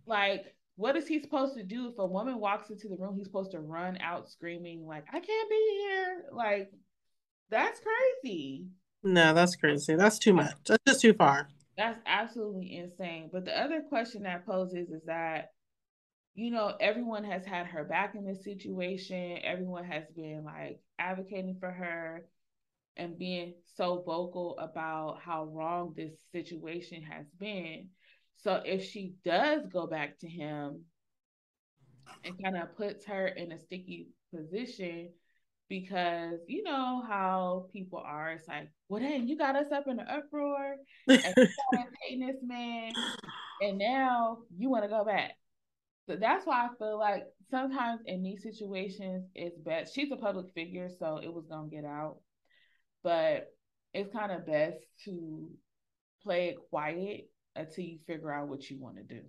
like 0.05 0.45
what 0.77 0.95
is 0.95 1.07
he 1.07 1.19
supposed 1.19 1.55
to 1.57 1.63
do 1.63 1.87
if 1.87 1.97
a 1.97 2.05
woman 2.05 2.39
walks 2.39 2.69
into 2.69 2.87
the 2.87 2.95
room? 2.95 3.17
He's 3.17 3.25
supposed 3.25 3.51
to 3.51 3.59
run 3.59 3.97
out 3.99 4.29
screaming, 4.29 4.85
like, 4.85 5.05
I 5.11 5.19
can't 5.19 5.49
be 5.49 5.79
here. 5.81 6.25
Like, 6.31 6.71
that's 7.49 7.79
crazy. 7.79 8.67
No, 9.03 9.33
that's 9.33 9.55
crazy. 9.55 9.95
That's 9.95 10.19
too 10.19 10.33
much. 10.33 10.53
That's 10.67 10.83
just 10.87 11.01
too 11.01 11.13
far. 11.13 11.49
That's 11.77 11.99
absolutely 12.05 12.77
insane. 12.77 13.31
But 13.33 13.45
the 13.45 13.59
other 13.59 13.81
question 13.89 14.23
that 14.23 14.45
poses 14.45 14.89
is 14.89 15.01
that, 15.07 15.49
you 16.37 16.51
know, 16.51 16.75
everyone 16.79 17.23
has 17.23 17.43
had 17.43 17.65
her 17.65 17.83
back 17.83 18.13
in 18.13 18.23
this 18.23 18.43
situation. 18.43 19.39
Everyone 19.43 19.83
has 19.83 20.03
been 20.15 20.43
like 20.45 20.79
advocating 20.99 21.57
for 21.59 21.71
her 21.71 22.25
and 22.95 23.17
being 23.17 23.55
so 23.75 24.03
vocal 24.05 24.55
about 24.59 25.19
how 25.19 25.45
wrong 25.45 25.93
this 25.97 26.13
situation 26.31 27.01
has 27.01 27.25
been. 27.39 27.89
So 28.35 28.61
if 28.63 28.85
she 28.85 29.15
does 29.25 29.65
go 29.65 29.87
back 29.87 30.19
to 30.19 30.27
him 30.27 30.83
and 32.23 32.41
kind 32.41 32.55
of 32.55 32.77
puts 32.77 33.03
her 33.07 33.25
in 33.25 33.51
a 33.51 33.59
sticky 33.59 34.09
position, 34.31 35.09
because 35.69 36.39
you 36.47 36.63
know 36.63 37.03
how 37.05 37.65
people 37.73 37.99
are. 37.99 38.29
It's 38.29 38.47
like, 38.47 38.69
well, 38.89 39.01
then 39.01 39.27
you 39.27 39.37
got 39.37 39.55
us 39.55 39.71
up 39.73 39.87
in 39.87 39.97
the 39.97 40.03
uproar 40.03 40.75
and 41.07 41.19
hating 42.01 42.25
this 42.25 42.37
man, 42.41 42.93
and 43.61 43.77
now 43.79 44.37
you 44.55 44.69
want 44.69 44.83
to 44.83 44.89
go 44.89 45.03
back. 45.03 45.31
That's 46.07 46.45
why 46.45 46.65
I 46.65 46.69
feel 46.77 46.97
like 46.97 47.23
sometimes 47.51 48.01
in 48.05 48.23
these 48.23 48.43
situations, 48.43 49.25
it's 49.35 49.57
best. 49.59 49.93
She's 49.93 50.11
a 50.11 50.17
public 50.17 50.53
figure, 50.53 50.89
so 50.99 51.19
it 51.21 51.33
was 51.33 51.45
gonna 51.49 51.67
get 51.67 51.85
out, 51.85 52.17
but 53.03 53.47
it's 53.93 54.11
kind 54.13 54.31
of 54.31 54.45
best 54.45 54.77
to 55.05 55.49
play 56.23 56.49
it 56.49 56.57
quiet 56.69 57.29
until 57.55 57.83
you 57.83 57.99
figure 58.05 58.31
out 58.31 58.47
what 58.47 58.69
you 58.69 58.79
want 58.79 58.97
to 58.97 59.03
do, 59.03 59.21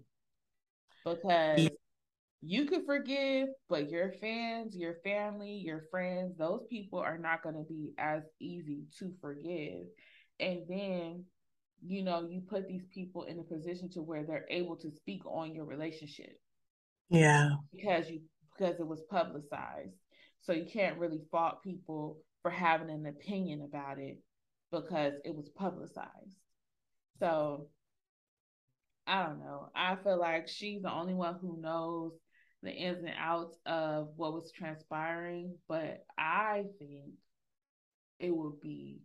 because 1.04 1.70
you 2.40 2.66
could 2.66 2.84
forgive, 2.86 3.48
but 3.68 3.90
your 3.90 4.12
fans, 4.20 4.76
your 4.76 4.94
family, 5.02 5.54
your 5.54 5.82
friends, 5.90 6.36
those 6.36 6.64
people 6.70 7.00
are 7.00 7.18
not 7.18 7.42
going 7.42 7.56
to 7.56 7.64
be 7.68 7.92
as 7.98 8.22
easy 8.40 8.84
to 8.98 9.12
forgive. 9.20 9.86
And 10.38 10.60
then, 10.68 11.24
you 11.84 12.04
know, 12.04 12.28
you 12.28 12.40
put 12.40 12.68
these 12.68 12.84
people 12.92 13.24
in 13.24 13.40
a 13.40 13.42
position 13.42 13.90
to 13.90 14.02
where 14.02 14.24
they're 14.24 14.46
able 14.50 14.76
to 14.76 14.90
speak 14.90 15.22
on 15.26 15.54
your 15.54 15.64
relationship. 15.64 16.38
Yeah. 17.10 17.50
Because 17.74 18.10
you 18.10 18.20
because 18.56 18.80
it 18.80 18.86
was 18.86 19.02
publicized. 19.10 19.94
So 20.42 20.52
you 20.52 20.66
can't 20.70 20.98
really 20.98 21.20
fault 21.30 21.62
people 21.62 22.18
for 22.42 22.50
having 22.50 22.90
an 22.90 23.06
opinion 23.06 23.62
about 23.62 23.98
it 23.98 24.18
because 24.70 25.14
it 25.24 25.34
was 25.34 25.48
publicized. 25.50 26.38
So 27.18 27.68
I 29.06 29.24
don't 29.24 29.40
know. 29.40 29.70
I 29.74 29.96
feel 29.96 30.18
like 30.18 30.48
she's 30.48 30.82
the 30.82 30.92
only 30.92 31.14
one 31.14 31.36
who 31.40 31.60
knows 31.60 32.12
the 32.62 32.70
ins 32.70 32.98
and 33.04 33.14
outs 33.18 33.56
of 33.64 34.10
what 34.16 34.32
was 34.32 34.52
transpiring, 34.52 35.54
but 35.68 36.04
I 36.18 36.64
think 36.78 37.14
it 38.18 38.34
would 38.34 38.60
be 38.60 39.00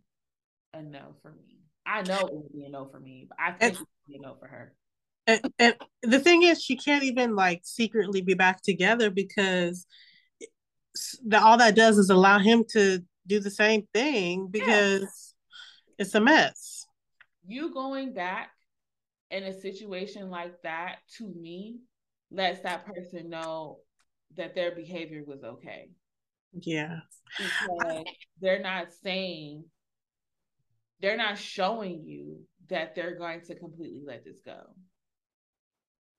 a 0.72 0.82
no 0.82 1.14
for 1.22 1.32
me. 1.32 1.60
I 1.86 2.02
know 2.02 2.18
it 2.18 2.32
would 2.32 2.52
be 2.52 2.64
a 2.64 2.70
no 2.70 2.88
for 2.90 2.98
me, 2.98 3.26
but 3.28 3.38
I 3.40 3.52
think 3.52 3.74
it 3.74 3.78
would 3.78 3.86
be 4.08 4.16
a 4.16 4.20
no 4.20 4.36
for 4.38 4.48
her. 4.48 4.74
And, 5.26 5.40
and 5.58 5.74
the 6.02 6.20
thing 6.20 6.42
is, 6.42 6.62
she 6.62 6.76
can't 6.76 7.04
even 7.04 7.34
like 7.34 7.62
secretly 7.64 8.20
be 8.20 8.34
back 8.34 8.62
together 8.62 9.10
because 9.10 9.86
the, 11.24 11.40
all 11.40 11.56
that 11.58 11.74
does 11.74 11.98
is 11.98 12.10
allow 12.10 12.38
him 12.38 12.64
to 12.72 13.00
do 13.26 13.40
the 13.40 13.50
same 13.50 13.86
thing 13.94 14.48
because 14.50 15.02
yeah. 15.02 16.04
it's 16.04 16.14
a 16.14 16.20
mess. 16.20 16.86
You 17.46 17.72
going 17.72 18.12
back 18.12 18.50
in 19.30 19.44
a 19.44 19.60
situation 19.60 20.30
like 20.30 20.62
that 20.62 20.96
to 21.16 21.26
me 21.26 21.78
lets 22.30 22.60
that 22.60 22.86
person 22.86 23.30
know 23.30 23.78
that 24.36 24.54
their 24.54 24.74
behavior 24.74 25.22
was 25.26 25.42
okay. 25.42 25.90
Yeah. 26.52 27.00
Because 27.38 28.04
they're 28.40 28.62
not 28.62 28.88
saying, 29.02 29.64
they're 31.00 31.16
not 31.16 31.38
showing 31.38 32.04
you 32.04 32.40
that 32.68 32.94
they're 32.94 33.16
going 33.16 33.40
to 33.42 33.54
completely 33.54 34.02
let 34.06 34.24
this 34.24 34.40
go. 34.44 34.60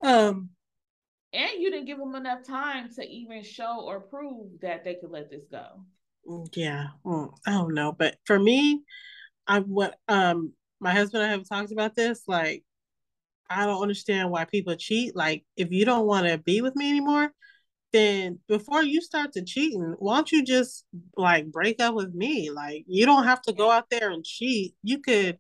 Um, 0.02 0.50
and 1.34 1.52
you 1.60 1.72
didn't 1.72 1.86
give 1.86 1.98
them 1.98 2.16
enough 2.16 2.44
time 2.44 2.90
to 2.96 3.04
even 3.04 3.44
show 3.44 3.82
or 3.82 4.00
prove 4.00 4.48
that 4.62 4.84
they 4.84 4.96
could 4.96 5.12
let 5.12 5.30
this 5.30 5.46
go. 5.52 5.66
Yeah, 6.54 6.88
I 7.06 7.52
don't 7.52 7.74
know, 7.74 7.92
but 7.92 8.18
for 8.26 8.40
me, 8.40 8.84
I 9.48 9.60
what 9.60 9.96
um 10.08 10.54
my 10.80 10.92
husband 10.92 11.24
and 11.24 11.32
I 11.32 11.36
have 11.36 11.48
talked 11.48 11.72
about 11.72 11.96
this. 11.96 12.24
Like, 12.28 12.64
I 13.50 13.66
don't 13.66 13.82
understand 13.82 14.32
why 14.32 14.46
people 14.46 14.76
cheat. 14.76 15.16
Like, 15.16 15.46
if 15.56 15.72
you 15.72 15.86
don't 15.86 16.08
want 16.08 16.28
to 16.28 16.38
be 16.38 16.62
with 16.62 16.76
me 16.76 16.90
anymore, 16.90 17.32
then 17.94 18.40
before 18.48 18.84
you 18.84 19.02
start 19.02 19.34
to 19.34 19.44
cheating, 19.44 19.96
why 20.00 20.16
don't 20.16 20.32
you 20.32 20.44
just 20.44 20.86
like 21.16 21.52
break 21.52 21.82
up 21.82 21.96
with 21.96 22.14
me? 22.14 22.50
Like, 22.50 22.86
you 22.88 23.06
don't 23.06 23.26
have 23.26 23.42
to 23.44 23.54
go 23.54 23.70
out 23.70 23.90
there 23.90 24.10
and 24.10 24.24
cheat. 24.24 24.76
You 24.84 25.00
could 25.00 25.38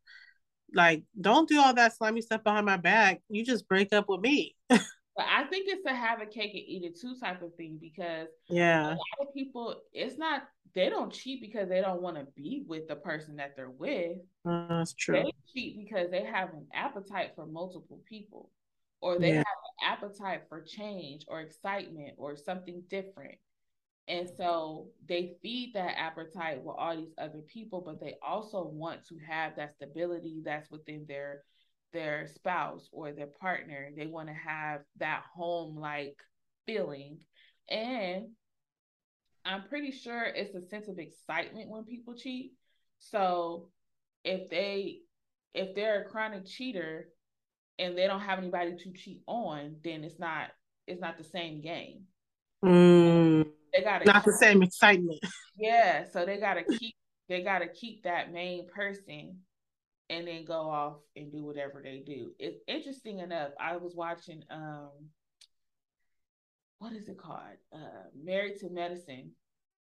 like 0.73 1.03
don't 1.19 1.47
do 1.47 1.59
all 1.59 1.73
that 1.73 1.95
slimy 1.95 2.21
stuff 2.21 2.43
behind 2.43 2.65
my 2.65 2.77
back. 2.77 3.21
You 3.29 3.45
just 3.45 3.67
break 3.67 3.93
up 3.93 4.09
with 4.09 4.21
me. 4.21 4.55
but 4.69 4.79
I 5.17 5.45
think 5.45 5.67
it's 5.67 5.85
a 5.85 5.93
have 5.93 6.21
a 6.21 6.25
cake 6.25 6.51
and 6.53 6.63
eat 6.65 6.83
it 6.83 6.99
too 6.99 7.15
type 7.15 7.41
of 7.41 7.53
thing 7.55 7.77
because 7.79 8.27
yeah, 8.49 8.87
a 8.87 8.89
lot 8.89 8.99
of 9.21 9.33
people 9.33 9.75
it's 9.93 10.17
not 10.17 10.43
they 10.75 10.89
don't 10.89 11.11
cheat 11.11 11.39
because 11.41 11.69
they 11.69 11.79
don't 11.79 12.01
want 12.01 12.17
to 12.17 12.27
be 12.35 12.65
with 12.67 12.87
the 12.87 12.97
person 12.97 13.37
that 13.37 13.55
they're 13.55 13.69
with. 13.69 14.17
Uh, 14.47 14.67
that's 14.67 14.93
true. 14.93 15.15
They 15.15 15.31
cheat 15.53 15.77
because 15.77 16.11
they 16.11 16.23
have 16.23 16.49
an 16.49 16.67
appetite 16.73 17.31
for 17.35 17.45
multiple 17.45 18.01
people, 18.07 18.51
or 19.01 19.17
they 19.17 19.29
yeah. 19.29 19.35
have 19.37 19.45
an 19.45 20.09
appetite 20.09 20.43
for 20.49 20.61
change 20.61 21.23
or 21.29 21.39
excitement 21.39 22.15
or 22.17 22.35
something 22.35 22.83
different. 22.89 23.35
And 24.07 24.29
so 24.37 24.89
they 25.07 25.37
feed 25.41 25.73
that 25.73 25.97
appetite 25.97 26.63
with 26.63 26.75
all 26.77 26.95
these 26.95 27.13
other 27.17 27.41
people, 27.47 27.81
but 27.81 27.99
they 27.99 28.15
also 28.21 28.63
want 28.63 29.05
to 29.07 29.15
have 29.27 29.55
that 29.55 29.73
stability 29.75 30.41
that's 30.43 30.69
within 30.69 31.05
their 31.07 31.41
their 31.91 32.27
spouse 32.27 32.89
or 32.91 33.13
their 33.13 33.29
partner. 33.39 33.89
They 33.95 34.05
want 34.05 34.27
to 34.27 34.33
have 34.33 34.81
that 34.97 35.23
home 35.33 35.77
like 35.77 36.17
feeling. 36.67 37.19
And 37.69 38.27
I'm 39.45 39.63
pretty 39.69 39.91
sure 39.91 40.23
it's 40.23 40.55
a 40.55 40.67
sense 40.67 40.87
of 40.87 40.99
excitement 40.99 41.69
when 41.69 41.85
people 41.85 42.15
cheat. 42.15 42.51
So 42.99 43.69
if 44.23 44.49
they 44.49 44.99
if 45.53 45.73
they're 45.73 46.01
a 46.01 46.09
chronic 46.09 46.45
cheater 46.45 47.07
and 47.79 47.97
they 47.97 48.07
don't 48.07 48.19
have 48.19 48.39
anybody 48.39 48.75
to 48.75 48.93
cheat 48.93 49.21
on, 49.25 49.77
then 49.83 50.03
it's 50.03 50.19
not 50.19 50.49
it's 50.87 51.01
not 51.01 51.17
the 51.17 51.23
same 51.23 51.61
game. 51.61 52.03
Mm, 52.63 53.47
they 53.75 53.83
got 53.83 54.05
not 54.05 54.23
keep, 54.23 54.25
the 54.25 54.33
same 54.33 54.63
excitement. 54.63 55.19
Yeah, 55.57 56.05
so 56.11 56.25
they 56.25 56.37
gotta 56.37 56.63
keep 56.63 56.95
they 57.29 57.41
gotta 57.43 57.67
keep 57.67 58.03
that 58.03 58.31
main 58.31 58.67
person 58.67 59.37
and 60.09 60.27
then 60.27 60.45
go 60.45 60.69
off 60.69 60.97
and 61.15 61.31
do 61.31 61.43
whatever 61.43 61.81
they 61.83 62.03
do. 62.05 62.31
It's 62.39 62.59
interesting 62.67 63.19
enough. 63.19 63.51
I 63.59 63.77
was 63.77 63.95
watching 63.95 64.43
um 64.49 64.89
what 66.79 66.93
is 66.93 67.07
it 67.07 67.17
called? 67.17 67.39
Uh, 67.73 68.09
Married 68.21 68.57
to 68.59 68.69
Medicine. 68.69 69.31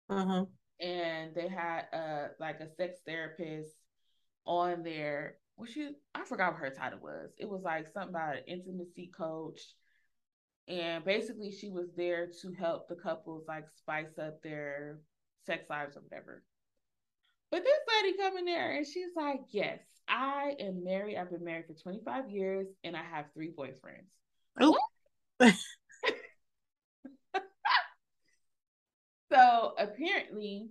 Uh-huh. 0.10 0.46
And 0.80 1.36
they 1.36 1.48
had 1.48 1.84
uh 1.94 2.28
like 2.40 2.60
a 2.60 2.74
sex 2.76 3.00
therapist 3.06 3.76
on 4.46 4.84
there. 4.84 5.36
Well, 5.58 5.68
she 5.68 5.92
I 6.16 6.24
forgot 6.24 6.54
what 6.54 6.62
her 6.62 6.70
title 6.70 7.00
was. 7.02 7.32
It 7.38 7.50
was 7.50 7.62
like 7.64 7.88
something 7.94 8.10
about 8.10 8.38
an 8.38 8.44
intimacy 8.48 9.12
coach. 9.16 9.62
And 10.68 11.04
basically 11.06 11.52
she 11.52 11.70
was 11.70 11.88
there 11.96 12.28
to 12.42 12.52
help 12.52 12.88
the 12.88 12.96
couples 12.96 13.46
like 13.48 13.66
spice 13.78 14.18
up 14.22 14.42
their 14.42 15.00
sex 15.46 15.70
lives 15.70 15.96
or 15.96 16.02
whatever. 16.02 16.44
But 17.52 17.64
this 17.64 17.80
lady 18.04 18.18
come 18.18 18.38
in 18.38 18.46
there 18.46 18.76
and 18.76 18.86
she's 18.86 19.16
like, 19.16 19.42
Yes, 19.50 19.80
I 20.08 20.56
am 20.60 20.84
married. 20.84 21.18
I've 21.18 21.32
been 21.32 21.46
married 21.46 21.68
for 21.68 21.74
25 21.74 22.30
years 22.30 22.68
and 22.84 22.96
I 22.98 23.04
have 23.04 23.26
three 23.34 23.52
boyfriends. 23.58 24.10
Oh. 24.60 24.78
So 29.32 29.74
apparently, 29.78 30.70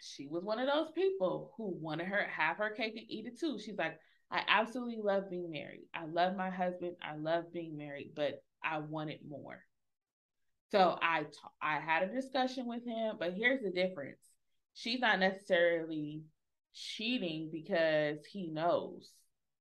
she 0.00 0.26
was 0.26 0.44
one 0.44 0.58
of 0.58 0.66
those 0.66 0.90
people 0.94 1.52
who 1.56 1.74
wanted 1.80 2.06
her 2.06 2.26
have 2.28 2.58
her 2.58 2.70
cake 2.70 2.96
and 2.96 3.06
eat 3.08 3.26
it 3.26 3.38
too. 3.38 3.58
She's 3.58 3.78
like, 3.78 3.98
I 4.30 4.42
absolutely 4.46 4.98
love 5.02 5.30
being 5.30 5.50
married. 5.50 5.86
I 5.94 6.04
love 6.04 6.36
my 6.36 6.50
husband. 6.50 6.96
I 7.02 7.16
love 7.16 7.52
being 7.52 7.76
married, 7.76 8.12
but 8.14 8.42
I 8.64 8.78
wanted 8.78 9.20
more. 9.28 9.64
So 10.70 10.98
I 11.02 11.24
I 11.60 11.80
had 11.80 12.04
a 12.04 12.12
discussion 12.12 12.66
with 12.66 12.84
him, 12.84 13.16
but 13.18 13.34
here's 13.34 13.62
the 13.62 13.70
difference. 13.70 14.20
She's 14.74 15.00
not 15.00 15.18
necessarily 15.18 16.22
cheating 16.74 17.50
because 17.52 18.24
he 18.26 18.48
knows. 18.48 19.10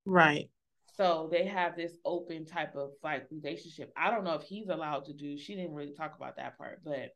Right. 0.05 0.49
So 0.97 1.29
they 1.31 1.45
have 1.45 1.75
this 1.75 1.97
open 2.03 2.45
type 2.45 2.75
of 2.75 2.91
like 3.03 3.27
relationship. 3.31 3.91
I 3.95 4.11
don't 4.11 4.23
know 4.23 4.33
if 4.33 4.43
he's 4.43 4.69
allowed 4.69 5.05
to 5.05 5.13
do. 5.13 5.37
She 5.37 5.55
didn't 5.55 5.73
really 5.73 5.93
talk 5.93 6.15
about 6.17 6.35
that 6.37 6.57
part, 6.57 6.81
but 6.83 7.15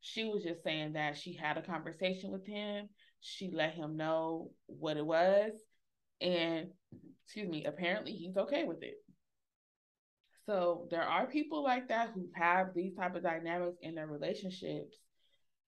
she 0.00 0.24
was 0.24 0.42
just 0.42 0.62
saying 0.62 0.94
that 0.94 1.16
she 1.16 1.32
had 1.32 1.58
a 1.58 1.62
conversation 1.62 2.30
with 2.30 2.46
him. 2.46 2.88
She 3.20 3.50
let 3.52 3.74
him 3.74 3.96
know 3.96 4.50
what 4.66 4.96
it 4.96 5.06
was. 5.06 5.52
And 6.20 6.68
excuse 7.24 7.48
me, 7.48 7.64
apparently 7.64 8.12
he's 8.12 8.36
okay 8.36 8.64
with 8.64 8.82
it. 8.82 8.96
So 10.48 10.88
there 10.90 11.02
are 11.02 11.26
people 11.26 11.62
like 11.62 11.88
that 11.88 12.12
who 12.14 12.26
have 12.34 12.68
these 12.74 12.94
type 12.94 13.14
of 13.14 13.22
dynamics 13.22 13.76
in 13.82 13.94
their 13.94 14.06
relationships. 14.06 14.96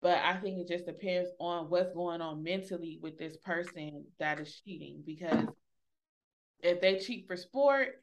But 0.00 0.16
I 0.24 0.38
think 0.38 0.58
it 0.58 0.68
just 0.68 0.86
depends 0.86 1.28
on 1.38 1.68
what's 1.68 1.92
going 1.92 2.22
on 2.22 2.42
mentally 2.42 2.98
with 3.02 3.18
this 3.18 3.36
person 3.36 4.06
that 4.18 4.40
is 4.40 4.58
cheating 4.64 5.02
because 5.04 5.44
if 6.60 6.80
they 6.80 6.98
cheat 6.98 7.26
for 7.26 7.36
sport 7.36 8.02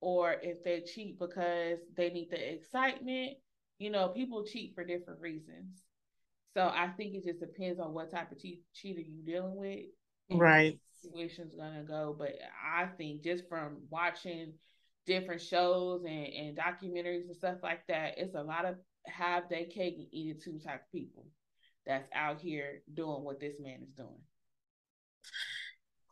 or 0.00 0.36
if 0.42 0.64
they 0.64 0.80
cheat 0.80 1.18
because 1.18 1.80
they 1.94 2.08
need 2.08 2.30
the 2.30 2.54
excitement, 2.54 3.34
you 3.78 3.90
know, 3.90 4.08
people 4.08 4.46
cheat 4.46 4.74
for 4.74 4.82
different 4.82 5.20
reasons. 5.20 5.82
So 6.54 6.62
I 6.62 6.88
think 6.96 7.16
it 7.16 7.24
just 7.24 7.40
depends 7.40 7.78
on 7.78 7.92
what 7.92 8.10
type 8.10 8.32
of 8.32 8.40
cheat 8.40 8.62
cheater 8.72 9.02
you're 9.02 9.26
dealing 9.26 9.56
with. 9.56 9.80
Right. 10.30 10.78
Situation's 11.02 11.54
gonna 11.54 11.82
go. 11.82 12.16
But 12.18 12.30
I 12.66 12.86
think 12.86 13.22
just 13.22 13.46
from 13.46 13.82
watching 13.90 14.54
different 15.06 15.40
shows 15.40 16.02
and, 16.04 16.26
and 16.26 16.56
documentaries 16.56 17.26
and 17.26 17.36
stuff 17.36 17.58
like 17.62 17.86
that, 17.88 18.14
it's 18.18 18.34
a 18.34 18.42
lot 18.42 18.64
of 18.64 18.76
have 19.06 19.44
they 19.48 19.64
cake 19.64 19.96
and 19.98 20.06
eat 20.12 20.36
it 20.36 20.42
too 20.42 20.58
type 20.64 20.82
of 20.82 20.92
people 20.92 21.26
that's 21.86 22.08
out 22.14 22.40
here 22.40 22.82
doing 22.94 23.22
what 23.22 23.40
this 23.40 23.54
man 23.60 23.80
is 23.82 23.92
doing. 23.96 24.20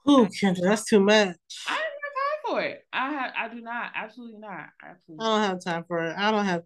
Oh, 0.07 0.26
Kendra, 0.26 0.62
that's 0.62 0.84
too 0.84 1.01
much. 1.01 1.36
I 1.68 1.74
don't 1.74 1.80
have 1.80 2.14
time 2.14 2.40
for 2.45 2.61
it. 2.62 2.86
I 2.93 3.12
have, 3.12 3.32
I 3.38 3.55
do 3.55 3.61
not. 3.61 3.93
Absolutely 3.95 4.38
not. 4.38 4.66
Absolutely. 4.84 5.24
I 5.24 5.28
don't 5.28 5.49
have 5.49 5.64
time 5.64 5.84
for 5.86 6.05
it. 6.05 6.14
I 6.16 6.30
don't 6.30 6.45
have. 6.45 6.62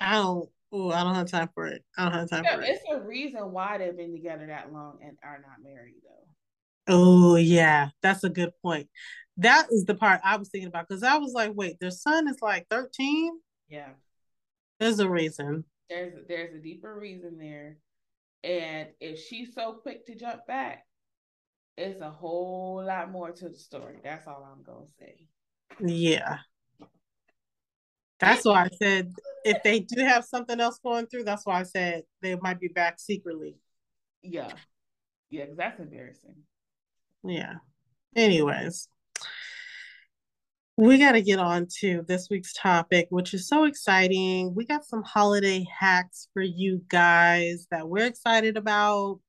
I 0.00 0.14
don't. 0.14 0.48
Oh, 0.72 0.90
I 0.90 1.02
don't 1.02 1.14
have 1.14 1.30
time 1.30 1.48
for 1.54 1.66
it. 1.66 1.82
I 1.96 2.04
don't 2.04 2.12
have 2.12 2.30
time 2.30 2.44
yeah, 2.44 2.56
for 2.56 2.62
it. 2.62 2.68
It's 2.70 2.84
a 2.90 3.00
reason 3.00 3.52
why 3.52 3.78
they've 3.78 3.96
been 3.96 4.12
together 4.12 4.46
that 4.46 4.72
long 4.72 4.98
and 5.02 5.16
are 5.24 5.38
not 5.38 5.62
married, 5.62 6.02
though. 6.02 6.28
Oh 6.88 7.36
yeah, 7.36 7.90
that's 8.02 8.24
a 8.24 8.28
good 8.28 8.52
point. 8.62 8.88
That 9.38 9.66
is 9.70 9.84
the 9.84 9.94
part 9.94 10.20
I 10.24 10.36
was 10.36 10.48
thinking 10.48 10.68
about 10.68 10.88
because 10.88 11.02
I 11.02 11.16
was 11.18 11.32
like, 11.32 11.52
wait, 11.54 11.78
their 11.80 11.90
son 11.90 12.28
is 12.28 12.38
like 12.40 12.66
thirteen. 12.70 13.38
Yeah, 13.68 13.90
there's 14.78 15.00
a 15.00 15.08
reason. 15.08 15.64
There's 15.88 16.14
there's 16.28 16.54
a 16.54 16.58
deeper 16.58 16.98
reason 16.98 17.38
there, 17.38 17.78
and 18.44 18.88
if 19.00 19.20
she's 19.20 19.54
so 19.54 19.74
quick 19.74 20.06
to 20.06 20.14
jump 20.14 20.46
back, 20.46 20.84
it's 21.76 22.00
a 22.00 22.10
whole 22.10 22.82
lot 22.84 23.10
more 23.10 23.30
to 23.30 23.48
the 23.48 23.56
story. 23.56 23.98
That's 24.02 24.26
all 24.26 24.46
I'm 24.50 24.62
gonna 24.62 24.86
say. 24.98 25.26
Yeah. 25.80 26.38
That's 28.18 28.44
why 28.44 28.64
I 28.64 28.68
said 28.82 29.12
if 29.44 29.62
they 29.62 29.80
do 29.80 30.00
have 30.00 30.24
something 30.24 30.58
else 30.58 30.78
going 30.82 31.06
through, 31.06 31.24
that's 31.24 31.44
why 31.44 31.60
I 31.60 31.64
said 31.64 32.04
they 32.22 32.34
might 32.36 32.58
be 32.58 32.68
back 32.68 32.98
secretly. 32.98 33.56
Yeah. 34.22 34.52
Yeah, 35.30 35.44
because 35.44 35.58
that's 35.58 35.80
embarrassing. 35.80 36.36
Yeah. 37.26 37.54
Anyways, 38.14 38.88
we 40.76 40.98
got 40.98 41.12
to 41.12 41.22
get 41.22 41.38
on 41.38 41.66
to 41.80 42.04
this 42.06 42.28
week's 42.30 42.52
topic, 42.52 43.06
which 43.10 43.34
is 43.34 43.48
so 43.48 43.64
exciting. 43.64 44.54
We 44.54 44.64
got 44.64 44.84
some 44.84 45.02
holiday 45.02 45.64
hacks 45.78 46.28
for 46.32 46.42
you 46.42 46.82
guys 46.88 47.66
that 47.70 47.88
we're 47.88 48.06
excited 48.06 48.56
about. 48.56 49.20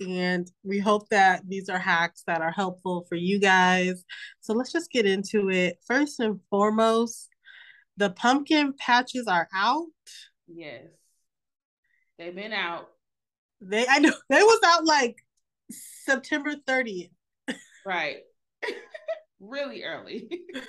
And 0.00 0.50
we 0.62 0.78
hope 0.78 1.08
that 1.08 1.42
these 1.48 1.68
are 1.68 1.78
hacks 1.78 2.22
that 2.26 2.42
are 2.42 2.50
helpful 2.50 3.06
for 3.08 3.14
you 3.14 3.38
guys. 3.38 4.04
So 4.40 4.52
let's 4.52 4.72
just 4.72 4.90
get 4.90 5.06
into 5.06 5.50
it. 5.50 5.78
First 5.86 6.20
and 6.20 6.40
foremost, 6.50 7.28
the 7.96 8.10
pumpkin 8.10 8.74
patches 8.78 9.26
are 9.26 9.48
out. 9.54 9.86
Yes. 10.48 10.84
They've 12.18 12.34
been 12.34 12.52
out. 12.52 12.88
They 13.60 13.86
I 13.86 13.98
know 13.98 14.12
they 14.28 14.42
was 14.42 14.60
out 14.64 14.84
like 14.84 15.16
September 16.06 16.54
30th. 16.66 17.10
Right. 17.84 18.18
really 19.40 19.82
early. 19.82 20.28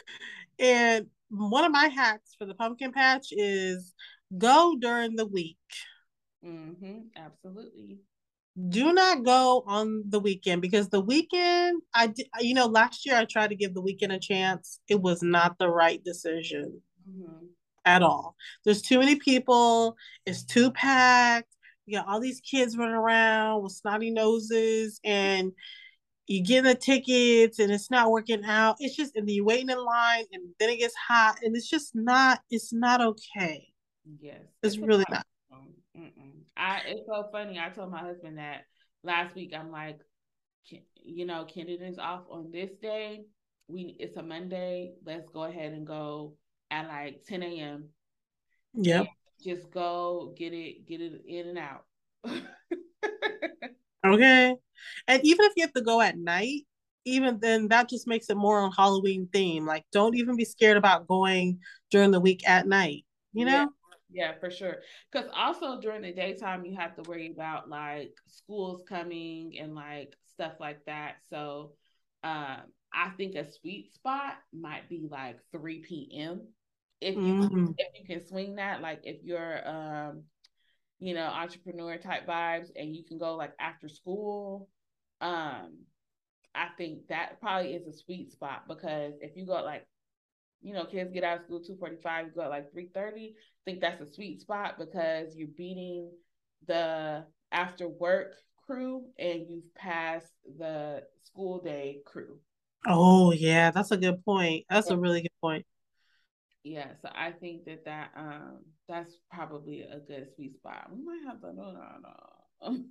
and 0.60 1.08
one 1.30 1.64
of 1.64 1.72
my 1.72 1.88
hacks 1.88 2.36
for 2.38 2.46
the 2.46 2.56
pumpkin 2.56 2.92
patch 2.92 3.28
is 3.32 3.94
go 4.38 4.76
during 4.80 5.16
the 5.16 5.26
week. 5.26 5.58
Mm-hmm. 6.46 7.00
Absolutely. 7.16 8.00
Do 8.70 8.92
not 8.92 9.24
go 9.24 9.64
on 9.68 10.04
the 10.10 10.20
weekend 10.20 10.64
because 10.64 10.90
the 10.90 11.00
weekend, 11.00 11.82
I 11.94 12.08
did, 12.08 12.28
you 12.40 12.56
know, 12.56 12.66
last 12.66 13.06
year 13.06 13.16
I 13.16 13.26
tried 13.26 13.50
to 13.50 13.56
give 13.56 13.76
the 13.76 13.82
weekend 13.82 14.12
a 14.12 14.20
chance. 14.20 14.80
It 14.90 15.00
was 15.00 15.22
not 15.22 15.60
the 15.60 15.70
right 15.70 16.04
decision 16.04 16.82
mm-hmm. 17.08 17.46
at 17.86 18.02
all. 18.02 18.36
There's 18.66 18.82
too 18.82 18.98
many 18.98 19.16
people. 19.16 19.96
It's 20.26 20.44
too 20.44 20.72
packed. 20.72 21.54
You 21.88 21.98
got 21.98 22.08
all 22.08 22.20
these 22.20 22.42
kids 22.42 22.78
running 22.78 22.94
around 22.94 23.64
with 23.64 23.72
snotty 23.72 24.12
noses, 24.12 25.00
and 25.06 25.54
you 26.28 26.44
get 26.44 26.66
the 26.66 26.76
tickets, 26.76 27.60
and 27.60 27.72
it's 27.72 27.90
not 27.90 28.12
working 28.12 28.44
out. 28.44 28.76
It's 28.80 28.96
just, 28.96 29.16
and 29.16 29.30
you 29.30 29.46
waiting 29.46 29.70
in 29.70 29.84
line, 29.84 30.26
and 30.34 30.44
then 30.60 30.70
it 30.70 30.78
gets 30.80 30.94
hot, 30.96 31.38
and 31.42 31.56
it's 31.56 31.70
just 31.70 31.96
not. 31.96 32.42
It's 32.52 32.74
not 32.74 33.02
okay. 33.02 33.68
Yes, 34.20 34.42
it's, 34.62 34.76
it's 34.76 34.86
really 34.86 35.06
not. 35.10 35.26
Mm-mm. 35.98 36.44
I. 36.58 36.82
It's 36.88 37.08
so 37.08 37.30
funny. 37.32 37.58
I 37.58 37.70
told 37.70 37.90
my 37.90 38.02
husband 38.02 38.38
that 38.38 38.66
last 39.04 39.34
week. 39.34 39.54
I'm 39.58 39.72
like, 39.72 40.00
you 41.02 41.26
know, 41.26 41.46
Kendon 41.46 41.90
is 41.90 41.98
off 41.98 42.24
on 42.30 42.52
this 42.52 42.72
day. 42.82 43.24
We 43.70 43.96
it's 43.98 44.18
a 44.18 44.24
Monday. 44.24 44.92
Let's 45.06 45.30
go 45.34 45.46
ahead 45.46 45.72
and 45.72 45.88
go 45.88 46.36
at 46.70 46.90
like 46.90 47.24
10 47.28 47.44
a.m. 47.44 47.86
Yep. 48.74 49.08
Just 49.44 49.70
go 49.72 50.34
get 50.38 50.54
it, 50.54 50.88
get 50.88 51.02
it 51.02 51.22
in 51.28 51.48
and 51.48 51.58
out. 51.58 51.86
okay. 54.06 54.56
And 55.08 55.22
even 55.24 55.46
if 55.46 55.54
you 55.56 55.64
have 55.64 55.74
to 55.74 55.82
go 55.82 56.02
at 56.02 56.18
night, 56.18 56.62
even 57.06 57.40
then 57.40 57.68
that 57.70 57.90
just 57.90 58.08
makes 58.08 58.30
it 58.30 58.38
more 58.38 58.60
on 58.60 58.72
Halloween 58.72 59.30
theme. 59.32 59.66
Like 59.66 59.86
don't 59.92 60.16
even 60.16 60.36
be 60.36 60.46
scared 60.46 60.78
about 60.78 61.08
going 61.08 61.60
during 61.92 62.12
the 62.12 62.20
week 62.20 62.48
at 62.48 62.68
night, 62.68 63.06
you 63.34 63.46
know? 63.46 63.52
Yeah. 63.52 63.66
Yeah, 64.10 64.34
for 64.40 64.50
sure. 64.50 64.78
Because 65.12 65.30
also 65.36 65.82
during 65.82 66.02
the 66.02 66.14
daytime, 66.14 66.66
you 66.66 66.78
have 66.78 66.96
to 66.96 67.10
worry 67.10 67.30
about 67.30 67.70
like 67.70 68.16
schools 68.28 68.82
coming 68.88 69.58
and 69.60 69.76
like 69.76 70.16
stuff 70.34 70.54
like 70.62 70.86
that. 70.86 71.18
So, 71.30 71.74
um, 72.24 72.62
I 72.94 73.10
think 73.18 73.36
a 73.36 73.44
sweet 73.52 73.94
spot 73.94 74.36
might 74.54 74.88
be 74.88 75.08
like 75.12 75.40
3 75.52 75.80
p.m 75.80 76.48
if 77.02 77.16
you 77.16 77.22
mm-hmm. 77.22 77.66
if 77.78 77.88
you 78.00 78.06
can 78.06 78.26
swing 78.26 78.56
that 78.56 78.82
like 78.82 79.02
if 79.04 79.24
you're 79.24 79.68
um 79.68 80.24
you 81.00 81.14
know 81.14 81.26
entrepreneur 81.26 81.98
type 81.98 82.28
vibes 82.28 82.70
and 82.76 82.96
you 82.96 83.04
can 83.04 83.18
go 83.18 83.36
like 83.36 83.54
after 83.60 83.88
school 83.88 84.68
um 85.22 85.78
i 86.56 86.68
think 86.78 87.08
that 87.08 87.40
probably 87.40 87.74
is 87.74 87.88
a 87.88 87.94
sweet 87.94 88.32
spot 88.32 88.64
because 88.68 89.14
if 89.22 89.36
you 89.36 89.46
go 89.46 89.54
like 89.64 89.86
you 90.62 90.74
know 90.74 90.86
kids 90.86 91.12
get 91.14 91.24
out 91.24 91.38
of 91.38 91.44
school 91.44 91.60
245 91.60 92.26
you 92.26 92.32
go 92.34 92.42
at 92.42 92.50
like 92.50 92.72
330 92.72 93.36
i 93.36 93.62
think 93.66 93.80
that's 93.80 94.02
a 94.02 94.12
sweet 94.12 94.42
spot 94.42 94.76
because 94.80 95.36
you're 95.36 95.48
beating 95.56 96.10
the 96.68 97.24
after 97.52 97.88
work 97.88 98.34
crew 98.66 99.06
and 99.18 99.46
you've 99.50 99.74
passed 99.76 100.34
the 100.58 101.02
school 101.24 101.62
day 101.62 102.02
crew. 102.06 102.38
Oh 102.86 103.32
yeah 103.32 103.72
that's 103.72 103.92
a 103.92 103.98
good 103.98 104.24
point. 104.24 104.66
That's 104.70 104.90
a 104.90 104.98
really 104.98 105.22
good 105.22 105.32
point 105.42 105.66
yeah, 106.68 106.92
so 107.02 107.10
I 107.14 107.32
think 107.32 107.66
that 107.66 107.86
that 107.86 108.12
um 108.16 108.60
that's 108.88 109.12
probably 109.32 109.82
a 109.82 110.00
good 110.00 110.28
sweet 110.36 110.56
spot. 110.56 110.90
We 110.92 111.04
might 111.04 111.24
have 111.26 111.42
to 111.42 111.54
no 111.54 111.72
no 111.72 111.86
no. 112.04 112.84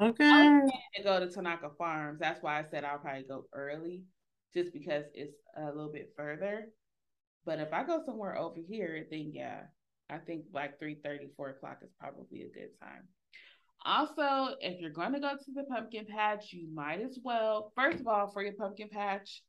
okay. 0.08 0.60
to 0.96 1.02
go 1.02 1.20
to 1.20 1.28
Tanaka 1.28 1.70
Farms. 1.76 2.18
That's 2.20 2.42
why 2.42 2.58
I 2.58 2.64
said 2.70 2.84
I'll 2.84 2.98
probably 2.98 3.24
go 3.28 3.44
early, 3.52 4.04
just 4.54 4.72
because 4.72 5.04
it's 5.14 5.36
a 5.56 5.66
little 5.66 5.92
bit 5.92 6.12
further. 6.16 6.66
But 7.44 7.58
if 7.58 7.72
I 7.72 7.84
go 7.84 8.02
somewhere 8.04 8.38
over 8.38 8.60
here, 8.68 9.06
then 9.10 9.32
yeah, 9.34 9.62
I 10.10 10.18
think 10.18 10.44
like 10.52 10.78
3 10.78 10.98
30, 11.04 11.28
4 11.36 11.50
o'clock 11.50 11.78
is 11.82 11.90
probably 12.00 12.42
a 12.42 12.58
good 12.58 12.70
time. 12.80 13.08
Also, 13.84 14.56
if 14.60 14.80
you're 14.80 14.90
going 14.90 15.12
to 15.12 15.20
go 15.20 15.30
to 15.30 15.52
the 15.54 15.62
pumpkin 15.64 16.06
patch, 16.06 16.52
you 16.52 16.66
might 16.74 17.00
as 17.00 17.18
well, 17.22 17.72
first 17.76 18.00
of 18.00 18.08
all, 18.08 18.28
for 18.28 18.42
your 18.42 18.54
pumpkin 18.54 18.88
patch, 18.88 19.42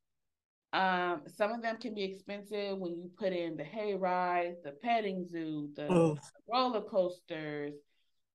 um, 0.72 1.24
some 1.36 1.52
of 1.52 1.62
them 1.62 1.78
can 1.78 1.96
be 1.96 2.04
expensive 2.04 2.78
when 2.78 2.96
you 2.96 3.10
put 3.18 3.34
in 3.34 3.58
the 3.58 3.64
hayride, 3.64 4.62
the 4.64 4.72
petting 4.84 5.28
zoo, 5.32 5.70
the 5.76 5.88
oh. 5.92 6.18
roller 6.52 6.82
coasters, 6.82 7.74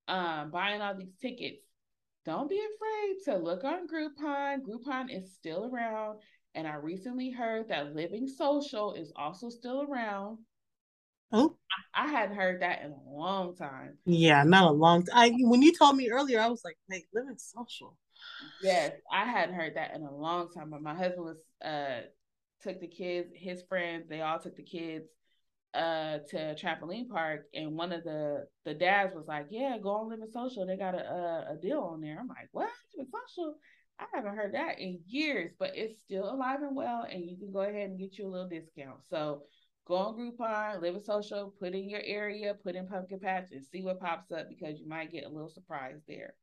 um, 0.08 0.50
buying 0.50 0.80
all 0.80 0.96
these 0.96 1.14
tickets. 1.20 1.62
Don't 2.24 2.48
be 2.48 2.58
afraid 2.58 3.16
to 3.26 3.42
look 3.42 3.64
on 3.64 3.86
Groupon. 3.86 4.62
Groupon 4.62 5.16
is 5.16 5.34
still 5.34 5.70
around. 5.72 6.20
And 6.54 6.66
I 6.66 6.74
recently 6.74 7.30
heard 7.30 7.68
that 7.68 7.94
Living 7.94 8.26
Social 8.26 8.94
is 8.94 9.12
also 9.14 9.48
still 9.48 9.82
around. 9.82 10.38
Oh, 11.32 11.56
I, 11.94 12.04
I 12.04 12.08
hadn't 12.08 12.36
heard 12.36 12.62
that 12.62 12.82
in 12.82 12.92
a 12.92 13.10
long 13.10 13.56
time. 13.56 13.98
Yeah, 14.06 14.42
not 14.44 14.70
a 14.70 14.72
long 14.72 15.04
time. 15.04 15.16
I, 15.16 15.32
when 15.40 15.62
you 15.62 15.72
told 15.72 15.96
me 15.96 16.10
earlier, 16.10 16.40
I 16.40 16.46
was 16.46 16.62
like, 16.64 16.76
"Wait, 16.88 17.06
Living 17.12 17.36
Social." 17.38 17.96
Yes, 18.62 18.92
I 19.12 19.24
hadn't 19.24 19.56
heard 19.56 19.74
that 19.76 19.94
in 19.94 20.02
a 20.02 20.14
long 20.14 20.48
time. 20.50 20.70
But 20.70 20.82
my 20.82 20.94
husband 20.94 21.24
was 21.24 21.44
uh 21.64 22.02
took 22.64 22.80
the 22.80 22.88
kids, 22.88 23.30
his 23.34 23.62
friends, 23.62 24.08
they 24.08 24.22
all 24.22 24.40
took 24.40 24.56
the 24.56 24.62
kids 24.62 25.08
uh 25.74 26.18
to 26.28 26.54
trampoline 26.54 27.08
park 27.08 27.46
and 27.52 27.76
one 27.76 27.90
of 27.90 28.04
the 28.04 28.46
the 28.64 28.72
dads 28.72 29.12
was 29.12 29.26
like 29.26 29.46
yeah 29.50 29.76
go 29.82 29.90
on 29.90 30.08
living 30.08 30.28
social. 30.32 30.64
They 30.64 30.76
got 30.76 30.94
a, 30.94 30.98
a, 30.98 31.54
a 31.54 31.56
deal 31.60 31.80
on 31.80 32.00
there. 32.00 32.16
I'm 32.20 32.28
like 32.28 32.48
what? 32.52 32.70
Living 32.96 33.10
social? 33.10 33.56
I 33.98 34.04
haven't 34.14 34.36
heard 34.36 34.54
that 34.54 34.78
in 34.78 35.00
years 35.06 35.50
but 35.58 35.72
it's 35.74 36.00
still 36.00 36.30
alive 36.32 36.62
and 36.62 36.76
well 36.76 37.06
and 37.10 37.24
you 37.24 37.36
can 37.36 37.52
go 37.52 37.60
ahead 37.62 37.90
and 37.90 37.98
get 37.98 38.18
you 38.18 38.28
a 38.28 38.30
little 38.30 38.48
discount. 38.48 39.04
So 39.10 39.42
go 39.86 39.96
on 39.96 40.14
groupon 40.14 40.80
living 40.80 41.02
social 41.02 41.52
put 41.58 41.74
in 41.74 41.88
your 41.90 42.02
area 42.04 42.54
put 42.54 42.76
in 42.76 42.86
pumpkin 42.86 43.18
patch 43.18 43.48
and 43.50 43.64
see 43.64 43.82
what 43.82 44.00
pops 44.00 44.30
up 44.30 44.48
because 44.48 44.78
you 44.78 44.88
might 44.88 45.10
get 45.10 45.24
a 45.24 45.28
little 45.28 45.50
surprise 45.50 46.00
there. 46.06 46.34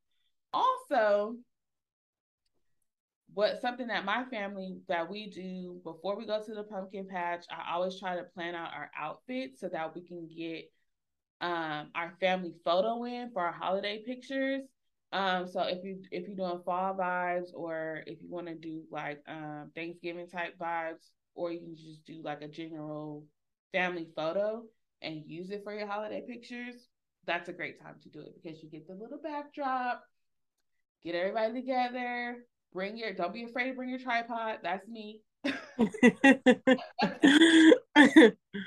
Also 0.52 1.36
what 3.34 3.60
something 3.60 3.86
that 3.86 4.04
my 4.04 4.24
family 4.24 4.76
that 4.88 5.08
we 5.08 5.30
do 5.30 5.80
before 5.84 6.16
we 6.16 6.26
go 6.26 6.42
to 6.42 6.54
the 6.54 6.64
pumpkin 6.64 7.06
patch, 7.08 7.44
I 7.50 7.74
always 7.74 7.98
try 7.98 8.16
to 8.16 8.24
plan 8.24 8.54
out 8.54 8.72
our 8.74 8.90
outfits 8.98 9.60
so 9.60 9.68
that 9.68 9.94
we 9.94 10.02
can 10.02 10.28
get 10.28 10.70
um, 11.40 11.88
our 11.94 12.14
family 12.20 12.54
photo 12.64 13.04
in 13.04 13.30
for 13.32 13.42
our 13.42 13.52
holiday 13.52 14.02
pictures. 14.04 14.62
Um, 15.12 15.46
so 15.46 15.62
if 15.62 15.84
you 15.84 16.02
if 16.10 16.26
you're 16.26 16.36
doing 16.36 16.62
fall 16.64 16.94
vibes 16.94 17.50
or 17.54 18.02
if 18.06 18.18
you 18.22 18.30
want 18.30 18.46
to 18.46 18.54
do 18.54 18.82
like 18.90 19.22
um, 19.28 19.70
Thanksgiving 19.74 20.28
type 20.28 20.58
vibes, 20.58 21.10
or 21.34 21.50
you 21.52 21.60
can 21.60 21.76
just 21.76 22.04
do 22.06 22.22
like 22.22 22.42
a 22.42 22.48
general 22.48 23.24
family 23.72 24.08
photo 24.14 24.62
and 25.02 25.22
use 25.26 25.50
it 25.50 25.64
for 25.64 25.74
your 25.74 25.86
holiday 25.86 26.22
pictures, 26.26 26.88
that's 27.26 27.48
a 27.48 27.52
great 27.52 27.80
time 27.80 27.96
to 28.02 28.08
do 28.08 28.20
it 28.20 28.34
because 28.40 28.62
you 28.62 28.70
get 28.70 28.86
the 28.86 28.94
little 28.94 29.18
backdrop, 29.22 30.02
get 31.02 31.14
everybody 31.14 31.54
together, 31.54 32.36
bring 32.72 32.96
your 32.96 33.12
don't 33.12 33.32
be 33.32 33.44
afraid 33.44 33.70
to 33.70 33.74
bring 33.74 33.90
your 33.90 33.98
tripod. 33.98 34.58
That's 34.62 34.86
me. 34.88 35.20
you 35.44 35.52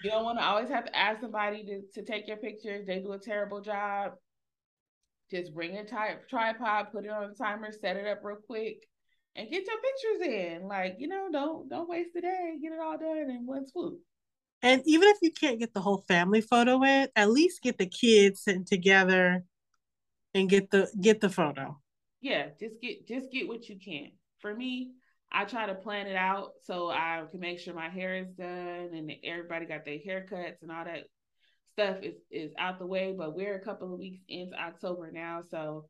don't 0.04 0.24
want 0.24 0.40
to 0.40 0.46
always 0.46 0.70
have 0.70 0.86
to 0.86 0.96
ask 0.96 1.22
somebody 1.22 1.66
to, 1.66 2.02
to 2.02 2.06
take 2.06 2.28
your 2.28 2.38
pictures. 2.38 2.86
They 2.86 3.00
do 3.00 3.14
a 3.14 3.20
terrible 3.20 3.62
job. 3.62 4.14
Just 5.32 5.54
bring 5.54 5.78
a 5.78 5.86
tri- 5.86 6.18
tripod, 6.30 6.88
put 6.92 7.06
it 7.06 7.12
on 7.12 7.30
the 7.30 7.36
timer, 7.36 7.72
set 7.72 7.98
it 7.98 8.08
up 8.08 8.20
real 8.24 8.38
quick, 8.46 8.86
and 9.36 9.50
get 9.50 9.66
your 9.66 9.78
pictures 9.78 10.28
in. 10.34 10.68
Like, 10.68 10.98
you 11.00 11.08
know, 11.08 11.30
don't 11.32 11.70
don't 11.70 11.90
waste 11.90 12.12
the 12.14 12.22
day. 12.22 12.58
Get 12.62 12.74
it 12.74 12.80
all 12.80 12.98
done 12.98 13.30
in 13.30 13.46
one 13.46 13.68
swoop. 13.68 14.00
And 14.62 14.82
even 14.86 15.10
if 15.10 15.18
you 15.22 15.32
can't 15.32 15.60
get 15.60 15.74
the 15.74 15.82
whole 15.82 16.04
family 16.08 16.42
photo 16.42 16.82
in, 16.84 17.08
at 17.16 17.30
least 17.30 17.62
get 17.62 17.78
the 17.78 17.86
kids 17.86 18.42
sitting 18.42 18.66
together 18.66 19.44
and 20.34 20.50
get 20.50 20.70
the 20.72 20.90
get 21.00 21.22
the 21.22 21.30
photo. 21.30 21.80
Yeah, 22.26 22.48
just 22.60 22.82
get 22.82 23.08
just 23.08 23.32
get 23.32 23.48
what 23.48 23.70
you 23.70 23.78
can. 23.78 24.10
For 24.40 24.52
me, 24.52 24.94
I 25.32 25.46
try 25.46 25.68
to 25.68 25.76
plan 25.76 26.08
it 26.08 26.16
out 26.16 26.54
so 26.64 26.90
I 26.90 27.22
can 27.30 27.40
make 27.40 27.60
sure 27.60 27.76
my 27.76 27.88
hair 27.88 28.16
is 28.16 28.32
done 28.32 28.90
and 28.96 29.12
everybody 29.24 29.68
got 29.68 29.86
their 29.86 30.00
haircuts 30.00 30.64
and 30.64 30.72
all 30.72 30.86
that 30.86 31.04
stuff 31.74 31.98
is 32.02 32.16
is 32.32 32.52
out 32.58 32.80
the 32.80 32.88
way. 32.88 33.14
But 33.16 33.36
we're 33.36 33.56
a 33.56 33.64
couple 33.64 33.94
of 33.94 34.00
weeks 34.00 34.24
into 34.28 34.60
October 34.60 35.12
now, 35.12 35.44
so 35.52 35.86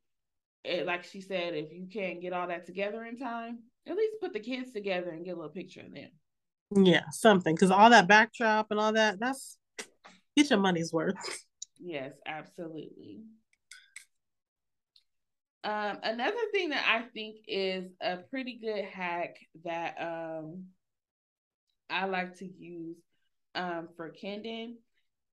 it, 0.65 0.86
like 0.86 1.05
she 1.05 1.21
said, 1.21 1.53
if 1.53 1.71
you 1.71 1.88
can't 1.88 2.21
get 2.21 2.33
all 2.33 2.49
that 2.49 2.65
together 2.65 3.05
in 3.05 3.17
time, 3.17 3.59
at 3.88 3.95
least 3.95 4.17
put 4.19 4.33
the 4.33 4.41
kids 4.41 4.73
together 4.73 5.11
and 5.11 5.23
get 5.23 5.36
a 5.36 5.38
little 5.38 5.51
picture 5.51 5.83
of 5.88 5.93
them. 5.93 6.09
Yeah, 6.86 7.03
something 7.11 7.55
because 7.55 7.71
all 7.71 7.91
that 7.91 8.09
backdrop 8.09 8.71
and 8.71 8.79
all 8.81 8.91
that, 8.91 9.21
that's 9.21 9.57
get 10.36 10.49
your 10.49 10.59
money's 10.59 10.91
worth. 10.91 11.15
Yes, 11.79 12.11
absolutely. 12.25 13.21
Um, 15.66 15.97
another 16.03 16.38
thing 16.51 16.70
that 16.70 16.86
I 16.88 17.07
think 17.11 17.38
is 17.47 17.91
a 17.99 18.18
pretty 18.18 18.59
good 18.61 18.86
hack 18.86 19.38
that 19.63 19.95
um, 19.99 20.66
I 21.89 22.05
like 22.05 22.38
to 22.38 22.45
use 22.45 22.97
um, 23.55 23.89
for 23.97 24.11
Kendon 24.11 24.76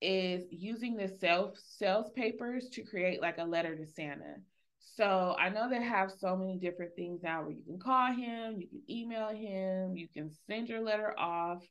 is 0.00 0.44
using 0.50 0.96
the 0.96 1.08
self 1.20 1.58
sales 1.58 2.10
papers 2.16 2.70
to 2.70 2.82
create 2.82 3.20
like 3.20 3.36
a 3.36 3.44
letter 3.44 3.76
to 3.76 3.86
Santa. 3.86 4.36
So 4.78 5.36
I 5.38 5.50
know 5.50 5.68
they 5.68 5.82
have 5.82 6.10
so 6.10 6.34
many 6.34 6.56
different 6.56 6.96
things 6.96 7.20
now 7.22 7.42
where 7.42 7.52
you 7.52 7.62
can 7.66 7.78
call 7.78 8.12
him, 8.12 8.58
you 8.58 8.68
can 8.68 8.82
email 8.88 9.28
him, 9.28 9.98
you 9.98 10.08
can 10.08 10.30
send 10.48 10.66
your 10.66 10.80
letter 10.80 11.14
off. 11.18 11.62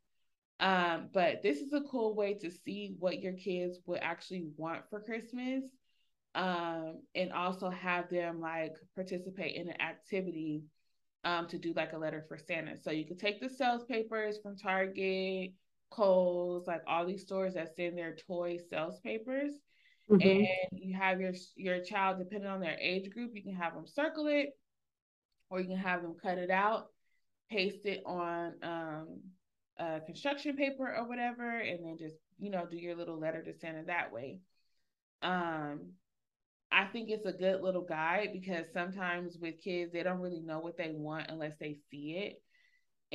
Um, 0.59 1.09
but 1.12 1.41
this 1.41 1.62
is 1.62 1.74
a 1.74 1.82
cool 1.89 2.14
way 2.14 2.36
to 2.36 2.51
see 2.51 2.95
what 2.99 3.22
your 3.22 3.34
kids 3.34 3.80
would 3.88 4.01
actually 4.03 4.49
want 4.55 4.84
for 4.91 5.01
Christmas. 5.01 5.64
Um, 6.34 7.01
and 7.13 7.34
also 7.34 7.69
have 7.69 8.09
them 8.09 8.39
like 8.39 8.73
participate 8.95 9.57
in 9.57 9.67
an 9.67 9.82
activity 9.82 10.63
um, 11.25 11.47
to 11.47 11.57
do 11.57 11.73
like 11.75 11.91
a 11.91 11.97
letter 11.97 12.23
for 12.27 12.38
Santa. 12.38 12.77
So 12.77 12.91
you 12.91 13.05
could 13.05 13.19
take 13.19 13.41
the 13.41 13.49
sales 13.49 13.84
papers 13.84 14.39
from 14.41 14.55
Target, 14.55 15.51
Kohl's, 15.89 16.67
like 16.67 16.84
all 16.88 17.05
these 17.05 17.23
stores 17.23 17.55
that 17.55 17.75
send 17.75 17.97
their 17.97 18.15
toy 18.15 18.59
sales 18.69 18.99
papers 19.01 19.55
mm-hmm. 20.09 20.21
and 20.21 20.79
you 20.82 20.95
have 20.95 21.19
your 21.19 21.34
your 21.55 21.84
child 21.84 22.19
depending 22.19 22.49
on 22.49 22.59
their 22.59 22.77
age 22.79 23.09
group 23.11 23.32
you 23.34 23.43
can 23.43 23.55
have 23.55 23.73
them 23.73 23.88
circle 23.88 24.27
it 24.27 24.49
or 25.49 25.59
you 25.59 25.67
can 25.67 25.77
have 25.77 26.01
them 26.01 26.15
cut 26.21 26.38
it 26.38 26.49
out 26.49 26.88
paste 27.49 27.86
it 27.86 28.01
on 28.05 28.53
um, 28.63 29.19
a 29.77 29.99
construction 30.01 30.55
paper 30.55 30.95
or 30.95 31.07
whatever 31.07 31.59
and 31.59 31.86
then 31.86 31.97
just 31.97 32.15
you 32.39 32.49
know 32.49 32.65
do 32.69 32.77
your 32.77 32.95
little 32.95 33.19
letter 33.19 33.43
to 33.43 33.53
santa 33.53 33.84
that 33.86 34.11
way 34.11 34.39
um 35.21 35.91
I 36.72 36.86
think 36.86 37.09
it's 37.09 37.26
a 37.26 37.34
good 37.34 37.61
little 37.61 37.82
guide 37.82 38.30
because 38.32 38.65
sometimes 38.74 39.38
with 39.39 39.61
kids, 39.61 39.91
they 39.91 40.03
don't 40.03 40.22
really 40.22 40.39
know 40.39 40.59
what 40.59 40.78
they 40.78 40.91
want 40.93 41.30
unless 41.30 41.53
they 41.59 41.78
see 41.89 42.17
it. 42.17 42.41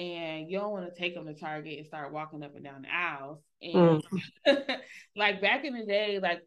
And 0.00 0.50
you 0.50 0.58
don't 0.58 0.72
want 0.72 0.92
to 0.92 1.00
take 1.00 1.14
them 1.14 1.26
to 1.26 1.34
Target 1.34 1.78
and 1.78 1.86
start 1.86 2.12
walking 2.12 2.42
up 2.42 2.54
and 2.54 2.64
down 2.64 2.82
the 2.82 2.94
aisles. 2.94 3.40
And 3.62 4.04
mm. 4.46 4.78
like 5.16 5.40
back 5.40 5.64
in 5.64 5.72
the 5.72 5.86
day, 5.86 6.18
like 6.20 6.42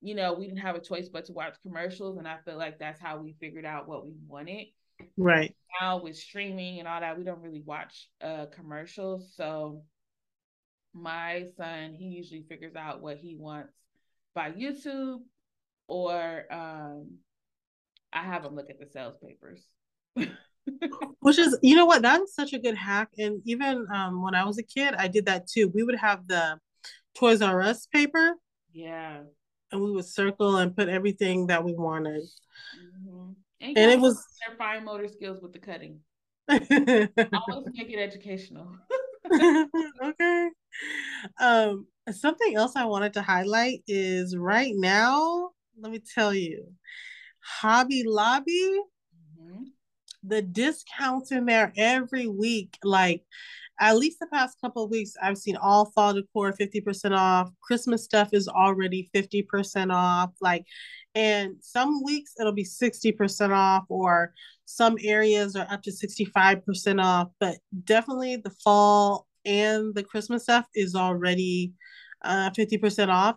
you 0.00 0.14
know, 0.14 0.34
we 0.34 0.46
didn't 0.46 0.60
have 0.60 0.76
a 0.76 0.80
choice 0.80 1.08
but 1.08 1.24
to 1.26 1.32
watch 1.32 1.54
commercials. 1.62 2.18
And 2.18 2.28
I 2.28 2.36
feel 2.44 2.58
like 2.58 2.78
that's 2.78 3.00
how 3.00 3.18
we 3.18 3.36
figured 3.40 3.64
out 3.64 3.88
what 3.88 4.04
we 4.04 4.12
wanted. 4.26 4.66
Right. 5.16 5.56
Now 5.80 6.02
with 6.02 6.16
streaming 6.16 6.78
and 6.78 6.86
all 6.86 7.00
that, 7.00 7.16
we 7.16 7.24
don't 7.24 7.40
really 7.40 7.62
watch 7.64 8.08
uh, 8.22 8.46
commercials. 8.54 9.32
So 9.34 9.82
my 10.92 11.44
son, 11.56 11.94
he 11.94 12.04
usually 12.04 12.44
figures 12.48 12.76
out 12.76 13.00
what 13.00 13.16
he 13.16 13.34
wants 13.34 13.72
by 14.34 14.50
YouTube 14.50 15.20
or 15.88 16.44
um, 16.50 17.18
I 18.12 18.22
have 18.22 18.42
them 18.42 18.54
look 18.54 18.70
at 18.70 18.78
the 18.78 18.86
sales 18.86 19.16
papers. 19.22 19.66
Which 21.20 21.38
is, 21.38 21.58
you 21.62 21.76
know 21.76 21.84
what, 21.84 22.02
that's 22.02 22.34
such 22.34 22.52
a 22.52 22.58
good 22.58 22.76
hack. 22.76 23.08
And 23.18 23.42
even 23.44 23.86
um, 23.94 24.22
when 24.22 24.34
I 24.34 24.44
was 24.44 24.58
a 24.58 24.62
kid, 24.62 24.94
I 24.96 25.08
did 25.08 25.26
that 25.26 25.46
too. 25.46 25.70
We 25.74 25.82
would 25.82 25.96
have 25.96 26.26
the 26.26 26.58
Toys 27.14 27.42
R 27.42 27.60
Us 27.60 27.86
paper. 27.86 28.34
Yeah 28.72 29.20
and 29.74 29.82
we 29.82 29.90
would 29.90 30.06
circle 30.06 30.56
and 30.56 30.74
put 30.74 30.88
everything 30.88 31.48
that 31.48 31.64
we 31.64 31.74
wanted. 31.74 32.22
Mm-hmm. 32.22 33.32
And, 33.60 33.78
and 33.78 33.90
it 33.90 34.00
was 34.00 34.24
their 34.46 34.56
fine 34.56 34.84
motor 34.84 35.08
skills 35.08 35.40
with 35.42 35.52
the 35.52 35.58
cutting. 35.58 36.00
Always 36.48 37.68
make 37.74 37.90
it 37.90 37.98
educational. 37.98 38.68
okay. 40.04 40.48
Um, 41.40 41.86
something 42.12 42.54
else 42.56 42.76
I 42.76 42.84
wanted 42.84 43.14
to 43.14 43.22
highlight 43.22 43.82
is 43.88 44.36
right 44.36 44.72
now, 44.74 45.50
let 45.78 45.92
me 45.92 46.00
tell 46.14 46.34
you, 46.34 46.72
Hobby 47.40 48.04
Lobby, 48.06 48.80
mm-hmm. 49.40 49.64
the 50.22 50.42
discounts 50.42 51.32
in 51.32 51.46
there 51.46 51.72
every 51.76 52.26
week. 52.26 52.76
Like 52.82 53.24
at 53.80 53.96
least 53.96 54.20
the 54.20 54.26
past 54.26 54.60
couple 54.60 54.84
of 54.84 54.90
weeks, 54.90 55.14
I've 55.20 55.38
seen 55.38 55.56
all 55.56 55.86
fall 55.86 56.14
decor 56.14 56.52
50% 56.52 57.16
off. 57.16 57.50
Christmas 57.60 58.04
stuff 58.04 58.30
is 58.32 58.48
already 58.48 59.10
50% 59.14 59.92
off. 59.92 60.30
Like, 60.40 60.64
and 61.14 61.56
some 61.60 62.02
weeks 62.04 62.34
it'll 62.38 62.52
be 62.52 62.64
60% 62.64 63.50
off, 63.50 63.84
or 63.88 64.32
some 64.64 64.96
areas 65.02 65.56
are 65.56 65.66
up 65.70 65.82
to 65.82 65.90
65% 65.90 67.02
off. 67.02 67.28
But 67.40 67.58
definitely 67.84 68.36
the 68.36 68.54
fall 68.62 69.26
and 69.44 69.94
the 69.94 70.02
Christmas 70.02 70.44
stuff 70.44 70.66
is 70.74 70.94
already 70.94 71.72
uh, 72.22 72.50
50% 72.50 73.08
off. 73.08 73.36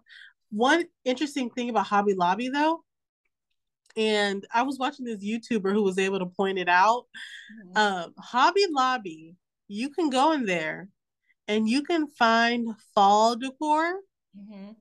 One 0.49 0.85
interesting 1.03 1.49
thing 1.49 1.69
about 1.69 1.87
Hobby 1.87 2.13
Lobby, 2.13 2.49
though, 2.49 2.83
and 3.95 4.45
I 4.53 4.63
was 4.63 4.79
watching 4.79 5.05
this 5.05 5.23
YouTuber 5.23 5.73
who 5.73 5.83
was 5.83 5.97
able 5.97 6.19
to 6.19 6.25
point 6.25 6.59
it 6.59 6.69
out. 6.69 7.05
Mm-hmm. 7.65 7.77
Um, 7.77 8.13
Hobby 8.17 8.65
Lobby 8.69 9.35
you 9.67 9.89
can 9.89 10.09
go 10.09 10.31
in 10.31 10.45
there 10.45 10.89
and 11.47 11.67
you 11.67 11.83
can 11.83 12.07
find 12.07 12.75
fall 12.95 13.35
decor, 13.35 13.99
mm-hmm. 14.37 14.71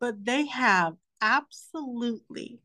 but 0.00 0.24
they 0.24 0.46
have 0.46 0.94
absolutely 1.20 2.60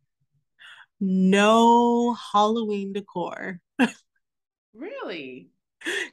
no 1.00 2.14
Halloween 2.14 2.94
decor. 2.94 3.60
really? 4.74 5.50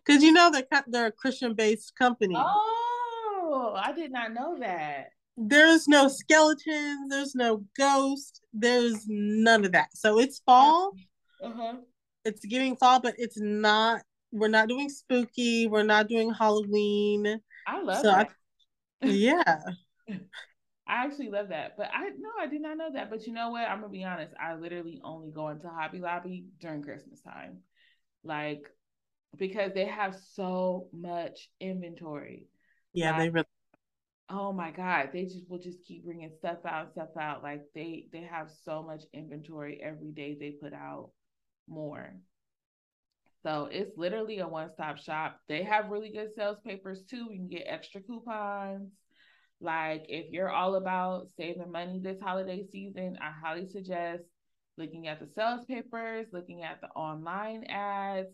Because 0.05 0.23
you 0.23 0.33
know 0.33 0.51
they're 0.51 0.85
they're 0.87 1.07
a 1.07 1.13
Christian 1.13 1.55
based 1.55 1.97
company. 1.97 2.37
Oh, 2.37 3.75
I 3.77 3.93
did 3.93 4.13
not 4.13 4.33
know 4.33 4.59
that. 4.61 5.11
There's 5.37 5.87
no 5.87 6.09
skeletons. 6.09 7.11
There's 7.11 7.35
no 7.35 7.65
ghost. 7.77 8.41
There's 8.53 9.05
none 9.07 9.65
of 9.65 9.73
that. 9.73 9.89
So 9.95 10.19
it's 10.19 10.41
fall. 10.47 10.93
Uh-huh. 11.43 11.75
It's 12.25 12.45
giving 12.45 12.77
fall, 12.77 13.01
but 13.01 13.15
it's 13.19 13.39
not 13.39 14.03
we're 14.33 14.49
not 14.49 14.69
doing 14.69 14.89
spooky. 14.89 15.67
We're 15.67 15.83
not 15.83 16.09
doing 16.09 16.33
Halloween. 16.33 17.41
I 17.67 17.83
love 17.83 18.03
so 18.03 18.09
that. 18.09 18.31
I, 19.03 19.07
yeah. 19.07 19.61
I 20.89 21.05
actually 21.05 21.31
love 21.31 21.49
that. 21.49 21.77
But 21.77 21.91
I 21.93 22.09
no, 22.19 22.31
I 22.41 22.47
did 22.47 22.63
not 22.63 22.77
know 22.77 22.91
that. 22.93 23.11
But 23.11 23.27
you 23.27 23.33
know 23.33 23.51
what? 23.51 23.69
I'm 23.69 23.81
gonna 23.81 23.93
be 23.93 24.05
honest. 24.05 24.35
I 24.41 24.55
literally 24.55 25.01
only 25.05 25.31
go 25.31 25.49
into 25.49 25.69
Hobby 25.69 26.01
Lobby 26.01 26.47
during 26.61 26.83
Christmas 26.83 27.21
time. 27.21 27.59
Like 28.25 28.63
because 29.37 29.73
they 29.75 29.87
have 29.87 30.17
so 30.33 30.89
much 30.93 31.51
inventory. 31.61 32.49
Yeah, 32.93 33.11
like, 33.11 33.19
they 33.19 33.29
really 33.31 33.47
Oh 34.29 34.53
my 34.53 34.71
God, 34.73 35.11
they 35.13 35.25
just 35.25 35.49
will 35.49 35.59
just 35.59 35.85
keep 35.85 36.05
bringing 36.05 36.33
stuff 36.39 36.59
out, 36.67 36.93
stuff 36.93 37.17
out. 37.21 37.43
Like 37.43 37.63
they 37.75 38.09
they 38.13 38.23
have 38.23 38.51
so 38.65 38.83
much 38.83 39.03
inventory 39.13 39.81
every 39.83 40.13
day. 40.13 40.37
They 40.39 40.51
put 40.51 40.73
out 40.73 41.11
more. 41.69 42.17
So 43.43 43.69
it's 43.71 43.97
literally 43.97 44.41
a 44.41 44.49
one 44.49 44.71
stop 44.73 44.99
shop. 44.99 45.41
They 45.49 45.63
have 45.63 45.91
really 45.91 46.11
good 46.11 46.35
sales 46.35 46.59
papers 46.65 47.05
too. 47.09 47.29
You 47.31 47.39
can 47.39 47.49
get 47.49 47.65
extra 47.67 48.01
coupons. 48.01 48.91
Like 49.61 50.07
if 50.09 50.33
you're 50.33 50.51
all 50.51 50.75
about 50.75 51.29
saving 51.37 51.71
money 51.71 52.01
this 52.03 52.21
holiday 52.21 52.65
season, 52.71 53.19
I 53.21 53.31
highly 53.31 53.67
suggest 53.69 54.25
looking 54.77 55.07
at 55.09 55.21
the 55.21 55.29
sales 55.35 55.65
papers, 55.67 56.27
looking 56.33 56.63
at 56.63 56.81
the 56.81 56.89
online 56.89 57.65
ads, 57.65 58.29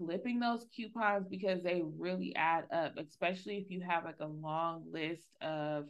clipping 0.00 0.40
those 0.40 0.66
coupons 0.74 1.26
because 1.28 1.62
they 1.62 1.82
really 1.98 2.34
add 2.36 2.64
up, 2.72 2.96
especially 2.96 3.58
if 3.58 3.70
you 3.70 3.80
have 3.80 4.04
like 4.04 4.20
a 4.20 4.26
long 4.26 4.84
list 4.90 5.36
of 5.42 5.88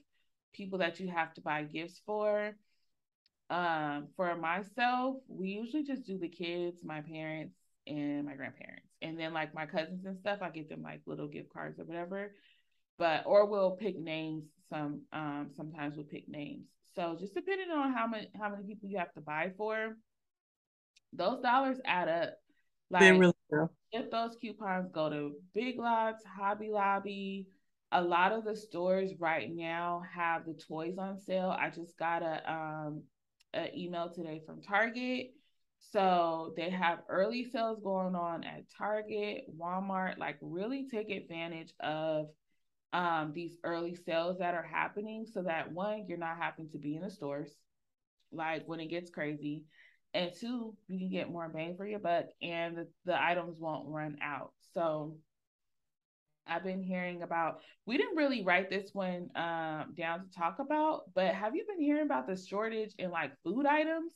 people 0.52 0.78
that 0.78 0.98
you 0.98 1.08
have 1.08 1.32
to 1.34 1.40
buy 1.40 1.62
gifts 1.62 2.00
for. 2.04 2.56
Um, 3.50 4.08
for 4.16 4.34
myself, 4.36 5.16
we 5.28 5.48
usually 5.48 5.82
just 5.84 6.06
do 6.06 6.18
the 6.18 6.28
kids, 6.28 6.78
my 6.84 7.00
parents, 7.00 7.56
and 7.86 8.24
my 8.24 8.34
grandparents. 8.34 8.88
And 9.02 9.18
then 9.18 9.32
like 9.32 9.54
my 9.54 9.66
cousins 9.66 10.04
and 10.04 10.18
stuff, 10.18 10.38
I 10.42 10.50
get 10.50 10.68
them 10.68 10.82
like 10.82 11.00
little 11.06 11.28
gift 11.28 11.52
cards 11.52 11.78
or 11.78 11.84
whatever. 11.84 12.32
But 12.98 13.24
or 13.26 13.46
we'll 13.46 13.72
pick 13.72 13.98
names. 13.98 14.44
Some 14.68 15.02
um 15.12 15.48
sometimes 15.56 15.96
we'll 15.96 16.04
pick 16.04 16.28
names. 16.28 16.66
So 16.94 17.16
just 17.18 17.34
depending 17.34 17.70
on 17.70 17.92
how 17.92 18.06
many 18.06 18.28
how 18.38 18.50
many 18.50 18.64
people 18.64 18.88
you 18.88 18.98
have 18.98 19.12
to 19.14 19.20
buy 19.20 19.52
for, 19.56 19.96
those 21.12 21.40
dollars 21.40 21.78
add 21.84 22.08
up. 22.08 22.34
Like 22.90 23.00
they 23.00 23.12
really 23.18 23.32
if 23.92 24.11
those 24.11 24.36
coupons 24.40 24.90
go 24.92 25.11
to 25.11 25.32
Big 25.55 25.78
Lots, 25.78 26.24
Hobby 26.24 26.70
Lobby, 26.70 27.46
a 27.92 28.03
lot 28.03 28.32
of 28.32 28.44
the 28.44 28.55
stores 28.55 29.12
right 29.18 29.53
now 29.53 30.03
have 30.14 30.46
the 30.46 30.55
toys 30.55 30.96
on 30.98 31.18
sale. 31.18 31.57
I 31.59 31.70
just 31.70 31.98
got 31.98 32.22
a 32.22 32.53
um 32.53 33.03
an 33.53 33.68
email 33.76 34.11
today 34.11 34.42
from 34.46 34.62
Target. 34.62 35.32
So 35.78 36.53
they 36.57 36.70
have 36.70 37.01
early 37.09 37.44
sales 37.44 37.80
going 37.82 38.14
on 38.14 38.44
at 38.44 38.64
Target, 38.76 39.44
Walmart. 39.59 40.18
Like 40.18 40.36
really 40.40 40.86
take 40.88 41.11
advantage 41.11 41.72
of 41.80 42.28
um, 42.92 43.32
these 43.34 43.57
early 43.64 43.94
sales 43.94 44.38
that 44.38 44.55
are 44.55 44.62
happening 44.62 45.26
so 45.32 45.42
that 45.42 45.72
one, 45.72 46.05
you're 46.07 46.18
not 46.18 46.36
having 46.38 46.68
to 46.70 46.78
be 46.78 46.96
in 46.96 47.03
the 47.03 47.11
stores 47.11 47.57
like 48.32 48.66
when 48.66 48.80
it 48.80 48.86
gets 48.86 49.11
crazy. 49.11 49.64
And 50.12 50.32
two, 50.38 50.74
you 50.88 50.98
can 50.98 51.11
get 51.11 51.30
more 51.30 51.48
bang 51.48 51.76
for 51.76 51.86
your 51.86 52.00
buck 52.00 52.26
and 52.42 52.76
the, 52.76 52.88
the 53.04 53.22
items 53.22 53.58
won't 53.61 53.88
run 53.88 54.18
out. 54.22 54.52
So 54.74 55.14
I've 56.46 56.64
been 56.64 56.82
hearing 56.82 57.22
about 57.22 57.61
we 57.86 57.96
didn't 57.96 58.16
really 58.16 58.42
write 58.42 58.70
this 58.70 58.90
one 58.92 59.30
um, 59.36 59.94
down 59.96 60.24
to 60.24 60.30
talk 60.36 60.58
about, 60.58 61.02
but 61.14 61.34
have 61.34 61.54
you 61.54 61.64
been 61.66 61.80
hearing 61.80 62.04
about 62.04 62.26
the 62.26 62.36
shortage 62.36 62.92
in 62.98 63.11
like 63.11 63.30
food 63.44 63.66
items? 63.66 64.12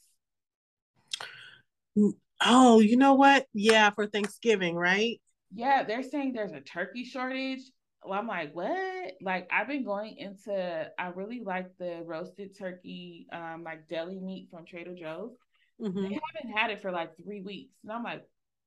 Oh, 2.45 2.81
you 2.81 2.97
know 2.97 3.15
what? 3.15 3.47
Yeah, 3.55 3.91
for 3.91 4.07
Thanksgiving, 4.07 4.75
right? 4.75 5.21
Yeah, 5.55 5.85
they're 5.85 6.03
saying 6.03 6.33
there's 6.33 6.53
a 6.53 6.61
turkey 6.61 7.05
shortage 7.05 7.61
well, 8.05 8.19
I'm 8.19 8.27
like, 8.27 8.55
what? 8.55 9.15
Like, 9.23 9.49
I've 9.51 9.69
been 9.69 9.85
going 9.85 10.17
into, 10.19 10.91
I 10.99 11.07
really 11.09 11.41
like 11.41 11.77
the 11.79 12.03
roasted 12.05 12.57
turkey, 12.57 13.27
um, 13.33 13.63
like 13.65 13.89
deli 13.89 14.21
meat 14.21 14.49
from 14.51 14.67
Trader 14.67 14.95
Joe's. 14.95 15.33
Mm-hmm. 15.81 16.03
They 16.03 16.21
haven't 16.21 16.57
had 16.57 16.71
it 16.71 16.83
for 16.83 16.91
like 16.91 17.11
three 17.23 17.43
weeks. 17.43 17.75
And 17.83 17.93
I'm 17.93 18.03
like, 18.03 18.23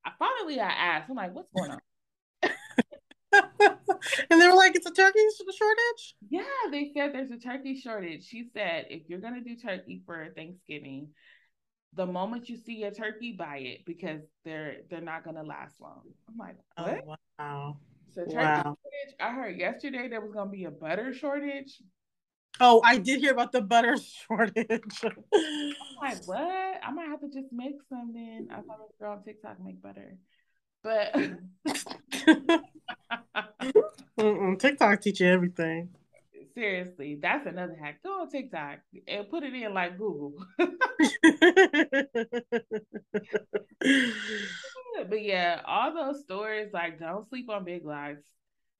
I 0.06 0.12
finally 0.18 0.60
I 0.60 0.70
asked, 0.70 1.10
I'm 1.10 1.16
like, 1.16 1.34
what's 1.34 1.50
going 1.56 1.72
on? 1.72 1.80
and 4.30 4.42
they 4.42 4.48
were 4.48 4.56
like, 4.56 4.76
it's 4.76 4.86
a 4.86 4.92
turkey 4.92 5.20
shortage? 5.58 6.16
Yeah, 6.30 6.44
they 6.72 6.92
said 6.94 7.14
there's 7.14 7.32
a 7.32 7.38
turkey 7.38 7.80
shortage. 7.80 8.26
She 8.26 8.50
said, 8.54 8.88
if 8.90 9.04
you're 9.08 9.20
going 9.20 9.36
to 9.36 9.42
do 9.42 9.56
turkey 9.56 10.02
for 10.06 10.28
Thanksgiving, 10.36 11.10
the 11.98 12.06
moment 12.06 12.48
you 12.48 12.58
see 12.58 12.84
a 12.84 12.92
turkey, 12.92 13.34
buy 13.38 13.58
it 13.58 13.86
because 13.86 14.22
they're 14.46 14.78
they're 14.90 15.02
not 15.02 15.24
gonna 15.24 15.44
last 15.44 15.76
long. 15.82 16.02
I'm 16.30 16.38
like, 16.38 16.56
oh, 16.78 16.84
what? 16.84 17.20
Oh, 17.40 17.44
wow. 17.44 17.78
So 18.14 18.22
turkey 18.22 18.36
wow. 18.36 18.64
shortage. 18.64 19.16
I 19.20 19.32
heard 19.34 19.58
yesterday 19.58 20.08
there 20.08 20.22
was 20.22 20.32
gonna 20.32 20.50
be 20.50 20.66
a 20.66 20.72
butter 20.72 21.14
shortage. 21.14 21.82
Oh, 22.60 22.82
I 22.84 22.98
did 22.98 23.20
hear 23.20 23.32
about 23.32 23.52
the 23.52 23.62
butter 23.62 23.96
shortage. 23.98 24.82
I'm 25.04 25.76
like, 26.02 26.26
what? 26.26 26.82
I 26.84 26.92
might 26.92 27.08
have 27.08 27.22
to 27.22 27.28
just 27.28 27.52
make 27.52 27.76
some 27.90 28.12
then. 28.14 28.48
I 28.52 28.62
saw 28.62 28.78
this 28.78 28.92
girl 29.00 29.14
on 29.14 29.24
TikTok 29.24 29.58
make 29.64 29.82
butter. 29.82 30.18
But 30.84 31.16
TikTok 34.60 35.02
teach 35.02 35.20
you 35.20 35.28
everything. 35.28 35.90
Seriously, 36.54 37.20
that's 37.22 37.46
another 37.46 37.76
hack. 37.80 38.00
Go 38.04 38.22
on 38.22 38.30
TikTok 38.30 38.80
and 39.08 39.30
put 39.30 39.44
it 39.44 39.54
in 39.54 39.76
like 39.76 39.98
Google. 39.98 40.34
but 40.58 40.72
yeah, 45.22 45.62
all 45.66 45.94
those 45.94 46.22
stores 46.22 46.72
like 46.74 47.00
don't 47.00 47.30
sleep 47.30 47.50
on 47.50 47.64
Big 47.64 47.86
Lots. 47.86 48.24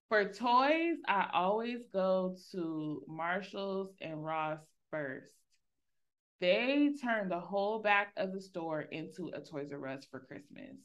For 0.10 0.24
toys, 0.24 0.98
I 1.08 1.28
always 1.34 1.80
go 1.94 2.38
to 2.52 3.04
Marshalls 3.08 3.90
and 4.00 4.24
Ross 4.24 4.60
first. 4.90 5.34
They 6.40 6.94
turn 7.04 7.28
the 7.28 7.40
whole 7.40 7.82
back 7.82 8.14
of 8.16 8.32
the 8.32 8.40
store 8.40 8.82
into 8.82 9.32
a 9.34 9.42
Toys 9.42 9.72
R 9.74 9.88
Us 9.88 10.06
for 10.10 10.22
Christmas. 10.22 10.78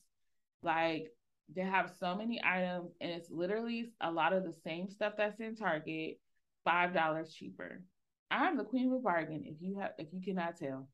Like 0.62 1.08
they 1.54 1.62
have 1.62 1.92
so 2.00 2.16
many 2.16 2.40
items, 2.44 2.90
and 3.00 3.12
it's 3.12 3.30
literally 3.30 3.92
a 4.00 4.10
lot 4.10 4.32
of 4.32 4.44
the 4.44 4.54
same 4.64 4.88
stuff 4.88 5.14
that's 5.16 5.38
in 5.38 5.54
Target, 5.54 6.18
five 6.64 6.92
dollars 6.92 7.32
cheaper. 7.32 7.82
I'm 8.30 8.56
the 8.56 8.64
queen 8.64 8.88
of 8.88 8.94
a 8.94 8.98
bargain. 8.98 9.44
If 9.46 9.56
you 9.60 9.78
have, 9.78 9.92
if 9.98 10.08
you 10.12 10.20
cannot 10.20 10.56
tell. 10.56 10.88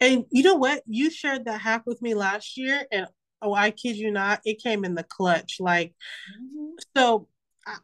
And 0.00 0.26
you 0.30 0.44
know 0.44 0.54
what? 0.54 0.82
You 0.86 1.10
shared 1.10 1.46
that 1.46 1.60
hack 1.60 1.82
with 1.86 2.00
me 2.02 2.14
last 2.14 2.56
year, 2.56 2.84
and 2.92 3.08
oh, 3.42 3.54
I 3.54 3.70
kid 3.70 3.96
you 3.96 4.10
not, 4.10 4.40
it 4.44 4.62
came 4.62 4.84
in 4.84 4.94
the 4.94 5.02
clutch. 5.02 5.56
Like, 5.60 5.94
mm-hmm. 6.38 6.70
so 6.96 7.28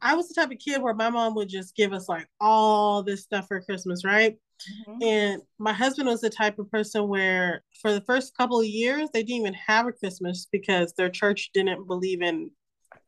I, 0.03 0.15
was 0.15 0.29
the 0.29 0.35
type 0.35 0.51
of 0.51 0.59
kid 0.59 0.83
where 0.83 0.95
my 0.95 1.11
mom 1.11 1.35
would 1.35 1.49
just 1.49 1.75
give 1.75 1.93
us 1.93 2.09
like 2.09 2.29
all 2.41 3.03
this 3.03 3.23
stuff 3.23 3.49
for 3.49 3.61
Christmas, 3.61 4.05
right? 4.05 4.37
Mm-hmm. 4.89 5.03
And 5.03 5.43
my 5.59 5.73
husband 5.73 6.09
was 6.09 6.21
the 6.21 6.31
type 6.31 6.59
of 6.59 6.71
person 6.71 7.09
where 7.09 7.63
for 7.81 7.93
the 7.93 8.03
first 8.03 8.37
couple 8.37 8.61
of 8.61 8.67
years 8.67 9.09
they 9.13 9.23
didn't 9.23 9.41
even 9.41 9.55
have 9.55 9.87
a 9.87 9.93
Christmas 9.93 10.47
because 10.51 10.93
their 10.95 11.09
church 11.09 11.51
didn't 11.55 11.87
believe 11.87 12.21
in 12.21 12.51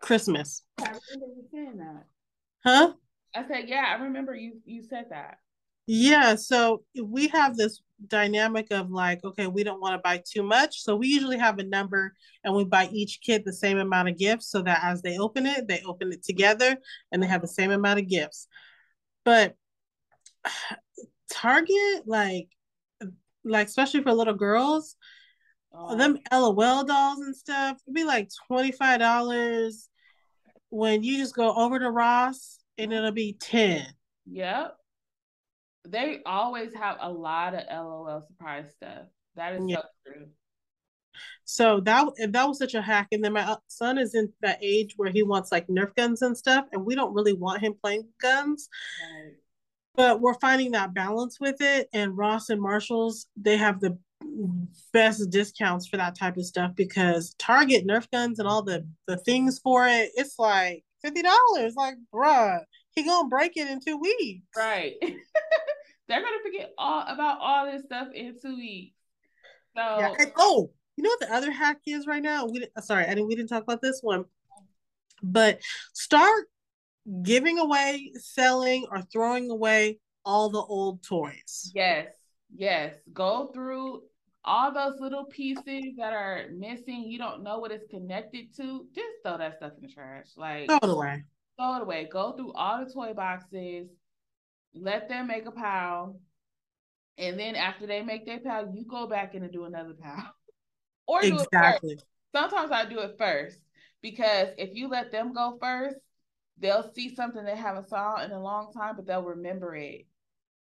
Christmas. 0.00 0.62
I 0.78 0.84
remember 1.12 1.34
you 1.36 1.44
saying 1.52 1.76
that. 1.78 2.04
Huh? 2.64 2.92
I 3.34 3.46
said, 3.46 3.68
yeah, 3.68 3.86
I 3.88 4.02
remember 4.02 4.34
you 4.34 4.60
you 4.64 4.82
said 4.82 5.06
that. 5.10 5.38
Yeah, 5.87 6.37
so 6.37 6.85
we 7.03 7.28
have 7.28 7.57
this 7.57 7.83
dynamic 8.07 8.68
of 8.70 8.91
like, 8.91 9.24
okay, 9.24 9.47
we 9.47 9.64
don't 9.64 9.80
want 9.80 9.95
to 9.95 10.03
buy 10.03 10.22
too 10.24 10.43
much. 10.43 10.83
So 10.83 10.97
we 10.97 11.09
usually 11.09 11.39
have 11.39 11.59
a 11.59 11.64
number 11.64 12.14
and 12.45 12.55
we 12.55 12.64
buy 12.64 12.89
each 12.93 13.20
kid 13.20 13.43
the 13.45 13.53
same 13.53 13.78
amount 13.78 14.09
of 14.09 14.18
gifts 14.18 14.51
so 14.51 14.62
that 14.62 14.80
as 14.83 15.03
they 15.03 15.18
open 15.18 15.47
it, 15.47 15.66
they 15.68 15.83
open 15.87 16.12
it 16.12 16.24
together 16.24 16.76
and 17.11 17.22
they 17.22 17.26
have 17.26 17.43
the 17.43 17.49
same 17.49 17.70
amount 17.70 18.01
of 18.01 18.09
gifts. 18.09 18.49
But 19.24 19.55
Target, 21.30 22.07
like, 22.07 22.49
like 23.45 23.66
especially 23.66 24.03
for 24.03 24.12
little 24.12 24.35
girls, 24.35 24.97
oh. 25.72 25.97
them 25.97 26.18
LOL 26.30 26.85
dolls 26.85 27.20
and 27.20 27.35
stuff, 27.35 27.78
it'd 27.87 27.95
be 27.95 28.05
like 28.05 28.28
$25 28.51 29.89
when 30.68 31.03
you 31.03 31.16
just 31.16 31.35
go 31.35 31.55
over 31.55 31.78
to 31.78 31.91
Ross 31.91 32.59
and 32.78 32.93
it'll 32.93 33.12
be 33.12 33.37
10. 33.41 33.87
Yep 34.26 34.76
they 35.87 36.20
always 36.24 36.74
have 36.74 36.99
a 37.01 37.11
lot 37.11 37.55
of 37.55 37.62
LOL 37.70 38.22
surprise 38.26 38.70
stuff. 38.76 39.07
That 39.37 39.55
is 39.55 39.64
yeah. 39.66 39.76
so 39.76 39.83
true. 40.07 40.26
So 41.45 41.80
that 41.80 42.09
that 42.30 42.49
was 42.49 42.59
such 42.59 42.74
a 42.74 42.83
hack, 42.83 43.09
and 43.12 43.22
then 43.22 43.33
my 43.33 43.43
uh, 43.43 43.57
son 43.68 43.99
is 43.99 44.14
in 44.14 44.33
that 44.41 44.59
age 44.62 44.95
where 44.97 45.11
he 45.11 45.22
wants 45.22 45.53
like 45.53 45.66
Nerf 45.66 45.95
guns 45.97 46.22
and 46.22 46.37
stuff, 46.37 46.66
and 46.72 46.85
we 46.85 46.95
don't 46.95 47.14
really 47.14 47.35
want 47.35 47.62
him 47.62 47.74
playing 47.83 48.09
guns. 48.20 48.68
Right. 49.03 49.35
But 49.95 50.20
we're 50.20 50.39
finding 50.41 50.70
that 50.72 50.95
balance 50.95 51.39
with 51.39 51.61
it, 51.61 51.89
and 51.93 52.16
Ross 52.16 52.49
and 52.49 52.61
Marshalls 52.61 53.26
they 53.37 53.57
have 53.57 53.80
the 53.80 53.99
best 54.93 55.30
discounts 55.30 55.87
for 55.89 55.97
that 55.97 56.16
type 56.16 56.37
of 56.37 56.47
stuff 56.47 56.72
because 56.76 57.35
Target 57.39 57.87
Nerf 57.87 58.11
guns 58.11 58.39
and 58.39 58.49
all 58.49 58.62
the 58.62 58.87
the 59.07 59.16
things 59.18 59.59
for 59.59 59.87
it, 59.87 60.11
it's 60.14 60.39
like 60.39 60.85
fifty 61.03 61.22
dollars. 61.22 61.74
Like, 61.76 61.97
bruh, 62.14 62.61
he 62.93 63.05
gonna 63.05 63.28
break 63.28 63.57
it 63.57 63.68
in 63.68 63.80
two 63.80 63.99
weeks. 63.99 64.47
Right. 64.57 64.95
They're 66.09 66.22
gonna 66.22 66.42
forget 66.44 66.72
all 66.78 67.05
about 67.07 67.38
all 67.40 67.70
this 67.70 67.84
stuff 67.84 68.09
in 68.14 68.36
two 68.40 68.57
weeks. 68.57 68.96
So 69.76 69.82
yeah. 69.82 70.14
And, 70.18 70.32
oh, 70.36 70.70
you 70.96 71.05
know 71.05 71.11
what 71.11 71.20
the 71.20 71.34
other 71.34 71.50
hack 71.50 71.78
is 71.86 72.07
right 72.07 72.22
now? 72.22 72.46
We 72.46 72.66
uh, 72.76 72.80
sorry, 72.80 73.05
I 73.05 73.11
didn't 73.14 73.28
we 73.28 73.36
didn't 73.36 73.48
talk 73.48 73.62
about 73.62 73.80
this 73.80 74.00
one, 74.03 74.24
but 75.22 75.61
start 75.92 76.44
giving 77.22 77.59
away, 77.59 78.12
selling, 78.16 78.86
or 78.90 79.03
throwing 79.03 79.50
away 79.50 79.98
all 80.24 80.50
the 80.50 80.61
old 80.61 81.03
toys. 81.03 81.70
Yes, 81.74 82.09
yes. 82.55 82.94
Go 83.12 83.50
through 83.55 84.03
all 84.44 84.72
those 84.72 85.00
little 85.00 85.24
pieces 85.24 85.94
that 85.96 86.12
are 86.12 86.46
missing. 86.53 87.05
You 87.05 87.18
don't 87.18 87.42
know 87.42 87.59
what 87.59 87.72
it's 87.72 87.86
connected 87.88 88.55
to. 88.57 88.86
Just 88.94 89.09
throw 89.24 89.38
that 89.38 89.57
stuff 89.57 89.72
in 89.76 89.86
the 89.86 89.92
trash. 89.92 90.26
Like 90.36 90.68
throw 90.68 90.78
it 90.82 90.90
away. 90.90 91.24
Throw 91.59 91.76
it 91.76 91.82
away. 91.82 92.09
Go 92.12 92.32
through 92.32 92.53
all 92.53 92.84
the 92.84 92.92
toy 92.92 93.14
boxes 93.14 93.88
let 94.74 95.08
them 95.08 95.26
make 95.26 95.46
a 95.46 95.50
pile, 95.50 96.20
and 97.18 97.38
then 97.38 97.56
after 97.56 97.86
they 97.86 98.02
make 98.02 98.26
their 98.26 98.40
pile, 98.40 98.70
you 98.74 98.84
go 98.84 99.06
back 99.06 99.34
in 99.34 99.42
and 99.42 99.52
do 99.52 99.64
another 99.64 99.94
pile, 99.94 100.34
or 101.06 101.20
do 101.20 101.38
exactly. 101.38 101.92
It 101.92 101.98
first. 101.98 102.06
Sometimes 102.34 102.72
I 102.72 102.86
do 102.86 103.00
it 103.00 103.16
first 103.18 103.58
because 104.00 104.48
if 104.56 104.74
you 104.74 104.88
let 104.88 105.12
them 105.12 105.34
go 105.34 105.58
first, 105.60 105.96
they'll 106.58 106.90
see 106.94 107.14
something 107.14 107.44
they 107.44 107.56
haven't 107.56 107.88
saw 107.88 108.22
in 108.24 108.30
a 108.32 108.42
long 108.42 108.72
time, 108.72 108.96
but 108.96 109.06
they'll 109.06 109.22
remember 109.22 109.74
it. 109.76 110.06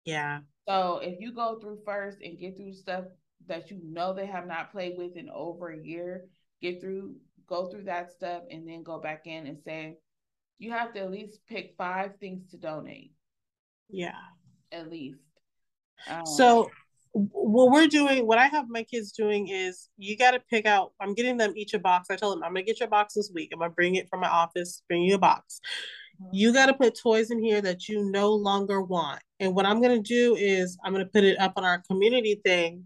Yeah. 0.04 0.40
So 0.68 1.00
if 1.02 1.20
you 1.20 1.34
go 1.34 1.60
through 1.60 1.80
first 1.86 2.20
and 2.22 2.38
get 2.38 2.58
through 2.58 2.74
stuff 2.74 3.06
that 3.48 3.72
you 3.72 3.80
know 3.84 4.14
they 4.14 4.26
have 4.26 4.48
not 4.48 4.72
played 4.72 4.94
with 4.98 5.16
in 5.16 5.30
over 5.30 5.70
a 5.70 5.84
year, 5.84 6.26
get 6.62 6.82
through, 6.82 7.16
go 7.48 7.70
through 7.70 7.84
that 7.84 8.12
stuff, 8.12 8.44
and 8.52 8.68
then 8.68 8.84
go 8.84 9.00
back 9.00 9.26
in 9.26 9.48
and 9.48 9.58
say, 9.64 9.98
you 10.60 10.72
have 10.72 10.94
to 10.94 11.00
at 11.00 11.12
least 11.12 11.40
pick 11.48 11.74
five 11.78 12.18
things 12.20 12.52
to 12.52 12.58
donate. 12.58 13.12
Yeah. 13.92 14.16
At 14.72 14.90
least. 14.90 15.20
Um, 16.10 16.26
so 16.26 16.70
what 17.14 17.72
we're 17.72 17.88
doing, 17.88 18.26
what 18.26 18.38
I 18.38 18.48
have 18.48 18.70
my 18.70 18.84
kids 18.84 19.12
doing 19.12 19.50
is 19.50 19.90
you 19.98 20.18
got 20.18 20.32
to 20.32 20.40
pick 20.50 20.66
out. 20.66 20.94
I'm 21.02 21.14
getting 21.14 21.38
them 21.38 21.54
each 21.56 21.74
a 21.74 21.80
box. 21.80 22.08
I 22.10 22.16
tell 22.16 22.32
them 22.32 22.44
I'm 22.44 22.54
gonna 22.54 22.64
get 22.64 22.80
your 22.80 22.90
box 22.90 23.14
this 23.16 23.32
week. 23.34 23.50
I'm 23.52 23.60
gonna 23.60 23.72
bring 23.72 23.96
it 23.96 24.08
from 24.10 24.22
my 24.22 24.30
office. 24.30 24.82
Bring 24.88 25.04
you 25.04 25.16
a 25.16 25.20
box. 25.20 25.60
Mm-hmm. 26.22 26.30
You 26.32 26.54
got 26.54 26.68
to 26.68 26.74
put 26.74 26.98
toys 26.98 27.32
in 27.32 27.44
here 27.44 27.62
that 27.62 27.90
you 27.90 28.10
no 28.10 28.32
longer 28.32 28.82
want. 28.82 29.22
And 29.40 29.54
what 29.56 29.66
I'm 29.66 29.82
gonna 29.82 30.00
do 30.00 30.36
is 30.36 30.78
I'm 30.86 30.94
gonna 30.94 31.06
put 31.06 31.24
it 31.24 31.40
up 31.40 31.54
on 31.58 31.66
our 31.66 31.84
community 31.90 32.40
thing. 32.46 32.86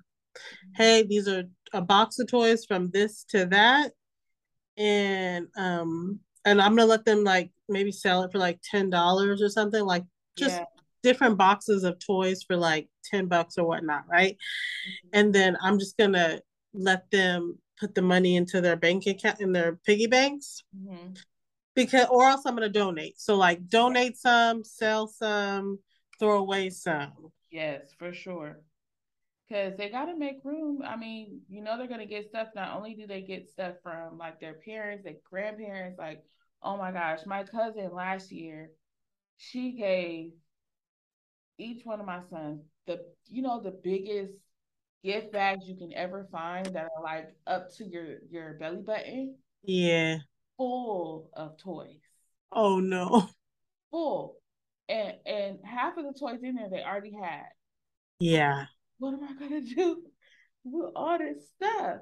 Hey, 0.75 1.03
these 1.03 1.27
are 1.27 1.43
a 1.73 1.81
box 1.81 2.17
of 2.19 2.27
toys 2.27 2.65
from 2.65 2.89
this 2.91 3.25
to 3.29 3.45
that, 3.47 3.91
and 4.75 5.47
um, 5.55 6.19
and 6.45 6.59
I'm 6.59 6.75
gonna 6.75 6.87
let 6.87 7.05
them 7.05 7.23
like 7.23 7.51
maybe 7.69 7.91
sell 7.91 8.23
it 8.23 8.31
for 8.31 8.39
like 8.39 8.59
ten 8.63 8.89
dollars 8.89 9.41
or 9.41 9.49
something. 9.49 9.85
Like 9.85 10.03
just 10.35 10.57
yeah 10.57 10.65
different 11.05 11.37
boxes 11.37 11.83
of 11.83 11.99
toys 11.99 12.41
for 12.41 12.57
like 12.57 12.89
10 13.11 13.27
bucks 13.27 13.59
or 13.59 13.67
whatnot, 13.67 14.05
right? 14.09 14.33
Mm-hmm. 14.33 15.09
And 15.13 15.35
then 15.35 15.55
I'm 15.61 15.77
just 15.77 15.97
gonna 15.97 16.41
let 16.73 17.09
them 17.11 17.59
put 17.79 17.93
the 17.93 18.01
money 18.01 18.35
into 18.35 18.59
their 18.59 18.75
bank 18.75 19.05
account 19.05 19.39
in 19.39 19.51
their 19.51 19.77
piggy 19.85 20.07
banks. 20.07 20.63
Mm-hmm. 20.75 21.13
Because 21.75 22.07
or 22.09 22.27
else 22.27 22.41
I'm 22.45 22.55
gonna 22.55 22.69
donate. 22.69 23.19
So 23.21 23.35
like 23.35 23.67
donate 23.67 24.17
some, 24.17 24.63
sell 24.63 25.07
some, 25.07 25.77
throw 26.19 26.39
away 26.39 26.71
some. 26.71 27.13
Yes, 27.51 27.93
for 27.99 28.11
sure. 28.11 28.61
Cause 29.51 29.73
they 29.77 29.89
gotta 29.89 30.17
make 30.17 30.39
room. 30.43 30.81
I 30.83 30.95
mean, 30.95 31.41
you 31.47 31.61
know 31.61 31.77
they're 31.77 31.87
gonna 31.87 32.07
get 32.07 32.29
stuff. 32.29 32.47
Not 32.55 32.75
only 32.75 32.95
do 32.95 33.05
they 33.05 33.21
get 33.21 33.47
stuff 33.47 33.75
from 33.83 34.17
like 34.17 34.39
their 34.39 34.55
parents, 34.65 35.03
their 35.03 35.17
grandparents, 35.29 35.99
like, 35.99 36.23
oh 36.63 36.77
my 36.77 36.91
gosh, 36.91 37.19
my 37.27 37.43
cousin 37.43 37.93
last 37.93 38.31
year, 38.31 38.71
she 39.37 39.73
gave 39.73 40.31
each 41.57 41.85
one 41.85 41.99
of 41.99 42.05
my 42.05 42.19
sons 42.29 42.61
the 42.87 42.99
you 43.27 43.41
know 43.41 43.61
the 43.61 43.71
biggest 43.83 44.33
gift 45.03 45.31
bags 45.31 45.67
you 45.67 45.75
can 45.75 45.93
ever 45.93 46.27
find 46.31 46.65
that 46.67 46.87
are 46.97 47.03
like 47.03 47.27
up 47.47 47.69
to 47.75 47.85
your 47.85 48.17
your 48.29 48.53
belly 48.55 48.81
button. 48.85 49.35
Yeah. 49.63 50.17
Full 50.57 51.29
of 51.33 51.57
toys. 51.57 51.99
Oh 52.51 52.79
no. 52.79 53.29
Full. 53.91 54.37
And 54.89 55.13
and 55.25 55.59
half 55.63 55.97
of 55.97 56.05
the 56.05 56.19
toys 56.19 56.39
in 56.43 56.55
there 56.55 56.69
they 56.69 56.83
already 56.83 57.13
had. 57.13 57.45
Yeah. 58.19 58.65
What 58.97 59.13
am 59.13 59.23
I 59.23 59.33
gonna 59.39 59.61
do 59.61 60.01
with 60.63 60.91
all 60.95 61.17
this 61.17 61.49
stuff? 61.55 61.97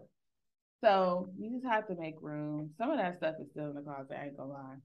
So 0.81 1.29
you 1.37 1.51
just 1.51 1.65
have 1.65 1.87
to 1.87 1.95
make 1.95 2.15
room. 2.21 2.71
Some 2.77 2.91
of 2.91 2.97
that 2.97 3.17
stuff 3.17 3.35
is 3.41 3.49
still 3.51 3.69
in 3.69 3.75
the 3.75 3.81
closet, 3.81 4.17
I 4.19 4.25
ain't 4.25 4.37
gonna 4.37 4.51
lie 4.51 4.75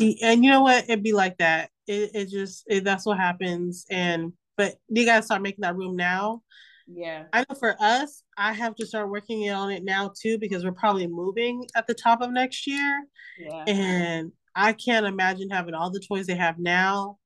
and 0.00 0.44
you 0.44 0.50
know 0.50 0.62
what? 0.62 0.84
It'd 0.84 1.02
be 1.02 1.12
like 1.12 1.38
that. 1.38 1.70
It, 1.86 2.10
it 2.14 2.28
just 2.28 2.64
it, 2.68 2.84
that's 2.84 3.06
what 3.06 3.18
happens. 3.18 3.86
And 3.90 4.32
but 4.56 4.76
you 4.88 5.04
gotta 5.04 5.22
start 5.22 5.42
making 5.42 5.62
that 5.62 5.76
room 5.76 5.96
now. 5.96 6.42
Yeah. 6.86 7.24
I 7.32 7.44
know 7.48 7.54
for 7.58 7.76
us 7.80 8.24
i 8.36 8.52
have 8.52 8.74
to 8.76 8.86
start 8.86 9.10
working 9.10 9.48
on 9.50 9.70
it 9.70 9.84
now 9.84 10.12
too 10.20 10.38
because 10.38 10.64
we're 10.64 10.72
probably 10.72 11.06
moving 11.06 11.64
at 11.76 11.86
the 11.86 11.94
top 11.94 12.20
of 12.20 12.30
next 12.30 12.66
year. 12.66 13.04
Yeah. 13.38 13.64
And 13.66 14.32
i 14.54 14.72
can't 14.72 15.06
imagine 15.06 15.50
having 15.50 15.74
all 15.74 15.90
the 15.90 16.00
toys 16.00 16.26
they 16.26 16.34
have 16.34 16.58
now 16.58 17.18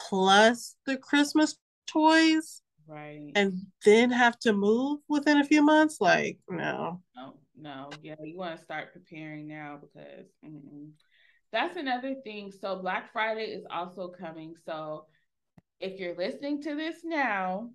plus 0.00 0.76
the 0.86 0.96
christmas 0.96 1.56
toys. 1.86 2.62
Right. 2.88 3.30
And 3.36 3.60
then 3.84 4.10
have 4.10 4.38
to 4.40 4.52
move 4.52 5.00
within 5.08 5.38
a 5.38 5.44
few 5.44 5.62
months? 5.62 5.98
Like 6.00 6.38
no. 6.48 7.02
No 7.14 7.34
no. 7.56 7.90
Yeah 8.02 8.16
you 8.22 8.36
want 8.36 8.58
to 8.58 8.64
start 8.64 8.92
preparing 8.92 9.46
now 9.46 9.78
because 9.80 10.26
mm 10.44 10.90
that's 11.52 11.76
another 11.76 12.14
thing. 12.24 12.50
So 12.50 12.76
Black 12.76 13.12
Friday 13.12 13.44
is 13.44 13.64
also 13.70 14.08
coming. 14.08 14.54
So 14.64 15.06
if 15.80 16.00
you're 16.00 16.16
listening 16.16 16.62
to 16.62 16.74
this 16.74 16.96
now, 17.04 17.70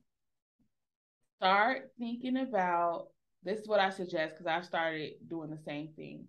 start 1.38 1.92
thinking 2.00 2.38
about 2.38 3.08
this 3.44 3.60
is 3.60 3.68
what 3.68 3.80
I 3.80 3.92
suggest 3.92 4.34
because 4.34 4.48
I've 4.48 4.66
started 4.66 5.14
doing 5.30 5.52
the 5.52 5.62
same 5.64 5.90
thing. 5.96 6.26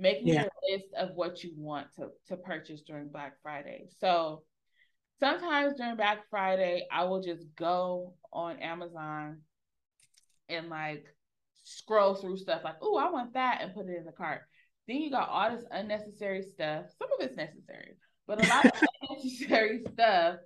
Making 0.00 0.28
yeah. 0.28 0.44
a 0.44 0.72
list 0.72 0.88
of 0.96 1.10
what 1.14 1.42
you 1.42 1.52
want 1.56 1.88
to, 1.96 2.08
to 2.28 2.36
purchase 2.36 2.82
during 2.82 3.08
Black 3.08 3.34
Friday. 3.42 3.88
So 4.00 4.42
sometimes 5.20 5.74
during 5.74 5.96
Black 5.96 6.28
Friday, 6.30 6.86
I 6.90 7.04
will 7.04 7.22
just 7.22 7.44
go 7.56 8.14
on 8.32 8.58
Amazon 8.58 9.38
and 10.48 10.68
like 10.68 11.04
scroll 11.64 12.14
through 12.14 12.36
stuff 12.36 12.62
like, 12.64 12.76
oh, 12.80 12.96
I 12.96 13.10
want 13.10 13.34
that 13.34 13.60
and 13.60 13.74
put 13.74 13.88
it 13.88 13.96
in 13.96 14.04
the 14.04 14.12
cart. 14.12 14.42
Then 14.88 15.02
you 15.02 15.10
got 15.10 15.28
all 15.28 15.50
this 15.50 15.66
unnecessary 15.70 16.42
stuff. 16.42 16.86
Some 16.98 17.08
of 17.12 17.24
it's 17.24 17.36
necessary, 17.36 17.96
but 18.26 18.44
a 18.44 18.48
lot 18.48 18.64
of 18.64 18.72
unnecessary 19.10 19.84
stuff 19.92 20.36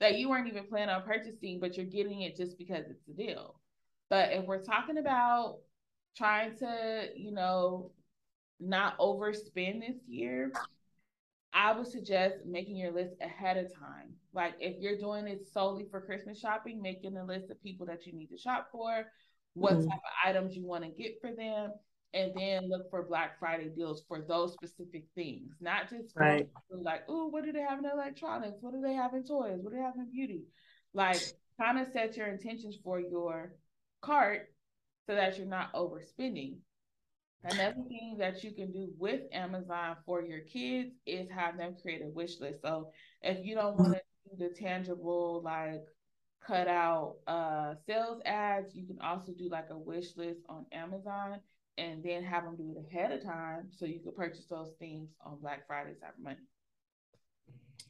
that 0.00 0.18
you 0.18 0.28
weren't 0.28 0.48
even 0.48 0.66
planning 0.66 0.94
on 0.94 1.02
purchasing, 1.04 1.60
but 1.60 1.76
you're 1.76 1.86
getting 1.86 2.22
it 2.22 2.36
just 2.36 2.58
because 2.58 2.84
it's 2.90 3.08
a 3.08 3.12
deal. 3.12 3.60
But 4.10 4.32
if 4.32 4.44
we're 4.44 4.62
talking 4.62 4.98
about 4.98 5.58
trying 6.16 6.56
to, 6.58 7.08
you 7.14 7.30
know, 7.30 7.92
not 8.58 8.98
overspend 8.98 9.80
this 9.80 9.96
year, 10.06 10.52
I 11.52 11.72
would 11.72 11.86
suggest 11.86 12.38
making 12.44 12.76
your 12.76 12.92
list 12.92 13.14
ahead 13.20 13.56
of 13.56 13.72
time. 13.72 14.14
Like 14.34 14.54
if 14.60 14.80
you're 14.80 14.98
doing 14.98 15.26
it 15.26 15.46
solely 15.52 15.86
for 15.90 16.00
Christmas 16.00 16.38
shopping, 16.38 16.82
making 16.82 17.16
a 17.16 17.24
list 17.24 17.50
of 17.50 17.62
people 17.62 17.86
that 17.86 18.06
you 18.06 18.12
need 18.12 18.28
to 18.28 18.38
shop 18.38 18.68
for, 18.72 19.06
what 19.54 19.72
mm-hmm. 19.72 19.88
type 19.88 19.98
of 19.98 20.28
items 20.28 20.54
you 20.54 20.66
want 20.66 20.84
to 20.84 20.90
get 20.90 21.20
for 21.20 21.32
them, 21.32 21.72
and 22.16 22.32
then 22.34 22.70
look 22.70 22.88
for 22.90 23.02
Black 23.02 23.38
Friday 23.38 23.68
deals 23.68 24.02
for 24.08 24.22
those 24.26 24.54
specific 24.54 25.04
things, 25.14 25.52
not 25.60 25.90
just 25.90 26.14
right. 26.16 26.48
like, 26.70 27.02
oh, 27.08 27.26
what 27.26 27.44
do 27.44 27.52
they 27.52 27.60
have 27.60 27.78
in 27.78 27.84
electronics? 27.84 28.56
What 28.62 28.72
do 28.72 28.80
they 28.80 28.94
have 28.94 29.12
in 29.12 29.22
toys? 29.22 29.58
What 29.60 29.72
do 29.72 29.76
they 29.76 29.82
have 29.82 29.96
in 29.96 30.10
beauty? 30.10 30.44
Like, 30.94 31.20
kind 31.60 31.78
of 31.78 31.88
set 31.92 32.16
your 32.16 32.28
intentions 32.28 32.78
for 32.82 32.98
your 32.98 33.52
cart 34.00 34.48
so 35.06 35.14
that 35.14 35.36
you're 35.36 35.46
not 35.46 35.74
overspending. 35.74 36.56
Another 37.44 37.82
thing 37.86 38.16
that 38.18 38.42
you 38.42 38.52
can 38.52 38.72
do 38.72 38.88
with 38.98 39.20
Amazon 39.32 39.96
for 40.06 40.22
your 40.22 40.40
kids 40.40 40.94
is 41.06 41.28
have 41.30 41.58
them 41.58 41.76
create 41.80 42.02
a 42.02 42.08
wish 42.08 42.40
list. 42.40 42.62
So 42.62 42.90
if 43.20 43.44
you 43.44 43.54
don't 43.54 43.76
want 43.78 43.92
to 43.92 44.00
do 44.30 44.48
the 44.48 44.54
tangible, 44.54 45.42
like 45.44 45.84
cut 46.44 46.66
out 46.66 47.16
uh, 47.26 47.74
sales 47.86 48.22
ads, 48.24 48.74
you 48.74 48.86
can 48.86 49.00
also 49.00 49.32
do 49.32 49.50
like 49.50 49.68
a 49.70 49.78
wish 49.78 50.16
list 50.16 50.40
on 50.48 50.64
Amazon 50.72 51.40
and 51.78 52.02
then 52.02 52.22
have 52.22 52.44
them 52.44 52.56
do 52.56 52.74
it 52.76 52.84
ahead 52.86 53.12
of 53.12 53.22
time 53.22 53.68
so 53.76 53.84
you 53.84 54.00
could 54.00 54.16
purchase 54.16 54.46
those 54.48 54.72
things 54.78 55.08
on 55.24 55.38
Black 55.40 55.66
Friday 55.66 55.90
Cyber 55.92 56.22
Monday. 56.22 56.40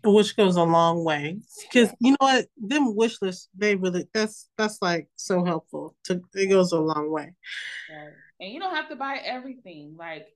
Which 0.04 0.36
goes 0.36 0.56
a 0.56 0.62
long 0.62 1.04
way 1.04 1.38
because 1.62 1.92
you 2.00 2.12
know 2.12 2.16
what, 2.20 2.46
them 2.56 2.94
wish 2.94 3.20
lists 3.22 3.48
they 3.56 3.74
really 3.74 4.06
that's 4.12 4.50
that's 4.56 4.78
like 4.80 5.08
so 5.16 5.44
helpful. 5.44 5.96
To 6.04 6.22
it 6.34 6.48
goes 6.48 6.72
a 6.72 6.78
long 6.78 7.10
way. 7.10 7.32
Right. 7.90 8.12
And 8.38 8.52
you 8.52 8.60
don't 8.60 8.74
have 8.74 8.88
to 8.90 8.96
buy 8.96 9.20
everything. 9.24 9.96
Like 9.98 10.26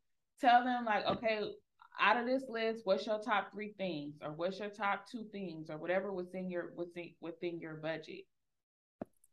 tell 0.40 0.64
them 0.64 0.84
like, 0.84 1.07
okay, 1.07 1.40
out 2.01 2.16
of 2.16 2.26
this 2.26 2.44
list, 2.48 2.80
what's 2.84 3.07
your 3.07 3.20
top 3.20 3.53
three 3.53 3.74
things, 3.76 4.14
or 4.22 4.32
what's 4.32 4.59
your 4.59 4.70
top 4.70 5.05
two 5.11 5.24
things, 5.30 5.68
or 5.68 5.76
whatever 5.76 6.12
within 6.12 6.51
your 6.51 6.72
within 6.76 7.11
within 7.20 7.61
your 7.61 7.74
budget 7.74 8.24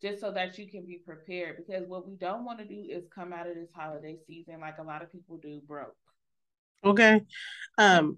just 0.02 0.22
so 0.22 0.32
that 0.32 0.58
you 0.58 0.70
can 0.70 0.86
be 0.86 1.02
prepared. 1.06 1.58
Because 1.58 1.88
what 1.88 2.08
we 2.08 2.16
don't 2.16 2.46
want 2.46 2.60
to 2.60 2.66
do 2.66 2.88
is 2.90 3.04
come 3.14 3.34
out 3.34 3.48
of 3.48 3.56
this 3.56 3.70
holiday 3.76 4.18
season 4.28 4.60
like 4.60 4.78
a 4.80 4.84
lot 4.84 5.02
of 5.02 5.12
people 5.12 5.38
do 5.38 5.62
broke. 5.68 5.96
Okay. 6.84 7.22
Um 7.78 8.18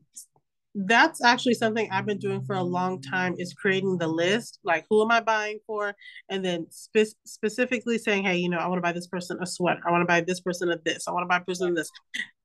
that's 0.75 1.23
actually 1.23 1.55
something 1.55 1.89
I've 1.91 2.05
been 2.05 2.19
doing 2.19 2.43
for 2.45 2.55
a 2.55 2.61
long 2.61 3.01
time 3.01 3.35
is 3.39 3.53
creating 3.53 3.97
the 3.97 4.07
list 4.07 4.59
like 4.63 4.85
who 4.89 5.01
am 5.01 5.09
I 5.09 5.19
buying 5.19 5.59
for 5.65 5.95
and 6.29 6.45
then 6.45 6.67
spe- 6.69 7.15
specifically 7.25 7.97
saying 7.97 8.23
hey 8.23 8.37
you 8.37 8.49
know 8.49 8.59
I 8.59 8.67
want 8.67 8.77
to 8.77 8.83
buy 8.83 8.91
this 8.91 9.07
person 9.07 9.39
a 9.41 9.47
sweater 9.47 9.81
I 9.85 9.91
want 9.91 10.03
to 10.03 10.05
buy 10.05 10.21
this 10.21 10.39
person 10.41 10.71
a 10.71 10.77
this 10.85 11.07
I 11.07 11.11
want 11.11 11.23
to 11.23 11.27
buy 11.27 11.37
a 11.37 11.41
person 11.43 11.73
this 11.73 11.89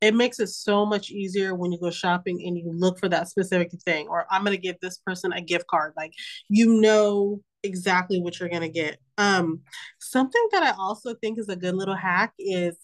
it 0.01 0.14
makes 0.14 0.41
it 0.41 0.49
so 0.49 0.87
much 0.87 1.11
easier 1.11 1.55
when 1.55 1.70
you 1.70 1.78
go 1.78 1.91
shopping 1.91 2.43
and 2.47 2.57
you 2.57 2.72
look 2.72 2.99
for 2.99 3.11
that 3.11 3.28
specific 3.28 3.70
thing 3.85 4.09
or 4.09 4.26
I'm 4.30 4.43
going 4.43 4.57
to 4.57 4.61
give 4.61 4.76
this 4.80 4.99
person 4.99 5.32
a 5.32 5.43
gift 5.43 5.66
card 5.66 5.93
like 5.95 6.12
you 6.49 6.80
know 6.80 7.41
exactly 7.64 8.20
what 8.20 8.38
you're 8.38 8.48
going 8.48 8.60
to 8.60 8.68
get 8.68 8.98
um 9.18 9.60
something 9.98 10.48
that 10.52 10.62
I 10.62 10.72
also 10.78 11.14
think 11.14 11.38
is 11.38 11.48
a 11.48 11.56
good 11.56 11.74
little 11.74 11.96
hack 11.96 12.32
is 12.38 12.76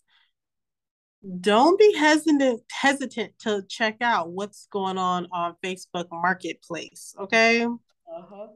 don't 1.41 1.79
be 1.79 1.95
hesitant 1.97 2.63
hesitant 2.73 3.39
to 3.41 3.63
check 3.69 3.99
out 4.01 4.31
what's 4.31 4.67
going 4.73 4.97
on 4.97 5.29
on 5.33 5.55
Facebook 5.63 6.07
Marketplace. 6.11 7.15
Okay, 7.21 7.63
uh-huh. 7.63 8.47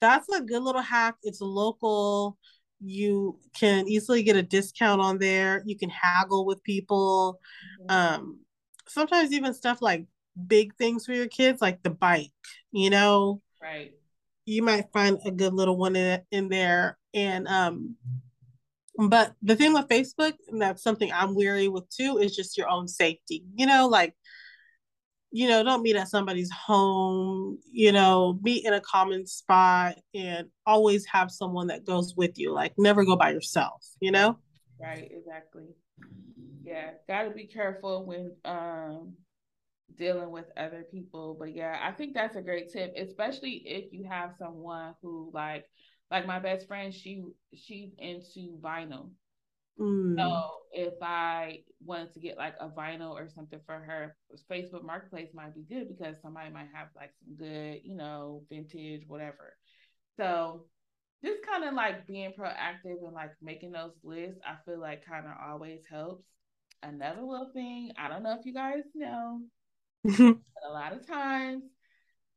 that's 0.00 0.26
a 0.30 0.40
good 0.40 0.62
little 0.62 0.80
hack. 0.80 1.16
It's 1.22 1.42
local. 1.42 2.38
you 2.80 3.38
can 3.54 3.86
easily 3.86 4.22
get 4.22 4.36
a 4.36 4.42
discount 4.42 5.00
on 5.00 5.18
there. 5.18 5.62
You 5.66 5.76
can 5.76 5.90
haggle 5.90 6.46
with 6.46 6.62
people. 6.62 7.38
Mm-hmm. 7.82 7.94
Um, 7.94 8.40
sometimes 8.88 9.32
even 9.32 9.54
stuff 9.54 9.82
like 9.82 10.06
big 10.46 10.74
things 10.76 11.04
for 11.06 11.12
your 11.12 11.28
kids, 11.28 11.60
like 11.60 11.82
the 11.82 11.90
bike, 11.90 12.32
you 12.72 12.90
know? 12.90 13.42
Right. 13.62 13.92
You 14.50 14.62
might 14.62 14.92
find 14.92 15.18
a 15.24 15.30
good 15.30 15.54
little 15.54 15.76
one 15.76 15.94
in, 15.94 16.20
in 16.32 16.48
there. 16.48 16.98
And 17.14 17.46
um, 17.46 17.96
but 18.98 19.34
the 19.42 19.54
thing 19.54 19.72
with 19.72 19.86
Facebook, 19.86 20.34
and 20.48 20.60
that's 20.60 20.82
something 20.82 21.10
I'm 21.12 21.34
weary 21.36 21.68
with 21.68 21.88
too, 21.88 22.18
is 22.18 22.34
just 22.34 22.58
your 22.58 22.68
own 22.68 22.88
safety. 22.88 23.44
You 23.54 23.66
know, 23.66 23.86
like 23.86 24.14
you 25.32 25.48
know, 25.48 25.62
don't 25.62 25.82
meet 25.82 25.94
at 25.94 26.08
somebody's 26.08 26.50
home, 26.50 27.58
you 27.70 27.92
know, 27.92 28.40
meet 28.42 28.64
in 28.64 28.72
a 28.72 28.80
common 28.80 29.26
spot 29.26 29.94
and 30.12 30.48
always 30.66 31.06
have 31.06 31.30
someone 31.30 31.68
that 31.68 31.86
goes 31.86 32.16
with 32.16 32.36
you. 32.36 32.52
Like 32.52 32.72
never 32.76 33.04
go 33.04 33.14
by 33.14 33.30
yourself, 33.30 33.86
you 34.00 34.10
know? 34.10 34.38
Right, 34.80 35.08
exactly. 35.12 35.66
Yeah, 36.64 36.90
gotta 37.06 37.30
be 37.30 37.46
careful 37.46 38.04
when 38.04 38.32
um 38.44 39.14
dealing 39.96 40.30
with 40.30 40.46
other 40.56 40.84
people. 40.90 41.36
But 41.38 41.54
yeah, 41.54 41.78
I 41.82 41.92
think 41.92 42.14
that's 42.14 42.36
a 42.36 42.42
great 42.42 42.72
tip, 42.72 42.94
especially 42.96 43.62
if 43.66 43.92
you 43.92 44.04
have 44.08 44.34
someone 44.38 44.94
who 45.02 45.30
like 45.32 45.64
like 46.10 46.26
my 46.26 46.38
best 46.38 46.66
friend, 46.66 46.92
she 46.92 47.24
she's 47.54 47.90
into 47.98 48.58
vinyl. 48.60 49.10
Mm. 49.78 50.16
So 50.16 50.50
if 50.72 50.94
I 51.00 51.60
wanted 51.84 52.12
to 52.14 52.20
get 52.20 52.36
like 52.36 52.54
a 52.60 52.68
vinyl 52.68 53.12
or 53.12 53.28
something 53.28 53.60
for 53.64 53.74
her, 53.74 54.16
Facebook 54.50 54.84
Marketplace 54.84 55.30
might 55.32 55.54
be 55.54 55.62
good 55.62 55.88
because 55.88 56.16
somebody 56.20 56.50
might 56.50 56.68
have 56.74 56.88
like 56.96 57.12
some 57.24 57.36
good, 57.36 57.80
you 57.84 57.96
know, 57.96 58.42
vintage, 58.50 59.04
whatever. 59.06 59.56
So 60.16 60.66
just 61.24 61.40
kind 61.46 61.64
of 61.64 61.74
like 61.74 62.06
being 62.06 62.32
proactive 62.38 63.04
and 63.04 63.14
like 63.14 63.30
making 63.42 63.72
those 63.72 63.92
lists, 64.02 64.40
I 64.44 64.56
feel 64.64 64.80
like 64.80 65.06
kind 65.06 65.26
of 65.26 65.32
always 65.48 65.80
helps. 65.90 66.24
Another 66.82 67.20
little 67.20 67.50
thing, 67.52 67.92
I 67.98 68.08
don't 68.08 68.22
know 68.22 68.36
if 68.38 68.46
you 68.46 68.54
guys 68.54 68.84
know, 68.94 69.40
a 70.18 70.72
lot 70.72 70.92
of 70.92 71.06
times 71.06 71.64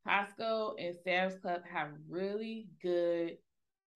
Costco 0.06 0.74
and 0.78 0.94
Sam's 1.04 1.36
Club 1.40 1.62
have 1.70 1.88
really 2.08 2.68
good 2.82 3.38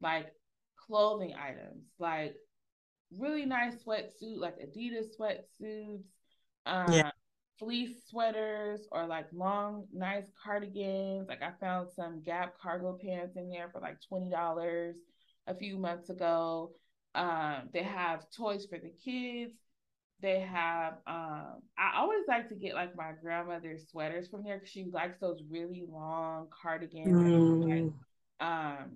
like 0.01 0.33
clothing 0.77 1.35
items, 1.35 1.85
like 1.99 2.35
really 3.17 3.45
nice 3.45 3.75
sweatsuit, 3.85 4.39
like 4.39 4.57
Adidas 4.59 5.07
sweatsuits, 5.19 6.05
um, 6.67 6.93
yeah. 6.93 7.11
fleece 7.59 8.07
sweaters, 8.09 8.89
or 8.93 9.07
like 9.07 9.27
long, 9.33 9.87
nice 9.93 10.31
cardigans. 10.43 11.29
Like 11.29 11.43
I 11.43 11.53
found 11.61 11.89
some 11.95 12.23
Gap 12.23 12.59
cargo 12.59 12.99
pants 13.01 13.37
in 13.37 13.51
there 13.51 13.69
for 13.71 13.81
like 13.81 13.99
twenty 14.09 14.31
dollars 14.31 14.97
a 15.47 15.55
few 15.55 15.77
months 15.77 16.11
ago. 16.11 16.73
Um, 17.15 17.69
they 17.73 17.83
have 17.83 18.31
toys 18.31 18.67
for 18.67 18.79
the 18.79 18.93
kids. 19.05 19.55
They 20.21 20.41
have 20.41 20.95
um 21.07 21.63
I 21.79 21.93
always 21.97 22.25
like 22.27 22.49
to 22.49 22.57
get 22.57 22.75
like 22.75 22.97
my 22.97 23.13
grandmother's 23.23 23.89
sweaters 23.89 24.29
from 24.29 24.43
there 24.43 24.57
because 24.59 24.71
she 24.71 24.87
likes 24.93 25.19
those 25.21 25.41
really 25.49 25.85
long 25.89 26.49
cardigans. 26.63 27.09
Mm. 27.09 27.69
Like, 27.69 27.93
um 28.49 28.91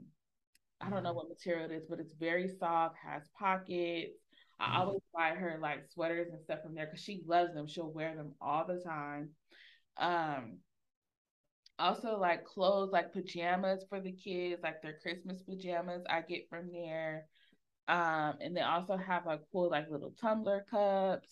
I 0.81 0.91
don't 0.91 1.05
know 1.05 1.13
what 1.13 1.29
material 1.29 1.71
it 1.71 1.75
is, 1.75 1.85
but 1.89 2.01
it's 2.01 2.15
very 2.15 2.49
soft, 2.59 2.97
has 3.05 3.23
pockets. 3.39 4.19
I 4.59 4.65
mm-hmm. 4.65 4.81
always 4.81 5.01
buy 5.15 5.31
her 5.31 5.59
like 5.61 5.85
sweaters 5.93 6.29
and 6.33 6.41
stuff 6.43 6.59
from 6.63 6.75
there 6.75 6.87
because 6.87 7.03
she 7.03 7.23
loves 7.27 7.55
them. 7.55 7.69
She'll 7.69 7.93
wear 7.93 8.17
them 8.17 8.33
all 8.41 8.67
the 8.67 8.83
time. 8.85 9.31
Um, 9.97 10.59
also 11.79 12.19
like 12.19 12.45
clothes 12.45 12.91
like 12.93 13.13
pajamas 13.13 13.85
for 13.89 14.01
the 14.01 14.13
kids, 14.13 14.61
like 14.63 14.83
their 14.83 14.99
Christmas 15.03 15.43
pajamas 15.43 16.03
I 16.09 16.23
get 16.23 16.49
from 16.49 16.71
there. 16.73 17.27
Um, 17.89 18.35
and 18.41 18.57
they 18.57 18.61
also 18.61 18.97
have 18.97 19.27
like 19.27 19.41
cool 19.53 19.71
like 19.71 19.91
little 19.91 20.15
tumbler 20.21 20.65
cups. 20.71 21.29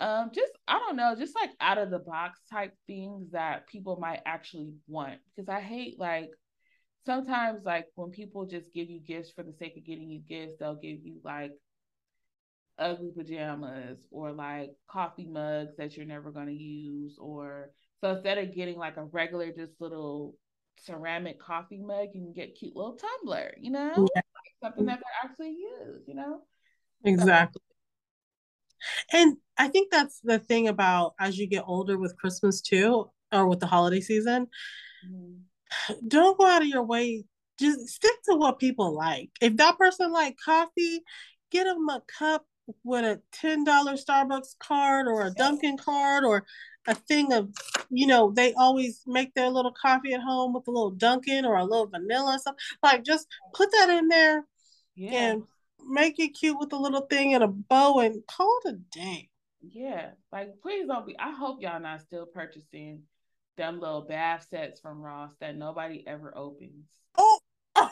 Um, 0.00 0.30
just 0.34 0.52
I 0.66 0.78
don't 0.78 0.96
know, 0.96 1.14
just 1.16 1.34
like 1.34 1.50
out 1.60 1.78
of 1.78 1.90
the 1.90 1.98
box 1.98 2.40
type 2.50 2.74
things 2.86 3.30
that 3.32 3.68
people 3.68 3.98
might 4.00 4.20
actually 4.26 4.74
want 4.88 5.20
because 5.34 5.48
I 5.48 5.60
hate 5.60 5.98
like 5.98 6.30
sometimes 7.06 7.64
like 7.64 7.86
when 7.94 8.10
people 8.10 8.46
just 8.46 8.72
give 8.72 8.90
you 8.90 9.00
gifts 9.00 9.30
for 9.30 9.42
the 9.42 9.52
sake 9.52 9.76
of 9.76 9.84
getting 9.84 10.10
you 10.10 10.20
gifts, 10.20 10.56
they'll 10.58 10.74
give 10.74 11.04
you 11.04 11.20
like 11.22 11.52
ugly 12.78 13.12
pajamas 13.16 14.06
or 14.10 14.32
like 14.32 14.70
coffee 14.88 15.26
mugs 15.26 15.76
that 15.76 15.96
you're 15.96 16.06
never 16.06 16.30
going 16.30 16.46
to 16.46 16.52
use 16.52 17.16
or 17.18 17.70
so 18.00 18.12
instead 18.12 18.38
of 18.38 18.54
getting 18.54 18.76
like 18.76 18.96
a 18.96 19.04
regular 19.04 19.52
just 19.52 19.72
little 19.78 20.34
ceramic 20.78 21.38
coffee 21.38 21.78
mug 21.78 22.08
you 22.14 22.22
can 22.22 22.32
get 22.32 22.56
cute 22.56 22.74
little 22.74 22.96
tumbler 22.96 23.54
you 23.60 23.70
know 23.70 24.08
yeah. 24.14 24.22
Something 24.62 24.86
that 24.86 24.98
they 24.98 25.28
actually 25.28 25.50
use 25.50 26.02
you 26.06 26.14
know 26.14 26.40
exactly 27.04 27.60
so. 29.10 29.18
and 29.18 29.36
i 29.58 29.68
think 29.68 29.90
that's 29.90 30.20
the 30.20 30.38
thing 30.38 30.68
about 30.68 31.14
as 31.20 31.36
you 31.36 31.46
get 31.46 31.64
older 31.66 31.98
with 31.98 32.16
christmas 32.16 32.60
too 32.60 33.10
or 33.32 33.46
with 33.46 33.60
the 33.60 33.66
holiday 33.66 34.00
season 34.00 34.46
mm-hmm 35.06 35.42
don't 36.06 36.38
go 36.38 36.46
out 36.46 36.62
of 36.62 36.68
your 36.68 36.82
way. 36.82 37.24
Just 37.58 37.88
stick 37.88 38.22
to 38.28 38.34
what 38.34 38.58
people 38.58 38.94
like. 38.94 39.30
If 39.40 39.56
that 39.56 39.78
person 39.78 40.12
like 40.12 40.36
coffee, 40.42 41.02
get 41.50 41.64
them 41.64 41.88
a 41.88 42.02
cup 42.18 42.44
with 42.84 43.04
a 43.04 43.20
$10 43.40 43.64
Starbucks 43.66 44.58
card 44.58 45.06
or 45.06 45.26
a 45.26 45.30
Dunkin' 45.30 45.76
card 45.76 46.24
or 46.24 46.44
a 46.86 46.94
thing 46.94 47.32
of, 47.32 47.50
you 47.90 48.06
know, 48.06 48.32
they 48.34 48.54
always 48.54 49.02
make 49.06 49.34
their 49.34 49.50
little 49.50 49.74
coffee 49.80 50.14
at 50.14 50.20
home 50.20 50.52
with 50.52 50.66
a 50.66 50.70
little 50.70 50.90
Dunkin' 50.90 51.44
or 51.44 51.56
a 51.56 51.64
little 51.64 51.86
vanilla 51.86 52.38
stuff. 52.38 52.54
Like 52.82 53.04
just 53.04 53.26
put 53.54 53.70
that 53.72 53.90
in 53.90 54.08
there 54.08 54.46
yeah. 54.94 55.12
and 55.12 55.42
make 55.84 56.18
it 56.18 56.28
cute 56.28 56.58
with 56.58 56.72
a 56.72 56.76
little 56.76 57.02
thing 57.02 57.34
and 57.34 57.44
a 57.44 57.48
bow 57.48 58.00
and 58.00 58.26
call 58.26 58.60
it 58.64 58.74
a 58.74 58.78
day. 58.98 59.28
Yeah. 59.60 60.10
Like 60.30 60.60
please 60.60 60.86
don't 60.86 61.06
be 61.06 61.18
I 61.18 61.32
hope 61.32 61.62
y'all 61.62 61.80
not 61.80 62.00
still 62.00 62.26
purchasing 62.26 63.02
them 63.56 63.80
little 63.80 64.02
bath 64.02 64.46
sets 64.50 64.80
from 64.80 65.00
Ross 65.00 65.30
that 65.40 65.56
nobody 65.56 66.04
ever 66.06 66.36
opens. 66.36 66.86
Oh, 67.16 67.38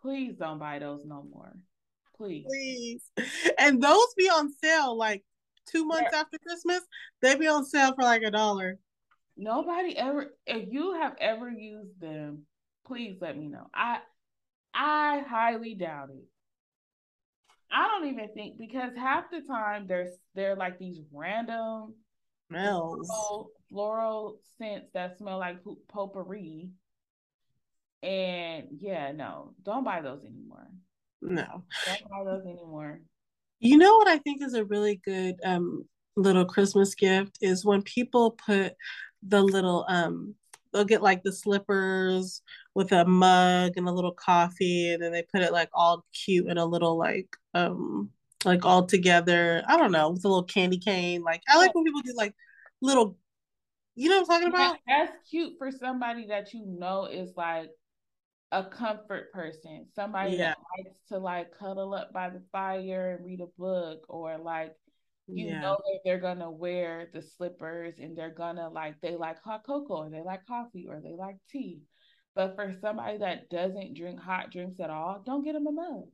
please 0.00 0.36
don't 0.38 0.58
buy 0.58 0.78
those 0.78 1.04
no 1.04 1.24
more. 1.30 1.54
Please. 2.16 2.46
Please. 2.48 3.02
And 3.58 3.82
those 3.82 4.14
be 4.16 4.28
on 4.28 4.52
sale 4.62 4.96
like 4.96 5.24
two 5.66 5.84
months 5.84 6.10
yeah. 6.12 6.20
after 6.20 6.38
Christmas. 6.38 6.80
They 7.22 7.36
be 7.36 7.46
on 7.46 7.64
sale 7.64 7.94
for 7.94 8.02
like 8.02 8.22
a 8.22 8.30
dollar. 8.30 8.78
Nobody 9.36 9.96
ever 9.96 10.34
if 10.46 10.72
you 10.72 10.94
have 10.94 11.14
ever 11.20 11.48
used 11.48 12.00
them, 12.00 12.42
please 12.86 13.18
let 13.20 13.38
me 13.38 13.46
know. 13.46 13.68
I 13.72 13.98
I 14.78 15.24
highly 15.28 15.74
doubt 15.74 16.10
it. 16.10 16.24
I 17.70 17.88
don't 17.88 18.08
even 18.08 18.28
think 18.32 18.58
because 18.58 18.92
half 18.96 19.24
the 19.30 19.40
time 19.40 19.86
there's 19.88 20.16
they're 20.36 20.54
like 20.54 20.78
these 20.78 21.00
random 21.12 21.94
smells 22.48 23.08
floral, 23.08 23.50
floral 23.68 24.40
scents 24.56 24.88
that 24.94 25.18
smell 25.18 25.38
like 25.38 25.58
potpourri. 25.88 26.70
And 28.04 28.68
yeah, 28.78 29.10
no, 29.10 29.54
don't 29.64 29.84
buy 29.84 30.00
those 30.00 30.24
anymore. 30.24 30.68
No, 31.20 31.64
don't 31.84 32.10
buy 32.10 32.24
those 32.24 32.46
anymore. 32.46 33.00
You 33.58 33.78
know 33.78 33.96
what 33.96 34.06
I 34.06 34.18
think 34.18 34.42
is 34.42 34.54
a 34.54 34.64
really 34.64 35.00
good 35.04 35.34
um 35.44 35.84
little 36.16 36.44
Christmas 36.44 36.94
gift 36.94 37.38
is 37.40 37.64
when 37.64 37.82
people 37.82 38.38
put 38.46 38.74
the 39.26 39.42
little 39.42 39.84
um 39.88 40.36
they'll 40.72 40.84
get 40.84 41.02
like 41.02 41.22
the 41.22 41.32
slippers 41.32 42.42
with 42.74 42.92
a 42.92 43.04
mug 43.04 43.72
and 43.76 43.88
a 43.88 43.92
little 43.92 44.12
coffee 44.12 44.92
and 44.92 45.02
then 45.02 45.12
they 45.12 45.22
put 45.22 45.42
it 45.42 45.52
like 45.52 45.70
all 45.72 46.04
cute 46.12 46.46
in 46.46 46.58
a 46.58 46.64
little 46.64 46.96
like 46.96 47.36
um 47.54 48.10
like 48.44 48.64
all 48.64 48.86
together. 48.86 49.62
I 49.66 49.76
don't 49.76 49.92
know, 49.92 50.10
with 50.10 50.24
a 50.24 50.28
little 50.28 50.44
candy 50.44 50.78
cane. 50.78 51.22
Like 51.22 51.42
I 51.48 51.56
like 51.58 51.74
when 51.74 51.84
people 51.84 52.02
do 52.02 52.14
like 52.16 52.34
little 52.80 53.16
you 53.94 54.08
know 54.08 54.20
what 54.20 54.30
I'm 54.30 54.42
talking 54.42 54.54
about? 54.54 54.76
That's 54.86 55.12
cute 55.28 55.54
for 55.58 55.72
somebody 55.72 56.26
that 56.28 56.54
you 56.54 56.64
know 56.64 57.06
is 57.06 57.32
like 57.36 57.70
a 58.52 58.62
comfort 58.62 59.32
person, 59.32 59.86
somebody 59.92 60.36
yeah. 60.36 60.50
that 60.50 60.58
likes 60.78 60.96
to 61.08 61.18
like 61.18 61.50
cuddle 61.58 61.94
up 61.94 62.12
by 62.12 62.30
the 62.30 62.40
fire 62.52 63.16
and 63.16 63.26
read 63.26 63.40
a 63.40 63.48
book, 63.58 64.04
or 64.08 64.38
like 64.38 64.76
you 65.28 65.46
yeah. 65.46 65.60
know 65.60 65.76
that 65.76 66.00
they're 66.04 66.18
gonna 66.18 66.50
wear 66.50 67.08
the 67.12 67.22
slippers 67.22 67.94
and 67.98 68.16
they're 68.16 68.30
gonna 68.30 68.68
like 68.68 69.00
they 69.00 69.14
like 69.14 69.40
hot 69.42 69.64
cocoa 69.64 70.04
or 70.04 70.10
they 70.10 70.22
like 70.22 70.46
coffee 70.46 70.86
or 70.88 71.00
they 71.00 71.12
like 71.12 71.36
tea. 71.50 71.80
But 72.34 72.54
for 72.54 72.74
somebody 72.80 73.18
that 73.18 73.50
doesn't 73.50 73.94
drink 73.94 74.20
hot 74.20 74.50
drinks 74.50 74.80
at 74.80 74.90
all, 74.90 75.22
don't 75.24 75.44
get 75.44 75.52
them 75.52 75.66
a 75.66 75.72
mug. 75.72 76.04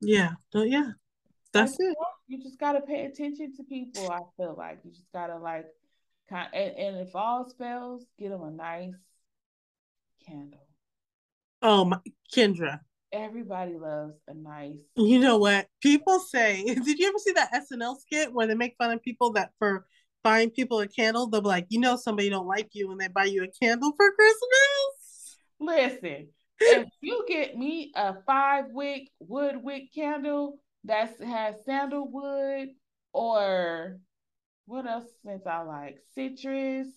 Yeah, 0.00 0.32
yeah, 0.54 0.92
that's 1.52 1.72
like, 1.72 1.88
it. 1.90 1.96
You 2.26 2.42
just 2.42 2.58
gotta 2.58 2.80
pay 2.80 3.04
attention 3.04 3.54
to 3.56 3.64
people. 3.64 4.10
I 4.10 4.20
feel 4.36 4.54
like 4.56 4.78
you 4.84 4.92
just 4.92 5.12
gotta 5.12 5.36
like 5.36 5.66
kind 6.28 6.48
and, 6.54 6.76
and 6.76 6.96
if 7.06 7.14
all 7.14 7.48
fails, 7.58 8.06
get 8.18 8.30
them 8.30 8.42
a 8.42 8.50
nice 8.50 8.94
candle. 10.26 10.66
Oh 11.60 11.84
my 11.84 11.98
Kendra. 12.34 12.80
Everybody 13.14 13.76
loves 13.76 14.16
a 14.26 14.34
nice. 14.34 14.74
You 14.96 15.20
know 15.20 15.38
what 15.38 15.68
people 15.80 16.18
say? 16.18 16.64
Did 16.84 16.98
you 16.98 17.06
ever 17.06 17.18
see 17.18 17.30
that 17.30 17.52
SNL 17.52 17.96
skit 18.00 18.32
where 18.32 18.48
they 18.48 18.56
make 18.56 18.74
fun 18.76 18.90
of 18.90 19.04
people 19.04 19.32
that 19.34 19.52
for 19.56 19.86
buying 20.24 20.50
people 20.50 20.80
a 20.80 20.88
candle? 20.88 21.28
They'll 21.28 21.40
be 21.40 21.46
like, 21.46 21.66
you 21.68 21.78
know, 21.78 21.94
somebody 21.94 22.28
don't 22.28 22.48
like 22.48 22.70
you 22.72 22.88
when 22.88 22.98
they 22.98 23.06
buy 23.06 23.26
you 23.26 23.44
a 23.44 23.64
candle 23.64 23.92
for 23.96 24.10
Christmas. 24.10 25.38
Listen, 25.60 26.28
if 26.60 26.88
you 27.00 27.24
get 27.28 27.56
me 27.56 27.92
a 27.94 28.16
five 28.26 28.64
wick 28.72 29.10
wood 29.20 29.62
wick 29.62 29.94
candle 29.94 30.58
that 30.82 31.16
has 31.24 31.54
sandalwood 31.64 32.70
or 33.12 34.00
what 34.66 34.88
else 34.88 35.06
since 35.24 35.46
I 35.46 35.62
like 35.62 35.98
citrus, 36.16 36.88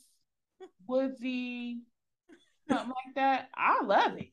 woodsy, 0.87 1.81
something 2.67 2.87
like 2.87 3.15
that, 3.17 3.49
I 3.55 3.83
love 3.83 4.17
it. 4.17 4.31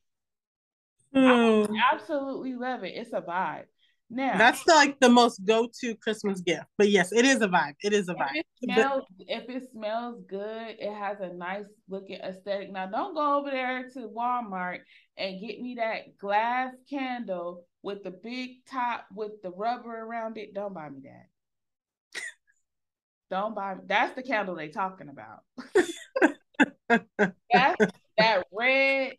Mm. 1.15 1.65
I 1.65 1.67
hmm. 1.67 1.75
absolutely 1.93 2.55
love 2.55 2.85
it. 2.85 2.95
It's 2.95 3.13
a 3.13 3.21
vibe. 3.21 3.65
Now 4.11 4.37
that's 4.37 4.67
like 4.67 5.01
the 5.01 5.09
most 5.09 5.45
go-to 5.45 5.95
Christmas 5.97 6.41
gift. 6.41 6.67
But 6.77 6.91
yes, 6.91 7.11
it 7.13 7.25
is 7.25 7.41
a 7.41 7.49
vibe. 7.49 7.75
It 7.83 7.93
is 7.93 8.09
a 8.09 8.15
vibe. 8.15 8.31
If 8.35 8.45
it 8.61 8.75
smells, 8.75 9.05
if 9.21 9.49
it 9.49 9.71
smells 9.73 10.23
good, 10.29 10.77
it 10.79 10.95
has 10.95 11.19
a 11.21 11.33
nice 11.33 11.65
looking 11.89 12.21
aesthetic. 12.21 12.71
Now 12.71 12.87
don't 12.87 13.15
go 13.15 13.39
over 13.39 13.51
there 13.51 13.89
to 13.91 14.09
Walmart 14.09 14.81
and 15.17 15.41
get 15.41 15.61
me 15.61 15.77
that 15.77 16.19
glass 16.19 16.75
candle 16.89 17.65
with 17.83 18.03
the 18.03 18.11
big 18.11 18.65
top 18.71 19.07
with 19.15 19.43
the 19.43 19.51
rubber 19.51 19.95
around 19.95 20.37
it. 20.37 20.55
Don't 20.55 20.75
buy 20.75 20.91
me 20.91 21.01
that. 21.05 22.23
don't 23.31 23.55
buy 23.55 23.75
me. 23.75 23.83
That's 23.87 24.15
the 24.15 24.23
candle 24.23 24.55
they 24.55 24.69
talking 24.69 25.09
about. 25.09 25.41
that's 26.89 27.93
that 28.19 28.45
red, 28.53 29.15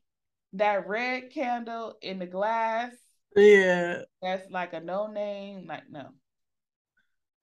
that 0.58 0.88
red 0.88 1.32
candle 1.32 1.98
in 2.02 2.20
the 2.20 2.26
glass 2.26 2.92
yeah. 3.36 4.02
That's 4.22 4.50
like 4.50 4.74
a 4.74 4.80
no 4.80 5.08
name. 5.08 5.66
Like, 5.68 5.90
no. 5.90 6.10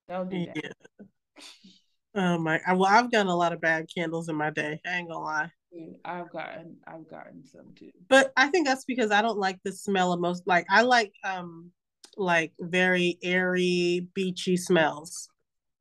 Don't 0.08 0.30
do 0.30 0.46
that. 0.46 0.56
Yeah. 0.56 1.06
Oh 2.14 2.38
my 2.38 2.60
well, 2.68 2.84
I've 2.84 3.10
gotten 3.10 3.28
a 3.28 3.36
lot 3.36 3.52
of 3.52 3.60
bad 3.60 3.86
candles 3.94 4.28
in 4.28 4.36
my 4.36 4.50
day. 4.50 4.80
I 4.86 4.96
ain't 4.96 5.08
gonna 5.08 5.24
lie. 5.24 5.50
I've 6.04 6.30
gotten 6.30 6.76
I've 6.86 7.08
gotten 7.08 7.44
some 7.46 7.72
too. 7.78 7.90
But 8.08 8.32
I 8.36 8.48
think 8.48 8.66
that's 8.66 8.84
because 8.84 9.10
I 9.10 9.22
don't 9.22 9.38
like 9.38 9.60
the 9.64 9.72
smell 9.72 10.12
of 10.12 10.20
most 10.20 10.42
like 10.46 10.66
I 10.68 10.82
like 10.82 11.14
um 11.24 11.70
like 12.18 12.52
very 12.60 13.18
airy, 13.22 14.08
beachy 14.14 14.58
smells. 14.58 15.30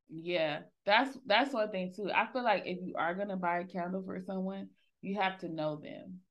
Yeah, 0.09 0.59
that's 0.85 1.17
that's 1.25 1.53
one 1.53 1.69
thing 1.71 1.93
too. 1.93 2.09
I 2.13 2.27
feel 2.31 2.43
like 2.43 2.63
if 2.65 2.79
you 2.81 2.93
are 2.95 3.13
gonna 3.13 3.35
buy 3.35 3.59
a 3.59 3.65
candle 3.65 4.03
for 4.05 4.21
someone, 4.21 4.69
you 5.01 5.19
have 5.19 5.39
to 5.39 5.49
know 5.49 5.75
them 5.75 6.21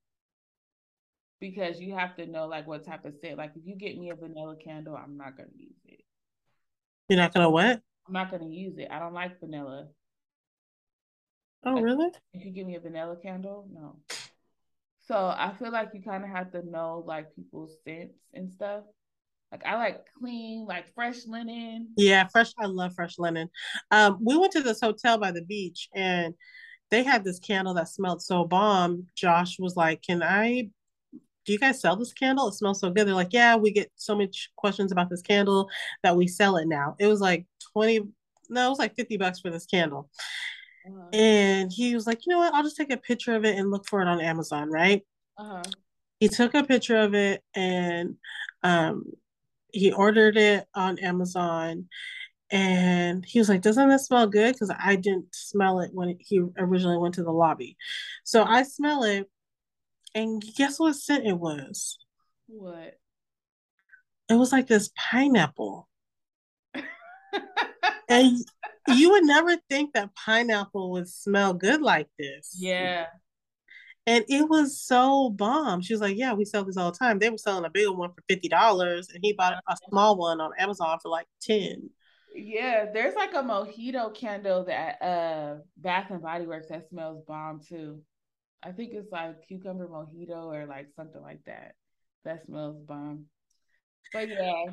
because 1.41 1.81
you 1.81 1.95
have 1.95 2.15
to 2.17 2.27
know 2.27 2.47
like 2.47 2.67
what 2.67 2.85
type 2.85 3.05
of 3.05 3.15
scent. 3.21 3.39
Like 3.39 3.53
if 3.57 3.67
you 3.67 3.75
get 3.75 3.99
me 3.99 4.11
a 4.11 4.15
vanilla 4.15 4.57
candle, 4.57 4.97
I'm 4.97 5.17
not 5.17 5.37
gonna 5.37 5.49
use 5.57 5.79
it. 5.87 6.05
You're 7.09 7.19
not 7.19 7.35
gonna 7.35 7.51
what? 7.51 7.81
I'm 8.07 8.13
not 8.13 8.31
gonna 8.31 8.49
use 8.49 8.79
it. 8.79 8.89
I 8.91 8.99
don't 8.99 9.15
like 9.15 9.41
vanilla. 9.41 9.89
Oh 11.65 11.75
like, 11.75 11.85
really? 11.85 12.11
If 12.35 12.45
you 12.45 12.53
give 12.53 12.67
me 12.67 12.77
a 12.77 12.81
vanilla 12.81 13.17
candle, 13.17 13.67
no. 13.73 13.97
So 15.07 15.17
I 15.17 15.53
feel 15.59 15.73
like 15.73 15.91
you 15.93 16.03
kind 16.03 16.23
of 16.23 16.31
have 16.31 16.53
to 16.53 16.63
know 16.69 17.03
like 17.07 17.35
people's 17.35 17.75
scents 17.85 18.19
and 18.35 18.53
stuff. 18.53 18.85
Like 19.51 19.67
I 19.67 19.77
like 19.77 20.05
clean, 20.19 20.67
like 20.67 20.95
fresh 20.95 21.27
linen. 21.27 21.89
Yeah, 21.97 22.29
fresh. 22.29 22.53
I 22.59 22.67
love 22.67 22.95
fresh 22.95 23.19
linen. 23.19 23.51
Um, 23.91 24.19
we 24.21 24.37
went 24.37 24.53
to 24.53 24.63
this 24.63 24.81
hotel 24.81 25.19
by 25.19 25.33
the 25.33 25.43
beach 25.43 25.89
and 25.95 26.35
they 26.91 27.03
had 27.03 27.25
this 27.25 27.41
candle 27.41 27.75
that 27.75 27.89
smelled 27.89 28.23
so 28.23 28.45
bomb. 28.45 29.07
Josh 29.17 29.59
was 29.59 29.77
like, 29.77 30.03
"Can 30.03 30.23
I 30.23 30.71
do 31.51 31.55
you 31.55 31.59
guys 31.59 31.81
sell 31.81 31.97
this 31.97 32.13
candle? 32.13 32.47
It 32.47 32.55
smells 32.55 32.79
so 32.79 32.91
good. 32.91 33.09
They're 33.09 33.15
like, 33.15 33.33
yeah, 33.33 33.57
we 33.57 33.73
get 33.73 33.91
so 33.97 34.17
much 34.17 34.51
questions 34.57 34.93
about 34.93 35.11
this 35.11 35.21
candle 35.21 35.69
that 36.05 36.15
we 36.15 36.29
sell 36.29 36.57
it 36.59 36.69
now. 36.69 36.95
It 37.01 37.09
was 37.09 37.21
like 37.21 37.45
20, 37.73 38.03
no, 38.51 38.67
it 38.67 38.69
was 38.69 38.79
like 38.79 38.95
50 38.95 39.17
bucks 39.17 39.41
for 39.41 39.51
this 39.51 39.67
candle. 39.67 40.09
Uh-huh. 40.87 41.09
And 41.13 41.73
he 41.73 41.93
was 41.97 42.07
like, 42.07 42.25
you 42.25 42.33
know 42.33 42.39
what? 42.39 42.55
I'll 42.55 42.63
just 42.63 42.77
take 42.77 42.93
a 42.93 42.97
picture 42.97 43.35
of 43.35 43.45
it 43.45 43.59
and 43.59 43.69
look 43.69 43.85
for 43.89 44.01
it 44.01 44.07
on 44.07 44.21
Amazon, 44.21 44.71
right? 44.71 45.03
Uh-huh. 45.37 45.65
He 46.21 46.29
took 46.29 46.55
a 46.55 46.63
picture 46.63 46.99
of 46.99 47.17
it 47.17 47.43
and 47.53 48.15
um, 48.63 49.07
he 49.73 49.91
ordered 49.91 50.37
it 50.37 50.69
on 50.73 51.01
Amazon. 51.01 51.89
And 52.53 53.25
he 53.25 53.41
was 53.41 53.49
like, 53.49 53.63
Doesn't 53.63 53.89
this 53.89 54.07
smell 54.07 54.29
good? 54.29 54.53
Because 54.53 54.71
I 54.79 54.95
didn't 54.95 55.35
smell 55.35 55.81
it 55.81 55.91
when 55.93 56.17
he 56.21 56.43
originally 56.59 56.99
went 56.99 57.15
to 57.15 57.25
the 57.25 57.33
lobby. 57.33 57.77
So 58.23 58.45
I 58.45 58.63
smell 58.63 59.03
it 59.03 59.29
and 60.15 60.43
guess 60.57 60.79
what 60.79 60.95
scent 60.97 61.27
it 61.27 61.39
was? 61.39 61.99
What? 62.47 62.95
It 64.29 64.35
was 64.35 64.53
like 64.53 64.67
this 64.67 64.91
pineapple. 64.97 65.89
and 68.09 68.39
you 68.89 69.11
would 69.11 69.25
never 69.25 69.57
think 69.69 69.95
that 69.95 70.15
pineapple 70.15 70.93
would 70.93 71.09
smell 71.09 71.55
good 71.55 71.83
like 71.83 72.09
this. 72.19 72.57
Yeah. 72.59 73.07
And 74.07 74.25
it 74.29 74.49
was 74.49 74.81
so 74.81 75.31
bomb. 75.31 75.83
She 75.83 75.93
was 75.93 76.01
like, 76.01 76.17
Yeah, 76.17 76.33
we 76.33 76.45
sell 76.45 76.65
this 76.65 76.77
all 76.77 76.91
the 76.91 76.99
time. 76.99 77.19
They 77.19 77.31
were 77.31 77.39
selling 77.39 77.65
a 77.65 77.71
bigger 77.71 77.93
one 77.93 78.11
for 78.11 78.35
$50, 78.35 79.15
and 79.15 79.19
he 79.23 79.33
bought 79.35 79.55
a 79.69 79.77
small 79.89 80.17
one 80.17 80.41
on 80.41 80.53
Amazon 80.59 80.99
for 81.03 81.11
like 81.11 81.27
10 81.43 81.91
yeah, 82.35 82.87
there's 82.93 83.15
like 83.15 83.35
a 83.35 83.43
mojito 83.43 84.15
candle 84.15 84.65
that 84.65 85.03
uh 85.03 85.57
Bath 85.77 86.11
and 86.11 86.23
Body 86.23 86.47
Works 86.47 86.69
that 86.69 86.89
smells 86.89 87.23
bomb 87.27 87.61
too. 87.61 88.03
I 88.63 88.73
think 88.73 88.93
it's 88.93 89.11
like 89.11 89.47
cucumber 89.49 89.89
mojito 89.89 90.53
or 90.53 90.67
like 90.67 90.89
something 90.97 91.23
like 91.23 91.41
that. 91.47 91.75
That 92.25 92.45
smells 92.47 92.77
bomb. 92.87 93.27
But 94.13 94.29
yeah. 94.29 94.65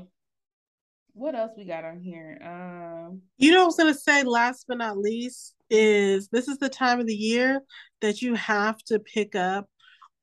What 1.13 1.33
else 1.33 1.53
we 1.57 1.65
got 1.65 1.83
on 1.83 1.99
here? 1.99 2.37
Um 2.43 3.21
You 3.37 3.51
know 3.51 3.59
what 3.59 3.63
I 3.63 3.67
was 3.67 3.75
gonna 3.77 3.93
say 3.93 4.23
last 4.23 4.65
but 4.67 4.77
not 4.77 4.97
least 4.97 5.55
is 5.69 6.27
this 6.29 6.47
is 6.47 6.57
the 6.57 6.69
time 6.69 6.99
of 6.99 7.07
the 7.07 7.15
year 7.15 7.61
that 8.01 8.21
you 8.21 8.35
have 8.35 8.77
to 8.83 8.99
pick 8.99 9.35
up 9.35 9.67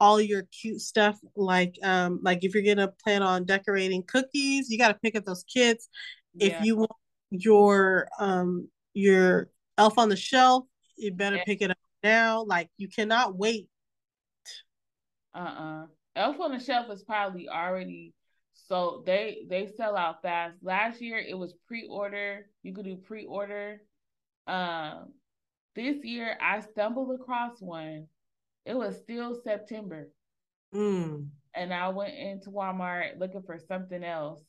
all 0.01 0.21
your 0.21 0.43
cute 0.45 0.81
stuff 0.81 1.19
like 1.37 1.77
um 1.83 2.19
like 2.23 2.41
if 2.43 2.55
you're 2.55 2.63
gonna 2.63 2.93
plan 3.03 3.23
on 3.23 3.45
decorating 3.45 4.03
cookies 4.03 4.69
you 4.69 4.77
got 4.77 4.89
to 4.89 4.99
pick 5.03 5.17
up 5.17 5.25
those 5.25 5.45
kits 5.45 5.89
yeah. 6.35 6.47
if 6.47 6.65
you 6.65 6.77
want 6.77 6.91
your 7.31 8.09
um 8.19 8.69
your 8.93 9.49
elf 9.79 9.99
on 9.99 10.09
the 10.09 10.17
shelf 10.17 10.65
you 10.97 11.13
better 11.13 11.37
yeah. 11.37 11.45
pick 11.45 11.63
it 11.63 11.71
up 11.71 11.79
now. 12.05 12.45
Like 12.45 12.71
you 12.77 12.89
cannot 12.89 13.37
wait. 13.37 13.69
Uh 15.35 15.39
uh-uh. 15.39 15.83
uh 15.83 15.87
Elf 16.17 16.39
on 16.39 16.53
the 16.53 16.61
Shelf 16.61 16.89
is 16.91 17.03
probably 17.03 17.49
already 17.49 18.15
so 18.53 19.03
they 19.05 19.47
they 19.51 19.67
sell 19.67 19.97
out 19.97 20.23
fast. 20.23 20.57
Last 20.63 21.01
year 21.01 21.19
it 21.19 21.37
was 21.37 21.55
pre-order. 21.67 22.47
You 22.63 22.73
could 22.73 22.85
do 22.85 22.97
pre-order. 22.97 23.81
Um 24.47 25.13
this 25.75 26.05
year 26.05 26.39
I 26.41 26.61
stumbled 26.61 27.19
across 27.21 27.61
one. 27.61 28.07
It 28.65 28.77
was 28.77 28.97
still 28.99 29.35
September. 29.43 30.09
Mm. 30.73 31.29
And 31.55 31.75
I 31.75 31.89
went 31.89 32.15
into 32.15 32.51
Walmart 32.51 33.19
looking 33.19 33.43
for 33.43 33.59
something 33.59 34.05
else. 34.05 34.41